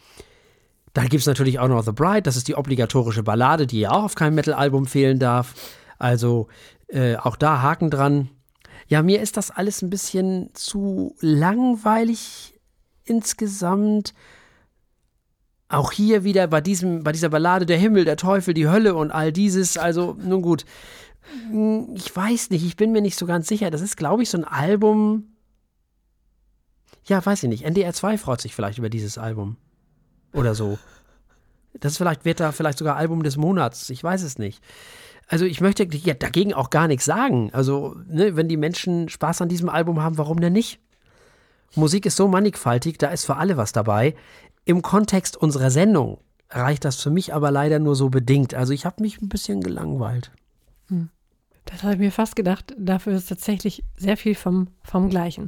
Da 0.93 1.03
gibt 1.03 1.21
es 1.21 1.25
natürlich 1.25 1.59
auch 1.59 1.67
noch 1.67 1.83
The 1.83 1.91
Bride, 1.91 2.21
das 2.21 2.35
ist 2.35 2.47
die 2.47 2.55
obligatorische 2.55 3.23
Ballade, 3.23 3.65
die 3.65 3.79
ja 3.79 3.91
auch 3.91 4.03
auf 4.03 4.15
keinem 4.15 4.35
Metal-Album 4.35 4.85
fehlen 4.85 5.17
darf. 5.17 5.55
Also 5.97 6.47
äh, 6.87 7.15
auch 7.15 7.35
da 7.35 7.61
Haken 7.61 7.89
dran. 7.89 8.29
Ja, 8.87 9.01
mir 9.01 9.21
ist 9.21 9.37
das 9.37 9.49
alles 9.49 9.81
ein 9.81 9.89
bisschen 9.89 10.51
zu 10.53 11.15
langweilig 11.19 12.59
insgesamt. 13.05 14.13
Auch 15.69 15.91
hier 15.91 16.23
wieder 16.23 16.45
bei, 16.47 16.61
diesem, 16.61 17.03
bei 17.03 17.11
dieser 17.11 17.29
Ballade 17.29 17.65
der 17.65 17.77
Himmel, 17.77 18.05
der 18.05 18.17
Teufel, 18.17 18.53
die 18.53 18.67
Hölle 18.67 18.93
und 18.93 19.11
all 19.11 19.31
dieses. 19.31 19.77
Also, 19.77 20.15
nun 20.21 20.43
gut. 20.43 20.65
Hm, 21.49 21.93
ich 21.95 22.15
weiß 22.15 22.51
nicht, 22.51 22.63
ich 22.63 22.75
bin 22.75 22.91
mir 22.91 23.01
nicht 23.01 23.17
so 23.17 23.25
ganz 23.25 23.47
sicher. 23.47 23.71
Das 23.71 23.81
ist, 23.81 23.97
glaube 23.97 24.21
ich, 24.21 24.29
so 24.29 24.37
ein 24.37 24.43
Album. 24.43 25.33
Ja, 27.05 27.25
weiß 27.25 27.43
ich 27.43 27.49
nicht. 27.49 27.63
NDR 27.63 27.93
2 27.93 28.19
freut 28.19 28.41
sich 28.41 28.53
vielleicht 28.53 28.77
über 28.77 28.89
dieses 28.89 29.17
Album. 29.17 29.57
Oder 30.33 30.55
so. 30.55 30.77
Das 31.79 31.97
vielleicht 31.97 32.25
wird 32.25 32.39
da 32.39 32.51
vielleicht 32.51 32.77
sogar 32.77 32.95
Album 32.95 33.23
des 33.23 33.37
Monats. 33.37 33.89
Ich 33.89 34.03
weiß 34.03 34.23
es 34.23 34.37
nicht. 34.37 34.61
Also 35.27 35.45
ich 35.45 35.61
möchte 35.61 35.87
dagegen 35.87 36.53
auch 36.53 36.69
gar 36.69 36.87
nichts 36.87 37.05
sagen. 37.05 37.49
Also, 37.53 37.95
ne, 38.07 38.35
wenn 38.35 38.47
die 38.47 38.57
Menschen 38.57 39.09
Spaß 39.09 39.41
an 39.41 39.49
diesem 39.49 39.69
Album 39.69 40.01
haben, 40.01 40.17
warum 40.17 40.39
denn 40.39 40.53
nicht? 40.53 40.79
Musik 41.75 42.05
ist 42.05 42.17
so 42.17 42.27
mannigfaltig, 42.27 42.97
da 42.99 43.07
ist 43.07 43.25
für 43.25 43.37
alle 43.37 43.57
was 43.57 43.71
dabei. 43.71 44.15
Im 44.65 44.81
Kontext 44.81 45.35
unserer 45.35 45.71
Sendung 45.71 46.19
reicht 46.49 46.85
das 46.85 47.01
für 47.01 47.09
mich 47.09 47.33
aber 47.33 47.49
leider 47.51 47.79
nur 47.79 47.95
so 47.95 48.09
bedingt. 48.09 48.53
Also 48.53 48.73
ich 48.73 48.85
habe 48.85 49.01
mich 49.01 49.21
ein 49.21 49.29
bisschen 49.29 49.61
gelangweilt. 49.61 50.31
Hm. 50.89 51.09
Das 51.65 51.81
habe 51.83 51.93
ich 51.93 51.99
mir 51.99 52.11
fast 52.11 52.35
gedacht. 52.35 52.75
Dafür 52.77 53.13
ist 53.13 53.27
tatsächlich 53.27 53.83
sehr 53.95 54.17
viel 54.17 54.35
vom, 54.35 54.67
vom 54.83 55.09
Gleichen. 55.09 55.47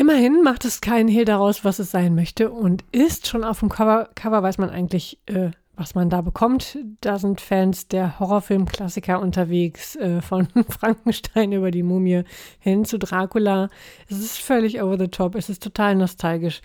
Immerhin 0.00 0.42
macht 0.42 0.64
es 0.64 0.80
keinen 0.80 1.10
Hehl 1.10 1.26
daraus, 1.26 1.62
was 1.62 1.78
es 1.78 1.90
sein 1.90 2.14
möchte 2.14 2.50
und 2.50 2.86
ist 2.90 3.28
schon 3.28 3.44
auf 3.44 3.60
dem 3.60 3.68
Cover. 3.68 4.08
Cover 4.14 4.42
weiß 4.42 4.56
man 4.56 4.70
eigentlich, 4.70 5.18
äh, 5.26 5.50
was 5.76 5.94
man 5.94 6.08
da 6.08 6.22
bekommt. 6.22 6.78
Da 7.02 7.18
sind 7.18 7.42
Fans 7.42 7.86
der 7.86 8.18
Horrorfilm-Klassiker 8.18 9.20
unterwegs, 9.20 9.96
äh, 9.96 10.22
von 10.22 10.48
Frankenstein 10.70 11.52
über 11.52 11.70
die 11.70 11.82
Mumie 11.82 12.22
hin 12.60 12.86
zu 12.86 12.98
Dracula. 12.98 13.68
Es 14.08 14.16
ist 14.16 14.38
völlig 14.38 14.82
over 14.82 14.98
the 14.98 15.08
top, 15.08 15.34
es 15.34 15.50
ist 15.50 15.62
total 15.62 15.96
nostalgisch 15.96 16.62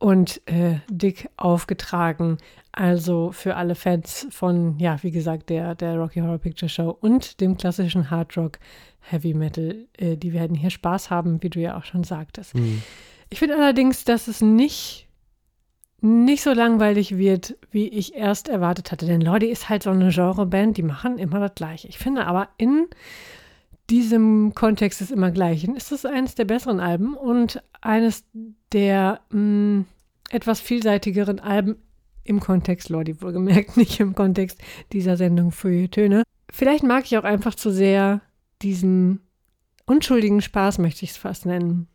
und 0.00 0.42
äh, 0.46 0.80
dick 0.90 1.30
aufgetragen. 1.36 2.38
Also 2.72 3.32
für 3.32 3.56
alle 3.56 3.74
Fans 3.74 4.26
von, 4.30 4.78
ja, 4.78 4.96
wie 5.02 5.10
gesagt, 5.10 5.50
der, 5.50 5.74
der 5.74 5.98
Rocky 5.98 6.20
Horror 6.20 6.38
Picture 6.38 6.70
Show 6.70 6.96
und 7.00 7.40
dem 7.42 7.58
klassischen 7.58 8.10
Hard 8.10 8.36
Rock 8.38 8.58
Heavy 9.00 9.34
Metal, 9.34 9.86
äh, 9.98 10.16
die 10.16 10.32
werden 10.32 10.56
hier 10.56 10.70
Spaß 10.70 11.10
haben, 11.10 11.42
wie 11.42 11.50
du 11.50 11.60
ja 11.60 11.76
auch 11.76 11.84
schon 11.84 12.02
sagtest. 12.02 12.54
Mhm. 12.54 12.82
Ich 13.28 13.40
finde 13.40 13.56
allerdings, 13.56 14.04
dass 14.04 14.26
es 14.26 14.40
nicht, 14.40 15.06
nicht 16.00 16.42
so 16.42 16.52
langweilig 16.52 17.18
wird, 17.18 17.56
wie 17.70 17.88
ich 17.88 18.14
erst 18.14 18.48
erwartet 18.48 18.90
hatte. 18.90 19.04
Denn 19.04 19.20
Lordi 19.20 19.46
ist 19.46 19.68
halt 19.68 19.82
so 19.82 19.90
eine 19.90 20.10
Genreband, 20.10 20.78
die 20.78 20.82
machen 20.82 21.18
immer 21.18 21.40
das 21.40 21.54
Gleiche. 21.54 21.88
Ich 21.88 21.98
finde 21.98 22.26
aber 22.26 22.48
in 22.56 22.86
diesem 23.90 24.54
Kontext 24.54 25.02
des 25.02 25.10
immer 25.10 25.30
Gleichen 25.30 25.76
ist 25.76 25.92
es 25.92 26.06
eines 26.06 26.34
der 26.34 26.46
besseren 26.46 26.80
Alben 26.80 27.14
und 27.14 27.62
eines 27.82 28.24
der 28.72 29.20
mh, 29.30 29.38
mm, 29.38 29.86
etwas 30.30 30.60
vielseitigeren 30.60 31.40
Alben 31.40 31.76
im 32.24 32.40
Kontext 32.40 32.88
Lordi 32.88 33.20
wohlgemerkt, 33.20 33.76
nicht 33.76 34.00
im 34.00 34.14
Kontext 34.14 34.58
dieser 34.92 35.16
Sendung 35.16 35.52
für 35.52 35.90
Töne. 35.90 36.22
Vielleicht 36.50 36.84
mag 36.84 37.04
ich 37.04 37.16
auch 37.16 37.24
einfach 37.24 37.54
zu 37.54 37.70
sehr 37.70 38.20
diesen 38.60 39.20
unschuldigen 39.86 40.40
Spaß, 40.40 40.78
möchte 40.78 41.04
ich 41.04 41.12
es 41.12 41.16
fast 41.16 41.46
nennen. 41.46 41.88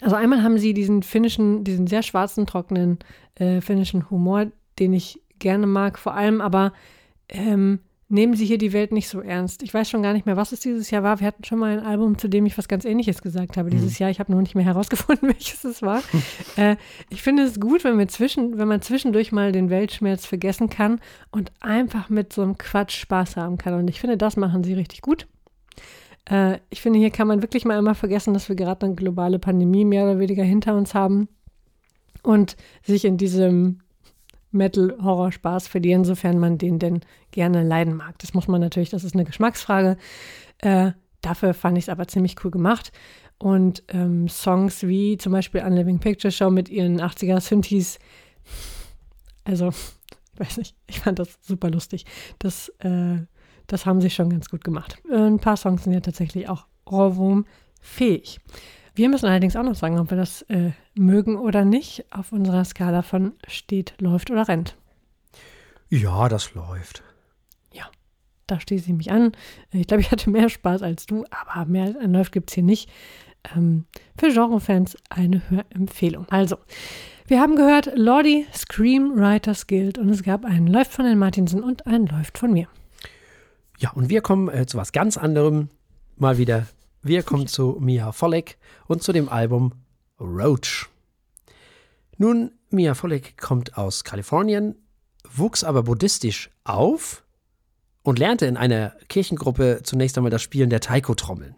Also 0.00 0.16
einmal 0.16 0.42
haben 0.42 0.58
sie 0.58 0.74
diesen 0.74 1.02
finnischen, 1.02 1.64
diesen 1.64 1.86
sehr 1.86 2.02
schwarzen, 2.02 2.46
trockenen 2.46 2.98
äh, 3.36 3.60
finnischen 3.60 4.10
Humor, 4.10 4.46
den 4.78 4.92
ich 4.92 5.22
gerne 5.38 5.66
mag, 5.66 5.98
vor 5.98 6.14
allem 6.14 6.40
aber 6.40 6.72
ähm, 7.28 7.80
nehmen 8.08 8.34
Sie 8.34 8.46
hier 8.46 8.58
die 8.58 8.72
Welt 8.72 8.92
nicht 8.92 9.08
so 9.08 9.20
ernst. 9.20 9.62
Ich 9.62 9.74
weiß 9.74 9.90
schon 9.90 10.02
gar 10.02 10.12
nicht 10.12 10.26
mehr, 10.26 10.36
was 10.36 10.52
es 10.52 10.60
dieses 10.60 10.90
Jahr 10.90 11.02
war. 11.02 11.18
Wir 11.20 11.26
hatten 11.26 11.44
schon 11.44 11.58
mal 11.58 11.78
ein 11.78 11.84
Album, 11.84 12.18
zu 12.18 12.28
dem 12.28 12.46
ich 12.46 12.56
was 12.56 12.68
ganz 12.68 12.84
Ähnliches 12.84 13.20
gesagt 13.20 13.56
habe 13.56 13.70
dieses 13.70 13.98
mhm. 13.98 14.02
Jahr. 14.02 14.10
Ich 14.10 14.20
habe 14.20 14.32
noch 14.32 14.40
nicht 14.40 14.54
mehr 14.54 14.64
herausgefunden, 14.64 15.28
welches 15.34 15.64
es 15.64 15.82
war. 15.82 16.02
äh, 16.56 16.76
ich 17.10 17.22
finde 17.22 17.42
es 17.42 17.58
gut, 17.58 17.84
wenn, 17.84 17.98
wir 17.98 18.08
zwischen, 18.08 18.58
wenn 18.58 18.68
man 18.68 18.82
zwischendurch 18.82 19.32
mal 19.32 19.52
den 19.52 19.70
Weltschmerz 19.70 20.24
vergessen 20.24 20.70
kann 20.70 21.00
und 21.30 21.52
einfach 21.60 22.08
mit 22.08 22.32
so 22.32 22.42
einem 22.42 22.58
Quatsch 22.58 22.96
Spaß 22.96 23.36
haben 23.36 23.58
kann. 23.58 23.74
Und 23.74 23.88
ich 23.88 24.00
finde, 24.00 24.16
das 24.16 24.36
machen 24.36 24.62
sie 24.62 24.74
richtig 24.74 25.00
gut. 25.00 25.26
Äh, 26.30 26.58
ich 26.70 26.82
finde, 26.82 27.00
hier 27.00 27.10
kann 27.10 27.26
man 27.26 27.42
wirklich 27.42 27.64
mal 27.64 27.78
immer 27.78 27.94
vergessen, 27.94 28.34
dass 28.34 28.48
wir 28.48 28.56
gerade 28.56 28.86
eine 28.86 28.94
globale 28.94 29.38
Pandemie 29.40 29.84
mehr 29.84 30.04
oder 30.04 30.20
weniger 30.20 30.44
hinter 30.44 30.76
uns 30.76 30.94
haben 30.94 31.28
und 32.22 32.56
sich 32.82 33.04
in 33.04 33.16
diesem 33.16 33.80
Metal-Horror-Spaß 34.56 35.68
verlieren, 35.68 36.04
sofern 36.04 36.38
man 36.38 36.58
den 36.58 36.78
denn 36.78 37.00
gerne 37.30 37.62
leiden 37.62 37.94
mag. 37.94 38.18
Das 38.18 38.34
muss 38.34 38.48
man 38.48 38.60
natürlich, 38.60 38.90
das 38.90 39.04
ist 39.04 39.14
eine 39.14 39.24
Geschmacksfrage. 39.24 39.96
Äh, 40.58 40.92
dafür 41.20 41.54
fand 41.54 41.78
ich 41.78 41.84
es 41.84 41.88
aber 41.88 42.08
ziemlich 42.08 42.36
cool 42.44 42.50
gemacht. 42.50 42.92
Und 43.38 43.82
ähm, 43.88 44.28
Songs 44.28 44.86
wie 44.86 45.18
zum 45.18 45.32
Beispiel 45.32 45.62
Unliving 45.62 45.98
Picture 45.98 46.32
Show 46.32 46.50
mit 46.50 46.68
ihren 46.68 47.00
80er 47.00 47.40
Synthes, 47.40 47.98
also, 49.44 49.68
ich 49.68 50.40
weiß 50.40 50.56
nicht, 50.58 50.76
ich 50.86 51.00
fand 51.00 51.18
das 51.18 51.38
super 51.40 51.70
lustig. 51.70 52.04
Das, 52.38 52.68
äh, 52.80 53.18
das 53.66 53.86
haben 53.86 54.00
sie 54.00 54.10
schon 54.10 54.30
ganz 54.30 54.48
gut 54.48 54.64
gemacht. 54.64 54.98
Äh, 55.10 55.16
ein 55.16 55.38
paar 55.38 55.56
Songs 55.56 55.84
sind 55.84 55.92
ja 55.92 56.00
tatsächlich 56.00 56.48
auch 56.48 56.66
Ohrwurm 56.84 57.46
fähig. 57.80 58.40
Wir 58.96 59.10
müssen 59.10 59.26
allerdings 59.26 59.56
auch 59.56 59.62
noch 59.62 59.74
sagen, 59.74 59.98
ob 59.98 60.08
wir 60.08 60.16
das 60.16 60.40
äh, 60.48 60.70
mögen 60.94 61.36
oder 61.36 61.66
nicht, 61.66 62.06
auf 62.10 62.32
unserer 62.32 62.64
Skala 62.64 63.02
von 63.02 63.34
steht, 63.46 63.94
läuft 64.00 64.30
oder 64.30 64.48
rennt. 64.48 64.74
Ja, 65.90 66.30
das 66.30 66.54
läuft. 66.54 67.02
Ja, 67.74 67.84
da 68.46 68.58
schließe 68.58 68.86
ich 68.86 68.96
mich 68.96 69.10
an. 69.10 69.32
Ich 69.70 69.86
glaube, 69.86 70.00
ich 70.00 70.10
hatte 70.10 70.30
mehr 70.30 70.48
Spaß 70.48 70.82
als 70.82 71.04
du, 71.04 71.26
aber 71.30 71.66
mehr 71.66 71.84
als 71.84 71.96
ein 71.98 72.14
Läuft 72.14 72.32
gibt 72.32 72.48
es 72.50 72.54
hier 72.54 72.64
nicht. 72.64 72.90
Ähm, 73.54 73.84
für 74.18 74.32
Genrefans 74.32 74.96
eine 75.10 75.42
Hörempfehlung. 75.50 76.26
Also, 76.30 76.56
wir 77.26 77.38
haben 77.38 77.54
gehört 77.54 77.90
Lordi 77.96 78.46
Screamwriters 78.54 79.66
Guild 79.66 79.98
und 79.98 80.08
es 80.08 80.22
gab 80.22 80.46
einen 80.46 80.68
Läuft 80.68 80.92
von 80.92 81.04
den 81.04 81.18
Martinsen 81.18 81.62
und 81.62 81.86
einen 81.86 82.06
Läuft 82.06 82.38
von 82.38 82.50
mir. 82.50 82.66
Ja, 83.78 83.90
und 83.90 84.08
wir 84.08 84.22
kommen 84.22 84.48
äh, 84.48 84.64
zu 84.64 84.78
was 84.78 84.92
ganz 84.92 85.18
anderem. 85.18 85.68
Mal 86.16 86.38
wieder 86.38 86.66
wir 87.06 87.22
kommen 87.22 87.46
zu 87.46 87.76
Mia 87.80 88.12
Folek 88.12 88.58
und 88.86 89.02
zu 89.02 89.12
dem 89.12 89.28
Album 89.28 89.72
Roach. 90.18 90.88
Nun, 92.18 92.52
Mia 92.70 92.94
Folek 92.94 93.36
kommt 93.38 93.76
aus 93.76 94.04
Kalifornien, 94.04 94.74
wuchs 95.28 95.64
aber 95.64 95.82
buddhistisch 95.82 96.50
auf 96.64 97.24
und 98.02 98.18
lernte 98.18 98.46
in 98.46 98.56
einer 98.56 98.94
Kirchengruppe 99.08 99.80
zunächst 99.82 100.16
einmal 100.16 100.30
das 100.30 100.42
Spielen 100.42 100.70
der 100.70 100.80
Taiko-Trommeln. 100.80 101.56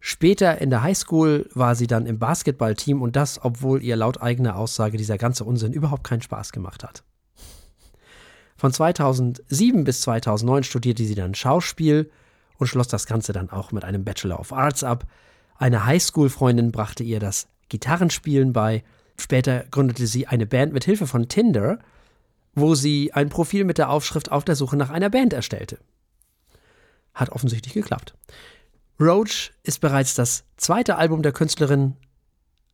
Später 0.00 0.60
in 0.60 0.70
der 0.70 0.82
Highschool 0.82 1.48
war 1.52 1.74
sie 1.74 1.86
dann 1.86 2.06
im 2.06 2.18
Basketballteam 2.18 3.02
und 3.02 3.16
das, 3.16 3.44
obwohl 3.44 3.82
ihr 3.82 3.96
laut 3.96 4.22
eigener 4.22 4.56
Aussage 4.56 4.96
dieser 4.96 5.18
ganze 5.18 5.44
Unsinn 5.44 5.74
überhaupt 5.74 6.04
keinen 6.04 6.22
Spaß 6.22 6.52
gemacht 6.52 6.82
hat. 6.82 7.04
Von 8.56 8.72
2007 8.72 9.84
bis 9.84 10.00
2009 10.02 10.64
studierte 10.64 11.04
sie 11.04 11.14
dann 11.14 11.34
Schauspiel 11.34 12.10
und 12.60 12.66
schloss 12.66 12.88
das 12.88 13.06
Ganze 13.06 13.32
dann 13.32 13.50
auch 13.50 13.72
mit 13.72 13.84
einem 13.84 14.04
Bachelor 14.04 14.38
of 14.38 14.52
Arts 14.52 14.84
ab. 14.84 15.06
Eine 15.56 15.86
Highschool-Freundin 15.86 16.72
brachte 16.72 17.02
ihr 17.02 17.18
das 17.18 17.48
Gitarrenspielen 17.70 18.52
bei. 18.52 18.84
Später 19.18 19.64
gründete 19.70 20.06
sie 20.06 20.26
eine 20.26 20.46
Band 20.46 20.72
mit 20.72 20.84
Hilfe 20.84 21.06
von 21.06 21.28
Tinder, 21.28 21.78
wo 22.54 22.74
sie 22.74 23.12
ein 23.14 23.30
Profil 23.30 23.64
mit 23.64 23.78
der 23.78 23.88
Aufschrift 23.88 24.30
auf 24.30 24.44
der 24.44 24.56
Suche 24.56 24.76
nach 24.76 24.90
einer 24.90 25.08
Band 25.08 25.32
erstellte. 25.32 25.78
Hat 27.14 27.30
offensichtlich 27.30 27.72
geklappt. 27.72 28.14
Roach 29.00 29.52
ist 29.62 29.80
bereits 29.80 30.14
das 30.14 30.44
zweite 30.58 30.96
Album 30.96 31.22
der 31.22 31.32
Künstlerin, 31.32 31.96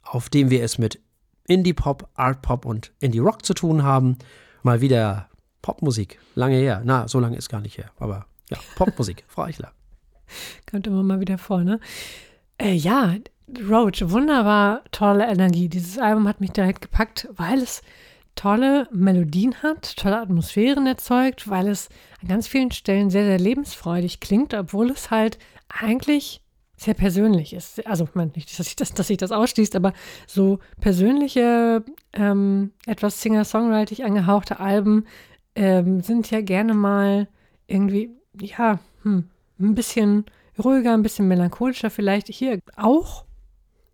auf 0.02 0.28
dem 0.28 0.50
wir 0.50 0.64
es 0.64 0.78
mit 0.78 1.00
Indie-Pop, 1.46 2.08
Art-Pop 2.14 2.64
und 2.64 2.92
Indie-Rock 2.98 3.44
zu 3.44 3.54
tun 3.54 3.84
haben. 3.84 4.18
Mal 4.64 4.80
wieder 4.80 5.28
Popmusik. 5.62 6.18
Lange 6.34 6.56
her. 6.56 6.82
Na, 6.84 7.06
so 7.06 7.20
lange 7.20 7.36
ist 7.36 7.48
gar 7.48 7.60
nicht 7.60 7.78
her, 7.78 7.92
aber 7.98 8.26
ja, 8.50 8.58
Popmusik, 8.74 9.24
Frau 9.28 9.42
Eichler. 9.42 9.72
Kommt 10.70 10.86
immer 10.86 11.02
mal 11.02 11.20
wieder 11.20 11.38
vor, 11.38 11.62
ne? 11.62 11.80
Äh, 12.58 12.74
ja, 12.74 13.14
Roach, 13.68 14.02
wunderbar 14.10 14.82
tolle 14.90 15.26
Energie. 15.26 15.68
Dieses 15.68 15.98
Album 15.98 16.26
hat 16.26 16.40
mich 16.40 16.50
direkt 16.50 16.80
gepackt, 16.82 17.28
weil 17.32 17.60
es 17.60 17.82
tolle 18.34 18.88
Melodien 18.92 19.62
hat, 19.62 19.96
tolle 19.96 20.20
Atmosphären 20.20 20.86
erzeugt, 20.86 21.48
weil 21.48 21.68
es 21.68 21.88
an 22.22 22.28
ganz 22.28 22.48
vielen 22.48 22.70
Stellen 22.70 23.10
sehr, 23.10 23.24
sehr 23.24 23.38
lebensfreudig 23.38 24.20
klingt, 24.20 24.52
obwohl 24.54 24.90
es 24.90 25.10
halt 25.10 25.38
eigentlich 25.68 26.42
sehr 26.76 26.94
persönlich 26.94 27.54
ist. 27.54 27.86
Also, 27.86 28.04
ich 28.04 28.14
meine 28.14 28.32
nicht, 28.34 28.58
dass 28.58 28.66
sich 28.66 28.76
das, 28.76 28.92
dass 28.92 29.06
sich 29.06 29.16
das 29.16 29.32
ausschließt, 29.32 29.74
aber 29.76 29.94
so 30.26 30.58
persönliche, 30.80 31.82
ähm, 32.12 32.72
etwas 32.86 33.22
Singer-Songwriting 33.22 34.04
angehauchte 34.04 34.60
Alben 34.60 35.06
ähm, 35.54 36.02
sind 36.02 36.30
ja 36.30 36.42
gerne 36.42 36.74
mal 36.74 37.28
irgendwie, 37.66 38.10
ja, 38.38 38.78
hm, 39.02 39.30
ein 39.58 39.74
bisschen 39.74 40.24
ruhiger, 40.58 40.94
ein 40.94 41.02
bisschen 41.02 41.28
melancholischer 41.28 41.90
vielleicht. 41.90 42.28
Hier 42.28 42.60
auch, 42.76 43.24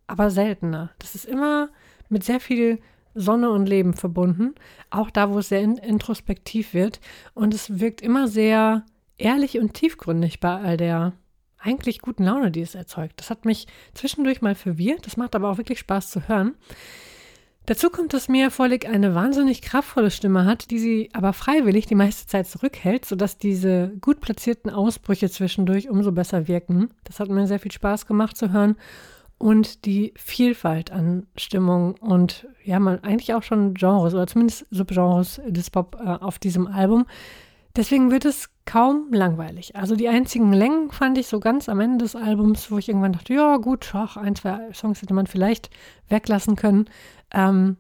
aber 0.07 0.31
seltener. 0.31 0.90
Das 0.98 1.14
ist 1.14 1.25
immer 1.25 1.70
mit 2.09 2.25
sehr 2.25 2.40
viel 2.40 2.81
Sonne 3.14 3.51
und 3.51 3.66
Leben 3.66 3.94
verbunden, 3.94 4.55
auch 4.90 5.11
da, 5.11 5.31
wo 5.31 5.38
es 5.38 5.48
sehr 5.48 5.61
in 5.61 5.77
introspektiv 5.77 6.72
wird. 6.75 7.01
Und 7.35 7.55
es 7.55 7.79
wirkt 7.81 8.01
immer 8.01 8.29
sehr 8.29 8.85
ehrlich 9.18 9.59
und 9.59 9.75
tiefgründig 9.75 10.40
bei 10.40 10.57
all 10.57 10.77
der 10.77 11.12
eigentlich 11.59 12.01
guten 12.01 12.25
Laune, 12.25 12.51
die 12.51 12.62
es 12.62 12.75
erzeugt. 12.75 13.20
Das 13.20 13.31
hat 13.31 13.44
mich 13.44 13.66
zwischendurch 13.94 14.42
mal 14.42 14.55
verwirrt, 14.55 15.07
das 15.07 15.16
macht 15.16 15.37
aber 15.37 15.51
auch 15.51 15.59
wirklich 15.59 15.79
Spaß 15.79 16.11
zu 16.11 16.27
hören. 16.29 16.55
Dazu 17.66 17.90
kommt, 17.90 18.12
dass 18.12 18.29
Mia 18.29 18.51
Vollig 18.51 18.88
eine 18.88 19.14
wahnsinnig 19.14 19.62
kraftvolle 19.62 20.11
Stimme 20.11 20.46
hat, 20.46 20.70
die 20.70 20.81
sie 20.81 21.11
aber 21.12 21.33
freiwillig 21.33 21.87
die 21.87 21.94
meiste 21.94 22.27
Zeit 22.27 22.48
zurückhält, 22.48 23.05
sodass 23.05 23.38
diese 23.38 23.92
gut 24.01 24.20
platzierten 24.20 24.68
Ausbrüche 24.68 25.31
zwischendurch 25.31 25.88
umso 25.88 26.11
besser 26.11 26.48
wirken. 26.48 26.90
Das 27.05 27.20
hat 27.20 27.29
mir 27.29 27.46
sehr 27.46 27.61
viel 27.61 27.70
Spaß 27.72 28.07
gemacht 28.07 28.37
zu 28.37 28.53
hören. 28.53 28.77
Und 29.38 29.87
die 29.87 30.12
Vielfalt 30.16 30.92
an 30.92 31.27
Stimmung 31.37 31.94
und 31.94 32.46
ja, 32.64 32.79
man 32.79 33.03
eigentlich 33.03 33.35
auch 33.35 33.42
schon 33.42 33.75
Genres 33.75 34.14
oder 34.14 34.29
zumindest 34.29 34.66
Subgenres 34.70 35.40
des 35.46 35.68
Pop 35.70 35.98
äh, 36.01 36.09
auf 36.09 36.38
diesem 36.38 36.68
Album. 36.68 37.07
Deswegen 37.75 38.11
wird 38.11 38.25
es 38.25 38.51
kaum 38.66 39.09
langweilig. 39.11 39.75
Also 39.77 39.96
die 39.96 40.09
einzigen 40.09 40.53
Längen 40.53 40.90
fand 40.90 41.16
ich 41.16 41.27
so 41.27 41.40
ganz 41.40 41.68
am 41.68 41.81
Ende 41.81 42.05
des 42.05 42.14
Albums, 42.14 42.70
wo 42.70 42.79
ich 42.79 42.88
irgendwann 42.88 43.14
dachte, 43.14 43.35
ja 43.35 43.57
gut, 43.57 43.90
ach, 43.94 44.16
ein, 44.16 44.37
zwei 44.37 44.72
Songs 44.72 45.01
hätte 45.01 45.14
man 45.14 45.27
vielleicht 45.27 45.70
weglassen 46.09 46.55
können. 46.55 46.85
Ähm, 47.33 47.77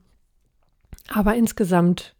aber 1.08 1.34
insgesamt 1.34 2.14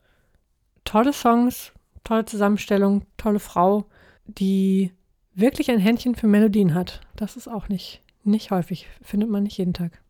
tolle 0.85 1.13
Songs, 1.13 1.73
tolle 2.05 2.25
Zusammenstellung, 2.25 3.07
tolle 3.17 3.39
Frau, 3.39 3.87
die 4.27 4.93
wirklich 5.35 5.71
ein 5.71 5.79
Händchen 5.79 6.15
für 6.15 6.27
Melodien 6.27 6.75
hat. 6.75 7.01
Das 7.17 7.37
ist 7.37 7.49
auch 7.49 7.69
nicht, 7.69 8.03
nicht 8.25 8.51
häufig, 8.51 8.89
findet 9.01 9.31
man 9.31 9.45
nicht 9.45 9.59
jeden 9.59 9.75
Tag. 9.75 10.03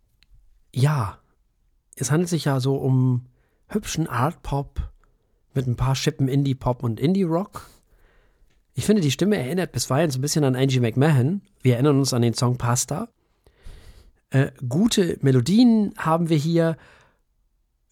Ja, 0.74 1.18
es 1.96 2.10
handelt 2.10 2.28
sich 2.28 2.46
ja 2.46 2.60
so 2.60 2.76
um 2.76 3.26
hübschen 3.68 4.06
Art 4.06 4.42
Pop 4.42 4.80
mit 5.54 5.66
ein 5.66 5.76
paar 5.76 5.94
Schippen 5.94 6.28
Indie 6.28 6.54
Pop 6.54 6.82
und 6.82 6.98
Indie 6.98 7.22
Rock. 7.22 7.68
Ich 8.74 8.86
finde, 8.86 9.02
die 9.02 9.10
Stimme 9.10 9.36
erinnert 9.36 9.72
bisweilen 9.72 10.10
so 10.10 10.18
ein 10.18 10.22
bisschen 10.22 10.44
an 10.44 10.56
Angie 10.56 10.80
McMahon. 10.80 11.42
Wir 11.60 11.74
erinnern 11.74 11.98
uns 11.98 12.14
an 12.14 12.22
den 12.22 12.34
Song 12.34 12.56
Pasta. 12.56 13.08
Äh, 14.30 14.50
gute 14.66 15.18
Melodien 15.20 15.92
haben 15.98 16.30
wir 16.30 16.38
hier. 16.38 16.76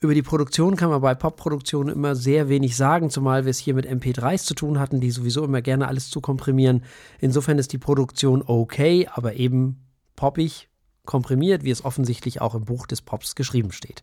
Über 0.03 0.15
die 0.15 0.23
Produktion 0.23 0.77
kann 0.77 0.89
man 0.89 1.03
bei 1.03 1.15
Popproduktionen 1.15 1.95
immer 1.95 2.17
sehr 2.17 2.49
wenig 2.49 2.75
sagen, 2.75 3.11
zumal 3.11 3.45
wir 3.45 3.51
es 3.51 3.59
hier 3.59 3.75
mit 3.75 3.87
MP3s 3.87 4.45
zu 4.45 4.55
tun 4.55 4.79
hatten, 4.79 4.99
die 4.99 5.11
sowieso 5.11 5.45
immer 5.45 5.61
gerne 5.61 5.89
alles 5.89 6.09
zu 6.09 6.23
komprimieren. 6.23 6.85
Insofern 7.21 7.59
ist 7.59 7.75
die 7.75 7.79
Produktion 7.79 8.43
okay, 8.47 9.07
aber 9.13 9.35
eben 9.35 9.85
poppig, 10.17 10.71
komprimiert, 11.05 11.65
wie 11.65 11.71
es 11.71 11.85
offensichtlich 11.85 12.41
auch 12.41 12.55
im 12.55 12.65
Buch 12.65 12.87
des 12.87 13.03
Pops 13.03 13.35
geschrieben 13.35 13.73
steht. 13.73 14.03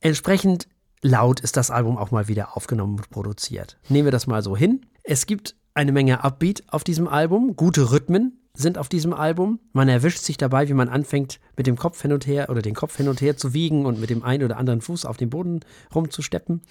Entsprechend 0.00 0.68
laut 1.02 1.40
ist 1.40 1.56
das 1.56 1.72
Album 1.72 1.98
auch 1.98 2.12
mal 2.12 2.28
wieder 2.28 2.56
aufgenommen 2.56 2.94
und 2.98 3.10
produziert. 3.10 3.76
Nehmen 3.88 4.04
wir 4.04 4.12
das 4.12 4.28
mal 4.28 4.42
so 4.42 4.56
hin. 4.56 4.86
Es 5.02 5.26
gibt 5.26 5.56
eine 5.74 5.90
Menge 5.90 6.22
Upbeat 6.22 6.62
auf 6.68 6.84
diesem 6.84 7.08
Album, 7.08 7.56
gute 7.56 7.90
Rhythmen 7.90 8.43
sind 8.56 8.78
auf 8.78 8.88
diesem 8.88 9.12
Album. 9.12 9.58
Man 9.72 9.88
erwischt 9.88 10.20
sich 10.20 10.36
dabei, 10.36 10.68
wie 10.68 10.74
man 10.74 10.88
anfängt, 10.88 11.40
mit 11.56 11.66
dem 11.66 11.76
Kopf 11.76 12.00
hin 12.00 12.12
und 12.12 12.26
her 12.26 12.48
oder 12.50 12.62
den 12.62 12.74
Kopf 12.74 12.96
hin 12.96 13.08
und 13.08 13.20
her 13.20 13.36
zu 13.36 13.52
wiegen 13.52 13.84
und 13.84 14.00
mit 14.00 14.10
dem 14.10 14.22
einen 14.22 14.44
oder 14.44 14.56
anderen 14.56 14.80
Fuß 14.80 15.04
auf 15.04 15.16
den 15.16 15.30
Boden 15.30 15.60
rumzusteppen. 15.94 16.62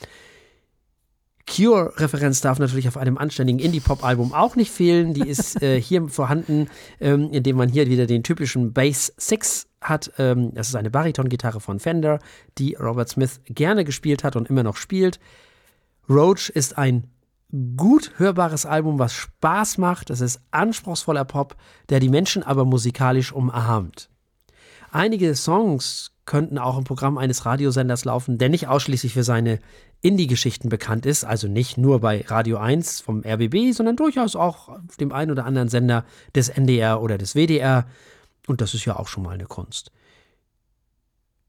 Cure-Referenz 1.46 2.40
darf 2.40 2.58
natürlich 2.60 2.88
auf 2.88 2.96
einem 2.96 3.18
anständigen 3.18 3.60
Indie-Pop-Album 3.60 4.34
auch 4.34 4.56
nicht 4.56 4.72
fehlen. 4.72 5.14
Die 5.14 5.28
ist 5.28 5.62
äh, 5.62 5.80
hier 5.82 6.08
vorhanden, 6.08 6.70
ähm, 7.02 7.30
indem 7.32 7.58
man 7.58 7.68
hier 7.68 7.88
wieder 7.90 8.06
den 8.06 8.24
typischen 8.24 8.72
Bass 8.72 9.14
6 9.18 9.68
hat. 9.82 10.14
Ähm, 10.18 10.54
das 10.54 10.70
ist 10.70 10.76
eine 10.76 10.90
Bariton-Gitarre 10.90 11.60
von 11.60 11.82
Fender, 11.82 12.20
die 12.58 12.76
Robert 12.76 13.10
Smith 13.10 13.42
gerne 13.46 13.84
gespielt 13.84 14.24
hat 14.24 14.38
und 14.38 14.50
immer 14.50 14.64
noch 14.64 14.78
spielt. 14.78 15.20
Roach 16.10 16.50
ist 16.50 16.78
ein 16.78 17.10
gut 17.78 18.12
hörbares 18.18 18.66
Album, 18.66 19.00
was 19.00 19.14
Spaß 19.14 19.78
macht. 19.78 20.10
Es 20.10 20.22
ist 20.22 20.42
anspruchsvoller 20.52 21.26
Pop, 21.26 21.56
der 21.90 22.00
die 22.00 22.10
Menschen 22.10 22.44
aber 22.44 22.66
musikalisch 22.66 23.32
umarmt. 23.32 24.10
Einige 24.92 25.36
Songs 25.36 26.12
könnten 26.26 26.58
auch 26.58 26.78
im 26.78 26.84
Programm 26.84 27.18
eines 27.18 27.46
Radiosenders 27.46 28.06
laufen, 28.06 28.38
der 28.38 28.50
nicht 28.50 28.68
ausschließlich 28.68 29.14
für 29.14 29.24
seine 29.24 29.60
Indie-Geschichten 30.02 30.70
bekannt 30.70 31.06
ist, 31.06 31.26
also 31.26 31.48
nicht 31.48 31.78
nur 31.78 32.00
bei 32.00 32.24
Radio 32.28 32.58
1 32.58 33.02
vom 33.02 33.24
RBB, 33.26 33.74
sondern 33.74 33.96
durchaus 33.96 34.36
auch 34.36 34.70
auf 34.70 34.98
dem 35.00 35.12
einen 35.12 35.32
oder 35.32 35.46
anderen 35.46 35.70
Sender 35.70 36.06
des 36.36 36.50
NDR 36.50 37.02
oder 37.02 37.18
des 37.18 37.36
WDR. 37.36 37.86
Und 38.48 38.62
das 38.62 38.74
ist 38.74 38.86
ja 38.86 38.98
auch 38.98 39.08
schon 39.08 39.24
mal 39.24 39.32
eine 39.32 39.46
Kunst 39.46 39.92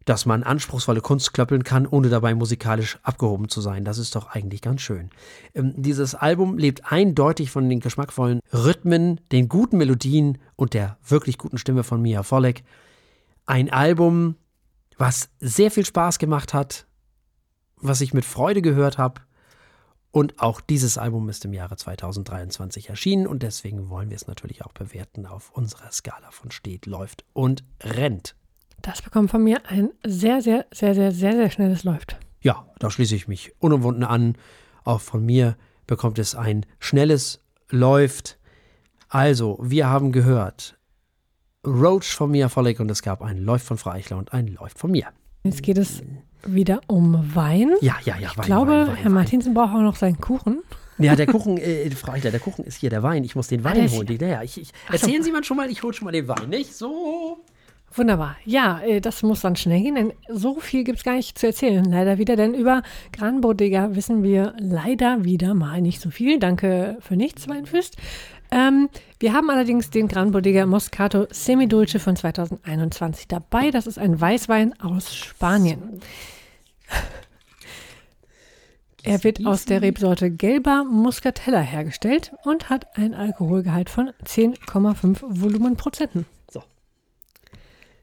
dass 0.04 0.26
man 0.26 0.42
anspruchsvolle 0.42 1.00
Kunst 1.00 1.32
klöppeln 1.32 1.64
kann, 1.64 1.86
ohne 1.86 2.08
dabei 2.08 2.34
musikalisch 2.34 2.98
abgehoben 3.02 3.48
zu 3.48 3.60
sein. 3.60 3.84
Das 3.84 3.98
ist 3.98 4.14
doch 4.14 4.28
eigentlich 4.28 4.60
ganz 4.60 4.82
schön. 4.82 5.10
Ähm, 5.54 5.72
dieses 5.76 6.14
Album 6.14 6.58
lebt 6.58 6.92
eindeutig 6.92 7.50
von 7.50 7.68
den 7.68 7.80
geschmackvollen 7.80 8.40
Rhythmen, 8.52 9.20
den 9.32 9.48
guten 9.48 9.78
Melodien 9.78 10.38
und 10.56 10.74
der 10.74 10.98
wirklich 11.06 11.38
guten 11.38 11.58
Stimme 11.58 11.84
von 11.84 12.02
Mia 12.02 12.22
Folleck. 12.22 12.64
Ein 13.46 13.70
Album, 13.72 14.36
was 14.98 15.30
sehr 15.40 15.70
viel 15.70 15.84
Spaß 15.84 16.18
gemacht 16.18 16.54
hat, 16.54 16.86
was 17.76 18.00
ich 18.00 18.14
mit 18.14 18.24
Freude 18.24 18.62
gehört 18.62 18.98
habe. 18.98 19.22
Und 20.10 20.38
auch 20.38 20.60
dieses 20.60 20.96
Album 20.96 21.28
ist 21.28 21.44
im 21.44 21.52
Jahre 21.52 21.76
2023 21.76 22.88
erschienen 22.88 23.26
und 23.26 23.42
deswegen 23.42 23.90
wollen 23.90 24.10
wir 24.10 24.16
es 24.16 24.28
natürlich 24.28 24.64
auch 24.64 24.72
bewerten 24.72 25.26
auf 25.26 25.50
unserer 25.50 25.90
Skala 25.90 26.30
von 26.30 26.52
steht, 26.52 26.86
läuft 26.86 27.24
und 27.32 27.64
rennt. 27.82 28.36
Das 28.84 29.00
bekommt 29.00 29.30
von 29.30 29.42
mir 29.42 29.62
ein 29.66 29.88
sehr, 30.04 30.42
sehr, 30.42 30.66
sehr, 30.70 30.94
sehr, 30.94 31.10
sehr, 31.10 31.32
sehr 31.32 31.50
schnelles 31.50 31.84
Läuft. 31.84 32.18
Ja, 32.42 32.66
da 32.78 32.90
schließe 32.90 33.16
ich 33.16 33.26
mich 33.26 33.54
unumwunden 33.58 34.04
an. 34.04 34.36
Auch 34.84 35.00
von 35.00 35.24
mir 35.24 35.56
bekommt 35.86 36.18
es 36.18 36.34
ein 36.34 36.66
schnelles 36.80 37.40
Läuft. 37.70 38.38
Also, 39.08 39.58
wir 39.62 39.88
haben 39.88 40.12
gehört 40.12 40.76
Roach 41.66 42.14
von 42.14 42.30
Mia 42.30 42.50
Follig 42.50 42.78
und 42.78 42.90
es 42.90 43.00
gab 43.00 43.22
ein 43.22 43.38
Läuft 43.38 43.64
von 43.64 43.78
Frau 43.78 43.92
Eichler 43.92 44.18
und 44.18 44.34
ein 44.34 44.48
Läuft 44.48 44.78
von 44.78 44.90
mir. 44.90 45.06
Jetzt 45.44 45.62
geht 45.62 45.78
es 45.78 46.02
wieder 46.46 46.82
um 46.86 47.34
Wein. 47.34 47.72
Ja, 47.80 47.96
ja, 48.04 48.18
ja. 48.18 48.32
Ich 48.32 48.36
Wein, 48.36 48.44
glaube, 48.44 48.70
Wein, 48.72 48.88
Wein, 48.88 48.96
Herr 48.96 49.10
Martinsen 49.10 49.54
braucht 49.54 49.74
auch 49.74 49.80
noch 49.80 49.96
seinen 49.96 50.20
Kuchen. 50.20 50.62
Ja, 50.98 51.16
der 51.16 51.26
Kuchen, 51.26 51.56
äh, 51.56 51.90
Frau 51.92 52.12
Eichler, 52.12 52.32
der 52.32 52.40
Kuchen 52.40 52.66
ist 52.66 52.76
hier 52.76 52.90
der 52.90 53.02
Wein. 53.02 53.24
Ich 53.24 53.34
muss 53.34 53.48
den 53.48 53.64
Wein 53.64 53.88
ah, 53.88 53.90
holen. 53.90 54.18
Ja, 54.20 54.28
ja, 54.28 54.42
ich, 54.42 54.60
ich, 54.60 54.72
erzählen 54.92 55.22
Sie 55.22 55.32
mal 55.32 55.42
schon 55.42 55.56
mal, 55.56 55.70
ich 55.70 55.82
hole 55.82 55.94
schon 55.94 56.04
mal 56.04 56.12
den 56.12 56.28
Wein, 56.28 56.50
nicht? 56.50 56.74
So. 56.74 57.38
Wunderbar. 57.96 58.36
Ja, 58.44 58.80
äh, 58.80 59.00
das 59.00 59.22
muss 59.22 59.42
dann 59.42 59.54
schnell 59.54 59.80
gehen, 59.82 59.94
denn 59.94 60.12
so 60.28 60.58
viel 60.58 60.82
gibt 60.82 60.98
es 60.98 61.04
gar 61.04 61.14
nicht 61.14 61.38
zu 61.38 61.46
erzählen, 61.46 61.84
leider 61.84 62.18
wieder. 62.18 62.34
Denn 62.34 62.52
über 62.52 62.82
Gran 63.12 63.40
Bodega 63.40 63.94
wissen 63.94 64.24
wir 64.24 64.54
leider 64.58 65.24
wieder 65.24 65.54
mal 65.54 65.80
nicht 65.80 66.00
so 66.00 66.10
viel. 66.10 66.40
Danke 66.40 66.98
für 67.00 67.14
nichts, 67.14 67.48
Weinfürst. 67.48 67.96
Ähm, 68.50 68.88
wir 69.20 69.32
haben 69.32 69.48
allerdings 69.48 69.90
den 69.90 70.08
Gran 70.08 70.32
Bodega 70.32 70.66
Moscato 70.66 71.26
Semidulce 71.30 72.00
von 72.00 72.16
2021 72.16 73.28
dabei. 73.28 73.70
Das 73.70 73.86
ist 73.86 73.98
ein 73.98 74.20
Weißwein 74.20 74.78
aus 74.80 75.14
Spanien. 75.14 76.00
Er 79.06 79.22
wird 79.22 79.44
aus 79.44 79.66
der 79.66 79.82
Rebsorte 79.82 80.30
Gelber 80.30 80.82
Muscatella 80.82 81.60
hergestellt 81.60 82.32
und 82.42 82.70
hat 82.70 82.96
einen 82.96 83.12
Alkoholgehalt 83.12 83.90
von 83.90 84.12
10,5 84.24 85.18
Volumenprozenten. 85.20 86.24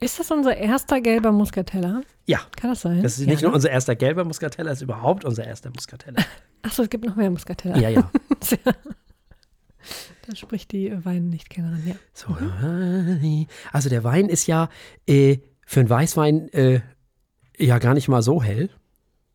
Ist 0.03 0.19
das 0.19 0.31
unser 0.31 0.57
erster 0.57 0.99
gelber 0.99 1.31
Muscatella? 1.31 2.01
Ja. 2.25 2.39
Kann 2.55 2.71
das 2.71 2.81
sein? 2.81 3.03
Das 3.03 3.19
ist 3.19 3.27
nicht 3.27 3.41
ja. 3.41 3.47
nur 3.47 3.55
unser 3.55 3.69
erster 3.69 3.95
gelber 3.95 4.25
Muscatella, 4.25 4.71
es 4.71 4.79
ist 4.79 4.81
überhaupt 4.81 5.23
unser 5.25 5.45
erster 5.45 5.69
Muscatella. 5.69 6.23
Achso, 6.63 6.81
es 6.81 6.89
gibt 6.89 7.05
noch 7.05 7.15
mehr 7.15 7.29
Muscatella. 7.29 7.77
Ja, 7.77 7.89
ja. 7.89 8.11
da 10.27 10.35
spricht 10.35 10.71
die 10.71 10.91
Wein-Nichtkennerin, 11.05 11.87
ja. 11.87 11.95
So, 12.13 12.29
mhm. 12.29 13.45
also 13.71 13.89
der 13.89 14.03
Wein 14.03 14.27
ist 14.27 14.47
ja 14.47 14.69
äh, 15.05 15.37
für 15.67 15.81
einen 15.81 15.89
Weißwein 15.91 16.49
äh, 16.49 16.81
ja 17.57 17.77
gar 17.77 17.93
nicht 17.93 18.07
mal 18.07 18.23
so 18.23 18.41
hell. 18.41 18.71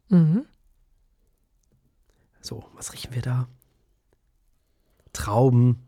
Mhm. 0.09 0.47
So, 2.41 2.65
was 2.75 2.93
riechen 2.93 3.15
wir 3.15 3.23
da? 3.23 3.47
Trauben. 5.13 5.87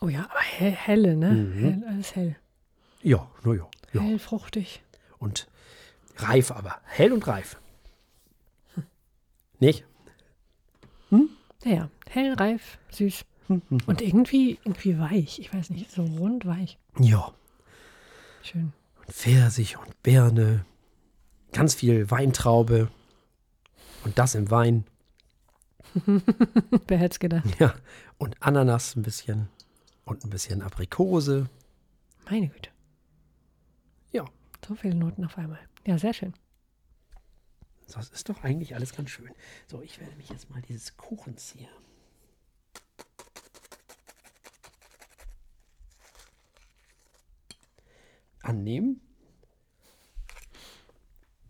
Oh 0.00 0.08
ja, 0.08 0.24
aber 0.30 0.40
hell, 0.40 0.72
helle, 0.72 1.16
ne? 1.16 1.32
Mhm. 1.32 1.58
Hell, 1.58 1.84
alles 1.86 2.16
hell. 2.16 2.36
Ja, 3.02 3.30
naja. 3.44 3.68
Ja. 3.92 4.02
Hell, 4.02 4.18
fruchtig. 4.18 4.82
Und 5.18 5.48
reif 6.16 6.50
aber. 6.50 6.80
Hell 6.84 7.12
und 7.12 7.26
reif. 7.26 7.60
Hm. 8.74 8.84
Nicht? 9.58 9.84
Hm? 11.10 11.30
Ja, 11.64 11.90
hell, 12.08 12.34
reif, 12.34 12.78
süß. 12.90 13.24
Und 13.48 14.00
irgendwie, 14.00 14.58
irgendwie 14.64 14.98
weich. 14.98 15.40
Ich 15.40 15.52
weiß 15.52 15.70
nicht, 15.70 15.90
so 15.90 16.04
rund 16.04 16.46
weich. 16.46 16.78
Ja. 17.00 17.34
Schön. 18.42 18.72
Pfirsich 19.08 19.76
und 19.76 20.00
Birne. 20.04 20.64
Ganz 21.52 21.74
viel 21.74 22.10
Weintraube. 22.12 22.88
Und 24.04 24.18
das 24.18 24.36
im 24.36 24.50
Wein. 24.52 24.84
Wer 26.86 26.98
hätte 26.98 27.14
es 27.14 27.18
gedacht? 27.18 27.44
Ja. 27.58 27.74
Und 28.18 28.36
Ananas 28.40 28.94
ein 28.94 29.02
bisschen. 29.02 29.48
Und 30.04 30.24
ein 30.24 30.30
bisschen 30.30 30.62
Aprikose. 30.62 31.48
Meine 32.30 32.48
Güte. 32.48 32.70
So 34.66 34.74
viele 34.74 34.94
Noten 34.94 35.24
auf 35.24 35.38
einmal. 35.38 35.60
Ja, 35.86 35.98
sehr 35.98 36.14
schön. 36.14 36.34
Das 37.92 38.10
ist 38.10 38.28
doch 38.28 38.44
eigentlich 38.44 38.74
alles 38.74 38.94
ganz 38.94 39.10
schön. 39.10 39.30
So, 39.66 39.82
ich 39.82 39.98
werde 39.98 40.14
mich 40.16 40.28
jetzt 40.28 40.48
mal 40.50 40.62
dieses 40.62 40.96
Kuchens 40.96 41.50
hier. 41.56 41.68
annehmen. 48.50 49.00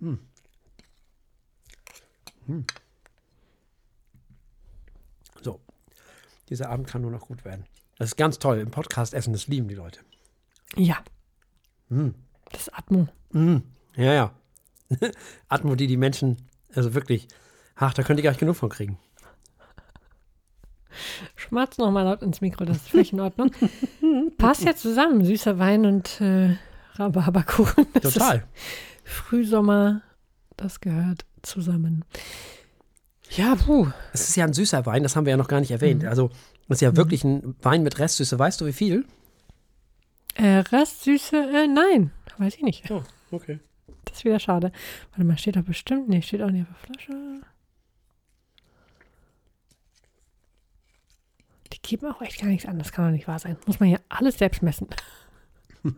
Hm. 0.01 0.19
Hm. 2.47 2.65
So, 5.43 5.61
dieser 6.49 6.69
Abend 6.71 6.87
kann 6.87 7.03
nur 7.03 7.11
noch 7.11 7.27
gut 7.29 7.45
werden. 7.45 7.65
Das 7.99 8.11
ist 8.11 8.17
ganz 8.17 8.39
toll. 8.39 8.59
Im 8.59 8.71
Podcast 8.71 9.15
essen, 9.15 9.33
das 9.33 9.47
lieben 9.47 9.69
die 9.69 9.75
Leute. 9.75 10.01
Ja. 10.77 11.03
Hm. 11.89 12.15
Das 12.53 12.69
Atmo. 12.69 13.09
Hm. 13.33 13.63
Ja, 13.97 14.13
ja. 14.13 14.35
Atmo, 15.49 15.75
die 15.75 15.87
die 15.87 15.97
Menschen, 15.97 16.37
also 16.75 16.95
wirklich, 16.95 17.29
ach, 17.77 17.95
da 17.95 18.03
könnt 18.03 18.19
ihr 18.19 18.25
gar 18.25 18.31
nicht 18.31 18.41
genug 18.41 18.57
von 18.57 18.69
kriegen. 18.69 18.99
Schmatz 21.37 21.79
nochmal 21.79 22.05
laut 22.05 22.23
ins 22.23 22.41
Mikro, 22.41 22.65
das 22.65 22.79
ist 22.79 22.89
völlig 22.89 23.13
in 23.13 23.21
Ordnung. 23.21 23.53
Passt 24.39 24.65
ja 24.65 24.75
zusammen, 24.75 25.25
süßer 25.25 25.59
Wein 25.59 25.87
und 25.87 26.21
äh, 26.21 26.57
Rhabarberkuchen. 26.95 27.87
Das 27.95 28.15
Total. 28.15 28.45
Frühsommer, 29.05 30.03
das 30.57 30.81
gehört 30.81 31.25
zusammen. 31.43 32.05
Ja, 33.31 33.55
puh. 33.55 33.89
Es 34.13 34.29
ist 34.29 34.37
ja 34.37 34.45
ein 34.45 34.53
süßer 34.53 34.85
Wein, 34.87 35.03
das 35.03 35.15
haben 35.15 35.25
wir 35.25 35.31
ja 35.31 35.37
noch 35.37 35.49
gar 35.49 35.61
nicht 35.61 35.71
erwähnt. 35.71 36.05
Also, 36.05 36.31
es 36.69 36.77
ist 36.77 36.81
ja 36.83 36.97
wirklich 36.97 37.25
ein 37.25 37.55
Wein 37.63 37.83
mit 37.83 37.99
Restsüße. 37.99 38.39
Weißt 38.39 38.61
du, 38.61 38.67
wie 38.67 38.73
viel? 38.73 39.05
Äh, 40.35 40.59
Restsüße, 40.59 41.37
äh, 41.37 41.67
nein, 41.69 42.13
weiß 42.39 42.57
ich 42.57 42.63
nicht. 42.63 42.91
Oh, 42.91 43.03
okay. 43.31 43.61
Das 44.05 44.19
ist 44.19 44.25
wieder 44.25 44.41
schade. 44.41 44.73
Warte 45.11 45.25
mal, 45.25 45.39
steht 45.39 45.57
da 45.57 45.63
bestimmt? 45.63 46.09
Nee, 46.09 46.23
steht 46.23 46.43
auch 46.43 46.51
nicht 46.51 46.63
auf 46.63 46.69
der 46.69 46.95
Flasche. 46.95 47.41
Die 51.73 51.83
geben 51.83 52.07
auch 52.07 52.21
echt 52.23 52.41
gar 52.41 52.49
nichts 52.49 52.67
an. 52.67 52.79
Das 52.79 52.93
kann 52.93 53.07
doch 53.07 53.13
nicht 53.13 53.29
wahr 53.29 53.39
sein. 53.39 53.57
Muss 53.67 53.81
man 53.81 53.89
hier 53.89 54.01
alles 54.09 54.39
selbst 54.39 54.63
messen. 54.63 54.89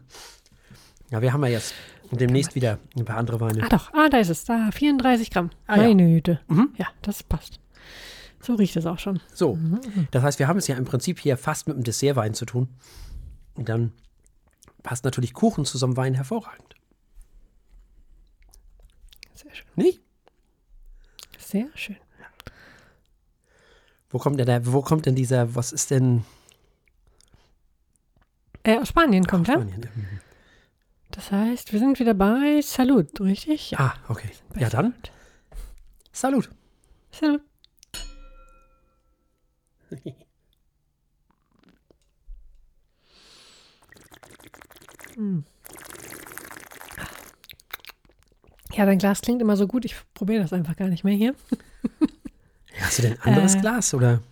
Ja, 1.10 1.20
wir 1.20 1.34
haben 1.34 1.44
ja 1.44 1.50
jetzt 1.50 1.74
demnächst 2.10 2.54
wieder 2.54 2.78
ein 2.96 3.04
paar 3.04 3.18
andere 3.18 3.38
Weine. 3.38 3.62
Ah 3.62 3.68
doch, 3.68 3.92
ah, 3.92 4.08
da 4.08 4.16
ist 4.16 4.30
es. 4.30 4.44
Da, 4.44 4.70
34 4.72 5.30
Gramm. 5.30 5.50
Ah, 5.66 5.76
ja. 5.76 5.82
Meine 5.82 6.06
Güte. 6.08 6.40
Mhm. 6.48 6.70
Ja, 6.78 6.86
das 7.02 7.22
passt. 7.22 7.60
So 8.40 8.54
riecht 8.54 8.76
es 8.76 8.86
auch 8.86 8.98
schon. 8.98 9.20
So, 9.34 9.58
das 10.10 10.22
heißt, 10.22 10.38
wir 10.38 10.48
haben 10.48 10.56
es 10.56 10.68
ja 10.68 10.76
im 10.76 10.86
Prinzip 10.86 11.20
hier 11.20 11.36
fast 11.36 11.68
mit 11.68 11.76
einem 11.76 11.84
Dessertwein 11.84 12.32
zu 12.32 12.46
tun. 12.46 12.68
Und 13.54 13.68
dann 13.68 13.92
passt 14.82 15.04
natürlich 15.04 15.32
Kuchen 15.34 15.64
zu 15.64 15.78
so 15.78 15.86
einem 15.86 15.96
Wein 15.96 16.14
hervorragend. 16.14 16.74
Sehr 19.34 19.54
schön. 19.54 19.66
Nicht? 19.76 20.00
Sehr 21.38 21.68
schön. 21.74 21.96
Wo 24.10 24.18
kommt 24.18 24.38
denn 24.38 24.46
der, 24.46 24.66
wo 24.72 24.82
kommt 24.82 25.06
denn 25.06 25.14
dieser, 25.14 25.54
was 25.54 25.72
ist 25.72 25.90
denn 25.90 26.24
Äh, 28.64 28.78
aus 28.78 28.88
Spanien 28.88 29.26
kommt 29.26 29.48
er. 29.48 29.54
Spanien? 29.54 29.88
Mhm. 29.94 30.20
Das 31.10 31.30
heißt, 31.32 31.72
wir 31.72 31.78
sind 31.78 31.98
wieder 31.98 32.14
bei 32.14 32.60
Salut, 32.62 33.20
richtig? 33.20 33.72
Ja. 33.72 33.78
Ah, 33.80 33.94
okay. 34.08 34.30
Ja, 34.56 34.70
dann. 34.70 34.94
Salut. 36.12 36.50
Salut. 37.10 37.42
Hm. 45.16 45.44
Ja, 48.74 48.86
dein 48.86 48.98
Glas 48.98 49.20
klingt 49.20 49.42
immer 49.42 49.56
so 49.56 49.66
gut. 49.66 49.84
Ich 49.84 49.94
probiere 50.14 50.42
das 50.42 50.52
einfach 50.52 50.76
gar 50.76 50.88
nicht 50.88 51.04
mehr 51.04 51.14
hier. 51.14 51.34
Hast 52.80 52.98
du 52.98 53.02
denn 53.02 53.12
ein 53.12 53.20
anderes 53.22 53.54
Äh. 53.56 53.60
Glas 53.60 53.92
oder? 53.94 54.22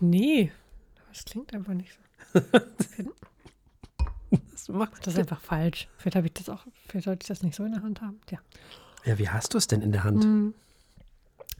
Nee, 0.00 0.50
das 1.12 1.24
klingt 1.24 1.52
einfach 1.54 1.74
nicht 1.74 1.92
so. 1.92 2.40
Was 4.52 4.68
macht 4.68 5.06
Das 5.06 5.14
ist 5.14 5.20
einfach 5.20 5.40
falsch. 5.40 5.88
Vielleicht 5.98 6.16
habe 6.16 6.26
ich 6.26 6.32
das 6.32 6.48
auch, 6.48 6.64
vielleicht 6.88 7.04
sollte 7.04 7.22
ich 7.24 7.28
das 7.28 7.42
nicht 7.42 7.54
so 7.54 7.64
in 7.64 7.72
der 7.72 7.82
Hand 7.82 8.00
haben. 8.00 8.20
Ja. 8.30 8.38
Ja, 9.04 9.18
wie 9.18 9.28
hast 9.28 9.52
du 9.54 9.58
es 9.58 9.66
denn 9.68 9.82
in 9.82 9.92
der 9.92 10.02
Hand? 10.04 10.24
Hm. 10.24 10.54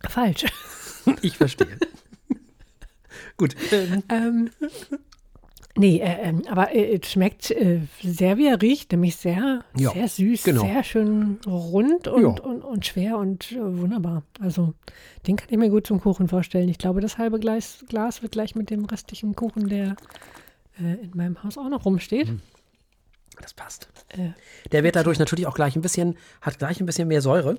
Falsch. 0.09 0.45
Ich 1.21 1.37
verstehe. 1.37 1.79
Gut. 3.37 3.55
Ähm, 4.09 4.49
nee, 5.77 5.99
äh, 5.99 6.29
ähm, 6.29 6.43
aber 6.49 6.75
äh, 6.75 6.99
es 7.01 7.11
schmeckt 7.11 7.51
äh, 7.51 7.81
sehr, 8.03 8.37
wie 8.39 8.47
er 8.47 8.61
riecht, 8.63 8.93
nämlich 8.93 9.17
sehr, 9.17 9.65
Ja, 9.77 9.91
sehr 9.93 10.09
süß, 10.09 10.45
genau. 10.45 10.63
sehr 10.63 10.83
schön 10.85 11.39
rund 11.47 12.09
und, 12.09 12.23
Ja. 12.23 12.29
und, 12.45 12.63
und 12.63 12.87
schwer 12.87 13.19
und 13.19 13.53
äh, 13.53 13.57
wunderbar. 13.79 14.23
Also 14.41 14.75
den 15.27 15.37
kann 15.37 15.49
ich 15.51 15.59
mir 15.59 15.71
gut 15.71 15.87
zum 15.87 16.01
Kuchen 16.01 16.29
vorstellen. 16.29 16.69
Ich 16.69 16.79
glaube, 16.79 17.01
das 17.01 17.19
halbe 17.19 17.39
Glas, 17.39 17.85
Glas 17.89 18.23
wird 18.23 18.33
gleich 18.33 18.55
mit 18.55 18.71
dem 18.71 18.85
restlichen 18.85 19.35
Kuchen, 19.35 19.69
der 19.69 19.97
äh, 20.81 20.95
in 21.03 21.11
meinem 21.15 21.43
Haus 21.43 21.59
auch 21.59 21.69
noch 21.69 21.85
rumsteht. 21.85 22.33
das 23.41 23.55
passt. 23.55 23.89
Äh, 24.11 24.31
Der 24.73 24.85
wird 24.85 24.97
dadurch 24.97 25.19
natürlich 25.19 25.47
auch 25.47 25.55
gleich 25.55 25.77
ein 25.77 25.83
bisschen, 25.83 26.17
hat 26.41 26.59
gleich 26.59 26.81
ein 26.81 26.87
bisschen 26.87 27.09
mehr 27.09 27.21
Säure, 27.21 27.57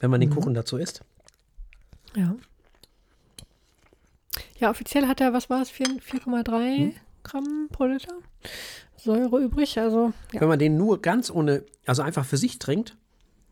wenn 0.00 0.10
man 0.10 0.20
den 0.20 0.30
Kuchen 0.30 0.52
dazu 0.54 0.76
isst. 0.76 1.02
ja. 2.14 2.34
Ja, 4.58 4.70
offiziell 4.70 5.06
hat 5.06 5.20
er, 5.20 5.34
was 5.34 5.50
war 5.50 5.60
es, 5.60 5.68
4 5.70 5.86
4,3 5.86 6.76
Hm? 6.76 6.92
Gramm 7.26 7.68
pro 7.70 7.84
Liter 7.86 8.14
Säure 8.96 9.40
übrig. 9.40 9.78
Also, 9.78 10.12
ja. 10.32 10.40
Wenn 10.40 10.48
man 10.48 10.58
den 10.58 10.76
nur 10.76 11.02
ganz 11.02 11.30
ohne, 11.30 11.64
also 11.84 12.02
einfach 12.02 12.24
für 12.24 12.36
sich 12.36 12.58
trinkt, 12.58 12.96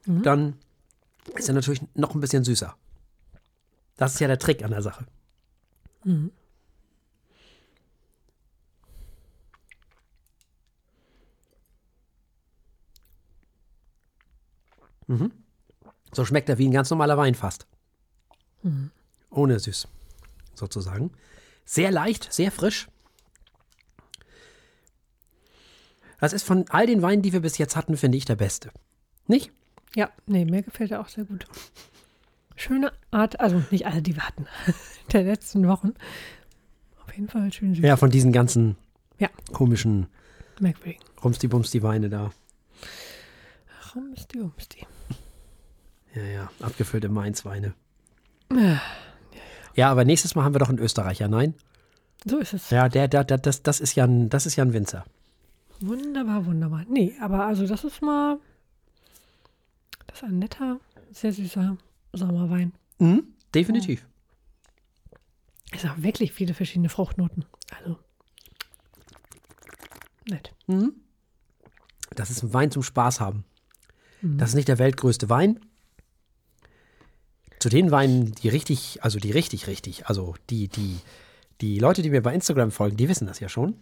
dann 0.06 0.56
ist 1.34 1.48
er 1.48 1.54
natürlich 1.54 1.80
noch 1.94 2.14
ein 2.14 2.20
bisschen 2.20 2.44
süßer. 2.44 2.76
Das 3.96 4.14
ist 4.14 4.20
ja 4.20 4.26
der 4.26 4.38
Trick 4.38 4.62
an 4.62 4.70
der 4.70 4.82
Sache. 4.82 5.06
Mhm. 6.04 6.30
So 16.12 16.24
schmeckt 16.24 16.48
er 16.48 16.58
wie 16.58 16.68
ein 16.68 16.72
ganz 16.72 16.90
normaler 16.90 17.16
Wein 17.16 17.34
fast. 17.34 17.66
Ohne 19.30 19.58
süß, 19.58 19.88
sozusagen. 20.54 21.12
Sehr 21.64 21.90
leicht, 21.90 22.32
sehr 22.32 22.50
frisch. 22.50 22.88
Das 26.24 26.32
ist 26.32 26.46
von 26.46 26.64
all 26.70 26.86
den 26.86 27.02
Weinen, 27.02 27.20
die 27.20 27.34
wir 27.34 27.40
bis 27.40 27.58
jetzt 27.58 27.76
hatten, 27.76 27.98
finde 27.98 28.16
ich 28.16 28.24
der 28.24 28.36
beste. 28.36 28.70
Nicht? 29.26 29.52
Ja, 29.94 30.08
nee, 30.24 30.46
mir 30.46 30.62
gefällt 30.62 30.90
er 30.90 31.02
auch 31.02 31.08
sehr 31.08 31.24
gut. 31.24 31.44
Schöne 32.56 32.92
Art, 33.10 33.40
also 33.40 33.62
nicht 33.70 33.84
alle, 33.86 34.00
die 34.00 34.16
wir 34.16 34.22
hatten, 34.26 34.46
der 35.12 35.24
letzten 35.24 35.68
Wochen. 35.68 35.92
Auf 37.04 37.12
jeden 37.14 37.28
Fall 37.28 37.52
schön 37.52 37.74
süß. 37.74 37.84
Ja, 37.84 37.98
von 37.98 38.08
diesen 38.10 38.32
ganzen 38.32 38.76
Ja. 39.18 39.28
komischen 39.52 40.06
Merkwürdig. 40.60 40.98
Rumsti-Bumsti-Weine 41.22 42.08
da. 42.08 42.30
Rumsti, 43.94 44.40
umsti. 44.40 44.86
Ja, 46.14 46.22
ja, 46.22 46.50
abgefüllte 46.62 47.10
Mainz-Weine. 47.10 47.74
Ah, 48.50 48.80
Ja, 49.74 49.90
aber 49.90 50.06
nächstes 50.06 50.34
Mal 50.34 50.44
haben 50.44 50.54
wir 50.54 50.60
doch 50.60 50.70
einen 50.70 50.78
Österreicher, 50.78 51.28
nein? 51.28 51.52
So 52.24 52.38
ist 52.38 52.54
es. 52.54 52.70
Ja, 52.70 52.88
der, 52.88 53.08
der, 53.08 53.24
der, 53.24 53.36
das, 53.36 53.62
das, 53.62 53.80
ist 53.80 53.94
ja 53.94 54.04
ein, 54.04 54.30
das 54.30 54.46
ist 54.46 54.56
ja 54.56 54.64
ein 54.64 54.72
Winzer. 54.72 55.04
Wunderbar, 55.80 56.46
wunderbar. 56.46 56.84
Nee, 56.88 57.14
aber 57.20 57.44
also 57.46 57.66
das 57.66 57.84
ist 57.84 58.00
mal, 58.02 58.38
das 60.06 60.18
ist 60.18 60.24
ein 60.24 60.38
netter, 60.38 60.80
sehr 61.12 61.32
süßer 61.32 61.76
Sommerwein. 62.12 62.72
Mhm, 62.98 63.24
definitiv. 63.54 64.06
Ist 65.72 65.86
auch 65.86 65.96
wirklich 65.98 66.32
viele 66.32 66.54
verschiedene 66.54 66.88
Fruchtnoten. 66.88 67.44
Also, 67.76 67.98
nett. 70.28 70.54
Mhm. 70.68 70.94
Das 72.14 72.30
ist 72.30 72.42
ein 72.44 72.54
Wein 72.54 72.70
zum 72.70 72.82
Spaß 72.82 73.20
haben. 73.20 73.44
Das 74.22 74.50
ist 74.50 74.54
nicht 74.54 74.68
der 74.68 74.78
weltgrößte 74.78 75.28
Wein. 75.28 75.60
Zu 77.58 77.68
den 77.68 77.90
Weinen, 77.90 78.32
die 78.32 78.48
richtig, 78.48 79.02
also 79.02 79.18
die 79.18 79.30
richtig, 79.30 79.66
richtig, 79.66 80.06
also 80.06 80.34
die, 80.48 80.68
die, 80.68 80.98
die 81.60 81.78
Leute, 81.78 82.00
die 82.00 82.08
mir 82.08 82.22
bei 82.22 82.32
Instagram 82.32 82.70
folgen, 82.70 82.96
die 82.96 83.08
wissen 83.08 83.26
das 83.26 83.40
ja 83.40 83.50
schon. 83.50 83.76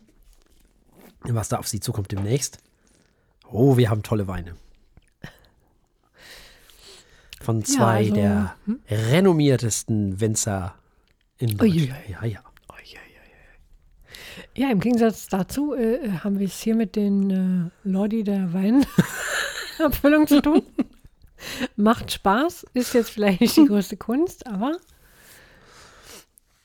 Was 1.24 1.48
da 1.48 1.58
auf 1.58 1.68
sie 1.68 1.80
zukommt 1.80 2.10
demnächst. 2.12 2.58
Oh, 3.50 3.76
wir 3.76 3.90
haben 3.90 4.02
tolle 4.02 4.26
Weine. 4.26 4.56
Von 7.40 7.64
zwei 7.64 7.98
also, 7.98 8.14
der 8.14 8.54
renommiertesten 8.88 10.20
Winzer 10.20 10.74
in 11.38 11.56
Deutschland. 11.56 11.94
Ja, 12.08 12.24
ja. 12.24 12.42
Ja, 14.54 14.70
im 14.70 14.80
Gegensatz 14.80 15.28
dazu 15.28 15.74
äh, 15.74 16.10
haben 16.18 16.38
wir 16.38 16.46
es 16.46 16.60
hier 16.60 16.74
mit 16.74 16.96
den 16.96 17.70
äh, 17.84 17.88
Lordi 17.88 18.22
der 18.22 18.52
Weinabfüllung 18.52 20.26
zu 20.26 20.42
tun. 20.42 20.62
Macht 21.76 22.12
Spaß, 22.12 22.66
ist 22.74 22.94
jetzt 22.94 23.10
vielleicht 23.10 23.40
nicht 23.40 23.56
die 23.56 23.64
größte 23.64 23.96
Kunst, 23.96 24.46
aber 24.46 24.76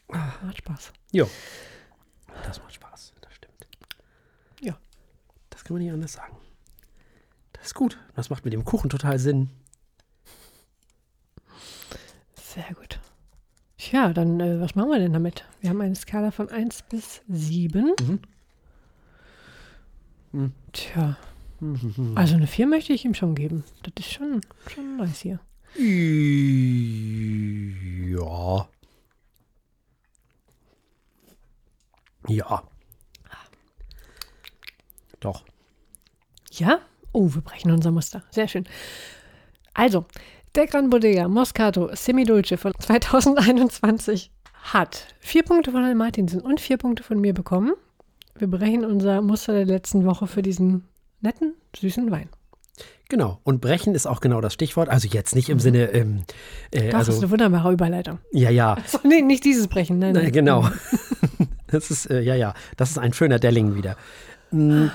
macht 0.08 0.58
Spaß. 0.58 0.92
Jo. 1.12 1.30
Das 2.44 2.62
macht 2.62 2.76
Spaß, 2.76 3.14
das 3.20 3.34
stimmt. 3.34 3.68
Ja. 4.62 4.78
Das 5.50 5.57
kann 5.68 5.76
man 5.76 5.84
nicht 5.84 5.92
anders 5.92 6.14
sagen. 6.14 6.38
Das 7.52 7.66
ist 7.68 7.74
gut. 7.74 8.00
Das 8.16 8.30
macht 8.30 8.46
mit 8.46 8.54
dem 8.54 8.64
Kuchen 8.64 8.90
total 8.90 9.20
Sinn. 9.20 9.50
Sehr 12.36 12.74
gut. 12.74 13.02
Tja, 13.78 14.14
dann 14.14 14.40
äh, 14.40 14.62
was 14.62 14.76
machen 14.76 14.90
wir 14.90 15.00
denn 15.00 15.12
damit? 15.12 15.44
Wir 15.60 15.70
haben 15.70 15.82
eine 15.82 15.96
Skala 15.96 16.32
von 16.32 16.50
1 16.50 16.84
bis 16.84 17.22
7. 17.28 17.94
Mhm. 18.00 18.20
Hm. 20.32 20.54
Tja. 20.72 21.18
Also 22.16 22.36
eine 22.36 22.48
4 22.48 22.68
möchte 22.68 22.94
ich 22.94 23.04
ihm 23.04 23.14
schon 23.14 23.36
geben. 23.36 23.66
Das 23.84 23.94
ist 24.06 24.14
schon, 24.14 24.40
schon 24.74 24.96
nice 24.98 25.20
hier. 25.20 25.40
Ja. 28.08 28.70
Ja. 32.30 32.64
Doch. 35.20 35.44
Ja? 36.60 36.80
Oh, 37.12 37.34
wir 37.34 37.42
brechen 37.42 37.72
unser 37.72 37.92
Muster. 37.92 38.24
Sehr 38.32 38.48
schön. 38.48 38.66
Also, 39.74 40.06
der 40.56 40.68
Gran 40.68 40.90
Bodega 40.90 41.28
Moscato 41.28 41.90
Semidulce 41.96 42.58
von 42.58 42.74
2021 42.80 44.32
hat 44.64 45.08
vier 45.20 45.44
Punkte 45.44 45.72
von 45.72 45.84
Herrn 45.84 45.98
Martinsen 45.98 46.42
und 46.42 46.60
vier 46.60 46.78
Punkte 46.78 47.04
von 47.04 47.20
mir 47.20 47.34
bekommen. 47.34 47.74
Wir 48.36 48.48
brechen 48.48 48.86
unser 48.86 49.22
Muster 49.22 49.54
der 49.54 49.66
letzten 49.66 50.06
Woche 50.06 50.28
für 50.28 50.42
diesen 50.42 50.86
netten, 51.22 51.54
süßen 51.76 52.12
Wein. 52.12 52.30
Genau. 53.10 53.40
Und 53.44 53.62
brechen 53.62 53.96
ist 53.96 54.06
auch 54.06 54.20
genau 54.20 54.42
das 54.42 54.54
Stichwort. 54.54 54.90
Also 54.90 55.08
jetzt 55.08 55.36
nicht 55.36 55.50
im 55.50 55.60
Sinne. 55.60 55.94
Ähm, 55.94 56.24
äh, 56.72 56.90
Doch, 56.90 57.00
also, 57.00 57.12
das 57.12 57.16
ist 57.18 57.24
eine 57.24 57.32
wunderbare 57.32 57.72
Überleitung. 57.72 58.20
ja, 58.32 58.50
ja. 58.50 58.74
Achso, 58.74 59.00
nee, 59.04 59.22
nicht 59.22 59.46
dieses 59.46 59.68
Brechen. 59.68 60.00
Nein, 60.00 60.14
nein. 60.14 60.32
genau. 60.32 60.70
Das 61.70 61.92
ist, 61.92 62.10
äh, 62.10 62.22
ja, 62.22 62.34
ja, 62.34 62.54
das 62.78 62.92
ist 62.92 62.98
ein 62.98 63.12
schöner 63.12 63.40
Delling 63.40 63.76
wieder. 63.76 63.98
Mm, 64.52 64.88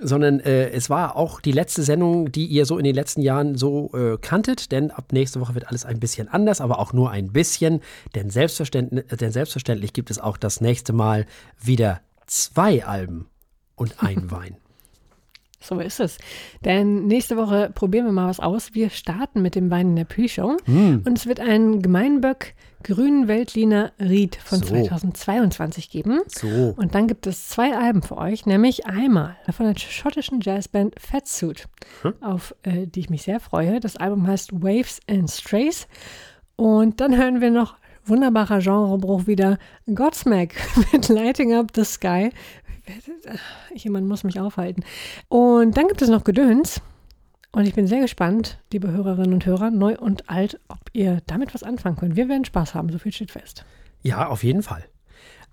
sondern 0.00 0.40
äh, 0.40 0.70
es 0.70 0.90
war 0.90 1.16
auch 1.16 1.40
die 1.40 1.52
letzte 1.52 1.82
Sendung, 1.82 2.30
die 2.30 2.46
ihr 2.46 2.66
so 2.66 2.78
in 2.78 2.84
den 2.84 2.94
letzten 2.94 3.22
Jahren 3.22 3.56
so 3.56 3.90
äh, 3.94 4.18
kanntet, 4.20 4.72
denn 4.72 4.90
ab 4.90 5.12
nächste 5.12 5.40
Woche 5.40 5.54
wird 5.54 5.68
alles 5.68 5.84
ein 5.84 6.00
bisschen 6.00 6.28
anders, 6.28 6.60
aber 6.60 6.78
auch 6.78 6.92
nur 6.92 7.10
ein 7.10 7.32
bisschen, 7.32 7.80
denn 8.14 8.30
selbstverständlich, 8.30 9.06
denn 9.06 9.32
selbstverständlich 9.32 9.92
gibt 9.92 10.10
es 10.10 10.18
auch 10.18 10.36
das 10.36 10.60
nächste 10.60 10.92
Mal 10.92 11.26
wieder 11.60 12.00
zwei 12.26 12.84
Alben 12.84 13.28
und 13.74 14.02
ein 14.02 14.30
Wein. 14.30 14.56
So 15.66 15.80
ist 15.80 16.00
es. 16.00 16.18
Denn 16.64 17.06
nächste 17.06 17.36
Woche 17.36 17.70
probieren 17.74 18.06
wir 18.06 18.12
mal 18.12 18.28
was 18.28 18.40
aus. 18.40 18.74
Wir 18.74 18.90
starten 18.90 19.42
mit 19.42 19.54
dem 19.54 19.70
Wein 19.70 19.88
in 19.88 19.96
der 19.96 20.04
Pre-Show. 20.04 20.56
Hm. 20.64 21.02
Und 21.04 21.18
es 21.18 21.26
wird 21.26 21.40
einen 21.40 21.82
Gemeinböck 21.82 22.54
grünen 22.84 23.26
Veltliner 23.26 23.92
Ried 23.98 24.36
von 24.36 24.60
So. 24.60 24.66
2022 24.66 25.90
geben. 25.90 26.20
So. 26.28 26.74
Und 26.76 26.94
dann 26.94 27.08
gibt 27.08 27.26
es 27.26 27.48
zwei 27.48 27.76
Alben 27.76 28.02
für 28.02 28.16
euch, 28.16 28.46
nämlich 28.46 28.86
einmal 28.86 29.36
von 29.50 29.66
der 29.66 29.78
schottischen 29.78 30.40
Jazzband 30.40 30.94
Fatsuit, 31.00 31.66
auf 32.20 32.54
äh, 32.62 32.86
die 32.86 33.00
ich 33.00 33.10
mich 33.10 33.22
sehr 33.22 33.40
freue. 33.40 33.80
Das 33.80 33.96
Album 33.96 34.26
heißt 34.26 34.52
Waves 34.62 35.00
and 35.10 35.28
Strays. 35.28 35.88
Und 36.54 37.00
dann 37.00 37.16
hören 37.16 37.40
wir 37.40 37.50
noch 37.50 37.76
wunderbarer 38.04 38.60
Genrebruch 38.60 39.26
wieder 39.26 39.58
Godsmack 39.92 40.54
mit 40.92 41.08
Lighting 41.08 41.54
Up 41.54 41.72
the 41.74 41.84
Sky. 41.84 42.30
Jemand 43.74 44.06
muss 44.08 44.24
mich 44.24 44.40
aufhalten. 44.40 44.84
Und 45.28 45.76
dann 45.76 45.88
gibt 45.88 46.02
es 46.02 46.08
noch 46.08 46.24
Gedöns. 46.24 46.80
Und 47.52 47.66
ich 47.66 47.74
bin 47.74 47.86
sehr 47.86 48.00
gespannt, 48.00 48.58
liebe 48.72 48.90
Hörerinnen 48.90 49.32
und 49.32 49.46
Hörer, 49.46 49.70
neu 49.70 49.96
und 49.96 50.28
alt, 50.28 50.60
ob 50.68 50.78
ihr 50.92 51.22
damit 51.26 51.54
was 51.54 51.62
anfangen 51.62 51.96
könnt. 51.96 52.16
Wir 52.16 52.28
werden 52.28 52.44
Spaß 52.44 52.74
haben, 52.74 52.90
so 52.90 52.98
viel 52.98 53.12
steht 53.12 53.30
fest. 53.30 53.64
Ja, 54.02 54.28
auf 54.28 54.44
jeden 54.44 54.62
Fall. 54.62 54.84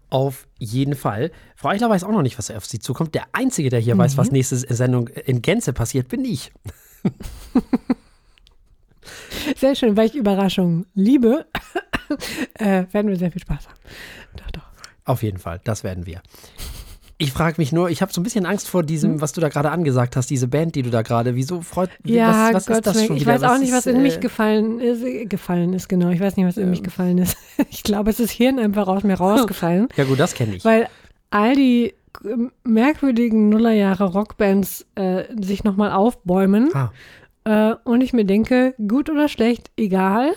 Auf 0.10 0.48
jeden 0.60 0.96
Fall. 0.96 1.32
Frau 1.56 1.70
Eichler 1.70 1.90
weiß 1.90 2.04
auch 2.04 2.12
noch 2.12 2.22
nicht, 2.22 2.38
was 2.38 2.52
auf 2.52 2.66
sie 2.66 2.80
zukommt. 2.80 3.16
Der 3.16 3.24
Einzige, 3.32 3.70
der 3.70 3.80
hier 3.80 3.98
weiß, 3.98 4.18
was 4.18 4.32
nächste 4.32 4.58
Sendung 4.58 5.08
in 5.08 5.42
Gänze 5.42 5.74
passiert, 5.74 6.08
bin 6.10 6.26
ich. 6.26 6.52
Sehr 9.58 9.76
schön, 9.76 9.98
weil 9.98 10.08
ich 10.08 10.16
Überraschungen 10.16 10.86
liebe, 10.94 11.46
äh, 12.56 12.86
werden 12.92 13.08
wir 13.08 13.18
sehr 13.18 13.32
viel 13.32 13.42
Spaß 13.42 13.68
haben. 13.68 13.80
Doch, 14.38 14.52
doch. 14.52 14.64
Auf 15.06 15.24
jeden 15.24 15.38
Fall, 15.38 15.60
das 15.64 15.84
werden 15.84 16.06
wir. 16.06 16.22
Ich 17.20 17.32
frage 17.32 17.56
mich 17.58 17.72
nur, 17.72 17.90
ich 17.90 18.02
habe 18.02 18.12
so 18.12 18.20
ein 18.20 18.24
bisschen 18.24 18.46
Angst 18.46 18.68
vor 18.68 18.82
Hm? 18.82 18.88
diesem, 18.88 19.22
was 19.22 19.32
du 19.34 19.40
da 19.42 19.50
gerade 19.50 19.70
angesagt 19.72 20.16
hast, 20.16 20.30
diese 20.30 20.48
Band, 20.48 20.76
die 20.76 20.82
du 20.82 20.90
da 20.90 21.02
gerade, 21.04 21.36
wieso 21.36 21.62
freut, 21.62 21.90
Ja, 22.06 22.50
was, 22.52 22.54
was 22.56 22.66
Gott 22.66 22.76
ist 22.78 22.88
das 22.88 23.06
schon. 23.06 23.16
Ich 23.16 23.22
wieder? 23.24 23.34
weiß 23.34 23.44
auch 23.44 23.60
nicht, 23.60 23.72
was 23.72 23.86
in 23.86 23.98
äh, 23.98 24.00
mich 24.00 24.20
gefallen 24.20 24.80
ist, 24.80 25.04
äh, 25.04 25.26
gefallen 25.26 25.74
ist, 25.74 25.88
genau. 25.88 26.10
Ich 26.10 26.20
weiß 26.20 26.36
nicht, 26.38 26.46
was 26.48 26.58
in 26.58 26.70
mich 26.70 26.84
gefallen 26.84 27.18
ist. 27.20 27.38
Ich 27.70 27.84
glaube, 27.84 28.10
es 28.10 28.20
ist 28.20 28.32
Hirn 28.32 28.58
einfach 28.60 28.88
aus 28.88 29.04
mir 29.04 29.14
rausgefallen, 29.16 29.88
Ja 29.96 30.06
gut, 30.06 30.20
das 30.20 30.34
kenne 30.34 30.56
ich. 30.56 30.66
weil 30.66 30.88
all 31.30 31.56
die 31.56 31.94
äh, 32.26 32.36
merkwürdigen 32.64 33.50
Nullerjahre 33.50 34.06
Rockbands 34.06 34.86
äh, 34.96 35.24
sich 35.40 35.64
nochmal 35.64 35.92
aufbäumen 35.92 36.70
Ah, 36.74 36.92
äh, 37.46 37.76
und 37.84 38.02
ich 38.02 38.12
mir 38.14 38.26
denke, 38.26 38.74
gut 38.88 39.10
oder 39.10 39.28
schlecht, 39.30 39.70
egal. 39.78 40.32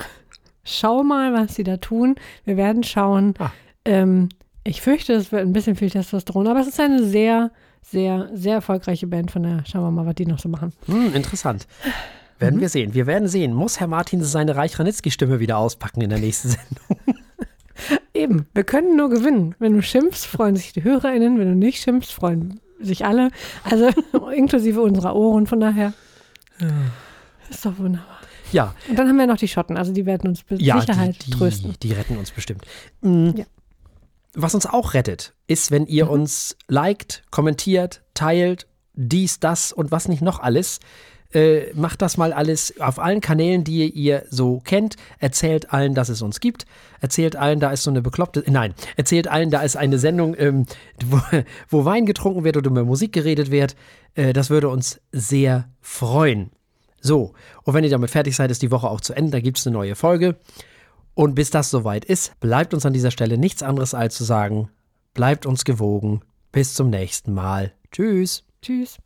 Schau 0.64 1.02
mal, 1.04 1.32
was 1.32 1.54
sie 1.54 1.62
da 1.64 1.76
tun. 1.78 2.16
Wir 2.44 2.56
werden 2.56 2.82
schauen. 2.82 3.34
Ah. 3.38 3.50
Ähm, 3.84 4.28
ich 4.66 4.80
fürchte, 4.82 5.12
es 5.14 5.32
wird 5.32 5.42
ein 5.42 5.52
bisschen 5.52 5.76
viel 5.76 5.90
Testosteron, 5.90 6.46
aber 6.46 6.60
es 6.60 6.66
ist 6.68 6.80
eine 6.80 7.02
sehr, 7.04 7.50
sehr, 7.82 8.28
sehr 8.34 8.54
erfolgreiche 8.54 9.06
Band. 9.06 9.30
Von 9.30 9.42
daher 9.44 9.64
schauen 9.66 9.82
wir 9.82 9.90
mal, 9.90 10.06
was 10.06 10.14
die 10.16 10.26
noch 10.26 10.38
so 10.38 10.48
machen. 10.48 10.72
hm, 10.86 11.14
interessant. 11.14 11.66
Mhm. 11.84 11.90
Werden 12.38 12.60
wir 12.60 12.68
sehen. 12.68 12.92
Wir 12.92 13.06
werden 13.06 13.28
sehen. 13.28 13.54
Muss 13.54 13.80
Herr 13.80 13.86
Martin 13.86 14.22
seine 14.22 14.56
Reich-Ranitzky-Stimme 14.56 15.40
wieder 15.40 15.56
auspacken 15.56 16.02
in 16.02 16.10
der 16.10 16.18
nächsten 16.18 16.48
Sendung? 16.50 17.16
Eben, 18.14 18.46
wir 18.54 18.64
können 18.64 18.96
nur 18.96 19.08
gewinnen. 19.08 19.54
Wenn 19.58 19.72
du 19.72 19.82
schimpfst, 19.82 20.26
freuen 20.26 20.54
sich 20.56 20.72
die 20.74 20.84
HörerInnen. 20.84 21.38
Wenn 21.38 21.48
du 21.48 21.54
nicht 21.54 21.82
schimpfst, 21.82 22.12
freuen 22.12 22.60
sich 22.80 23.06
alle. 23.06 23.30
Also 23.64 23.88
inklusive 24.34 24.80
unserer 24.82 25.14
Ohren. 25.16 25.46
Von 25.46 25.60
daher 25.60 25.92
ist 27.50 27.64
doch 27.64 27.78
wunderbar. 27.78 28.18
Ja, 28.52 28.74
Und 28.88 28.98
dann 28.98 29.08
haben 29.08 29.16
wir 29.16 29.26
noch 29.26 29.36
die 29.38 29.48
Schotten. 29.48 29.76
Also 29.76 29.92
die 29.92 30.06
werden 30.06 30.28
uns 30.28 30.44
mit 30.48 30.60
ja 30.62 30.80
Sicherheit 30.80 31.16
die, 31.26 31.30
die, 31.30 31.36
trösten. 31.38 31.74
die 31.82 31.92
retten 31.92 32.16
uns 32.16 32.30
bestimmt. 32.30 32.64
Mm, 33.00 33.30
Ja. 33.34 33.44
Was 34.38 34.54
uns 34.54 34.66
auch 34.66 34.92
rettet, 34.92 35.32
ist, 35.46 35.70
wenn 35.70 35.86
ihr 35.86 36.04
Mhm. 36.04 36.10
uns 36.10 36.56
liked, 36.68 37.22
kommentiert, 37.30 38.02
teilt, 38.12 38.66
dies, 38.92 39.40
das 39.40 39.72
und 39.72 39.90
was 39.90 40.08
nicht 40.08 40.20
noch 40.22 40.40
alles. 40.40 40.78
Äh, 41.32 41.72
macht 41.74 42.02
das 42.02 42.18
mal 42.18 42.32
alles 42.32 42.78
auf 42.80 42.98
allen 42.98 43.20
Kanälen, 43.20 43.64
die 43.64 43.90
ihr 43.90 44.24
so 44.30 44.60
kennt. 44.60 44.96
Erzählt 45.18 45.72
allen, 45.72 45.94
dass 45.94 46.08
es 46.08 46.22
uns 46.22 46.38
gibt. 46.40 46.66
Erzählt 47.00 47.34
allen, 47.34 47.60
da 47.60 47.70
ist 47.72 47.82
so 47.82 47.90
eine 47.90 48.00
bekloppte. 48.02 48.44
Nein, 48.46 48.74
erzählt 48.96 49.26
allen, 49.26 49.50
da 49.50 49.62
ist 49.62 49.76
eine 49.76 49.98
Sendung, 49.98 50.36
ähm, 50.38 50.66
wo, 51.06 51.20
wo 51.68 51.84
Wein 51.84 52.06
getrunken 52.06 52.44
wird 52.44 52.56
oder 52.56 52.70
über 52.70 52.84
Musik 52.84 53.12
geredet 53.12 53.50
wird. 53.50 53.74
Äh, 54.14 54.32
das 54.34 54.50
würde 54.50 54.68
uns 54.68 55.00
sehr 55.12 55.68
freuen. 55.80 56.50
So, 57.00 57.32
und 57.64 57.74
wenn 57.74 57.84
ihr 57.84 57.90
damit 57.90 58.10
fertig 58.10 58.36
seid, 58.36 58.50
ist 58.50 58.62
die 58.62 58.70
Woche 58.70 58.88
auch 58.88 59.00
zu 59.00 59.14
Ende. 59.14 59.30
Da 59.32 59.40
gibt 59.40 59.58
es 59.58 59.66
eine 59.66 59.74
neue 59.74 59.94
Folge. 59.94 60.36
Und 61.16 61.34
bis 61.34 61.48
das 61.48 61.70
soweit 61.70 62.04
ist, 62.04 62.38
bleibt 62.40 62.74
uns 62.74 62.84
an 62.84 62.92
dieser 62.92 63.10
Stelle 63.10 63.38
nichts 63.38 63.62
anderes 63.62 63.94
als 63.94 64.14
zu 64.16 64.24
sagen, 64.24 64.68
bleibt 65.14 65.46
uns 65.46 65.64
gewogen. 65.64 66.20
Bis 66.52 66.74
zum 66.74 66.90
nächsten 66.90 67.32
Mal. 67.32 67.72
Tschüss. 67.90 68.44
Tschüss. 68.60 68.98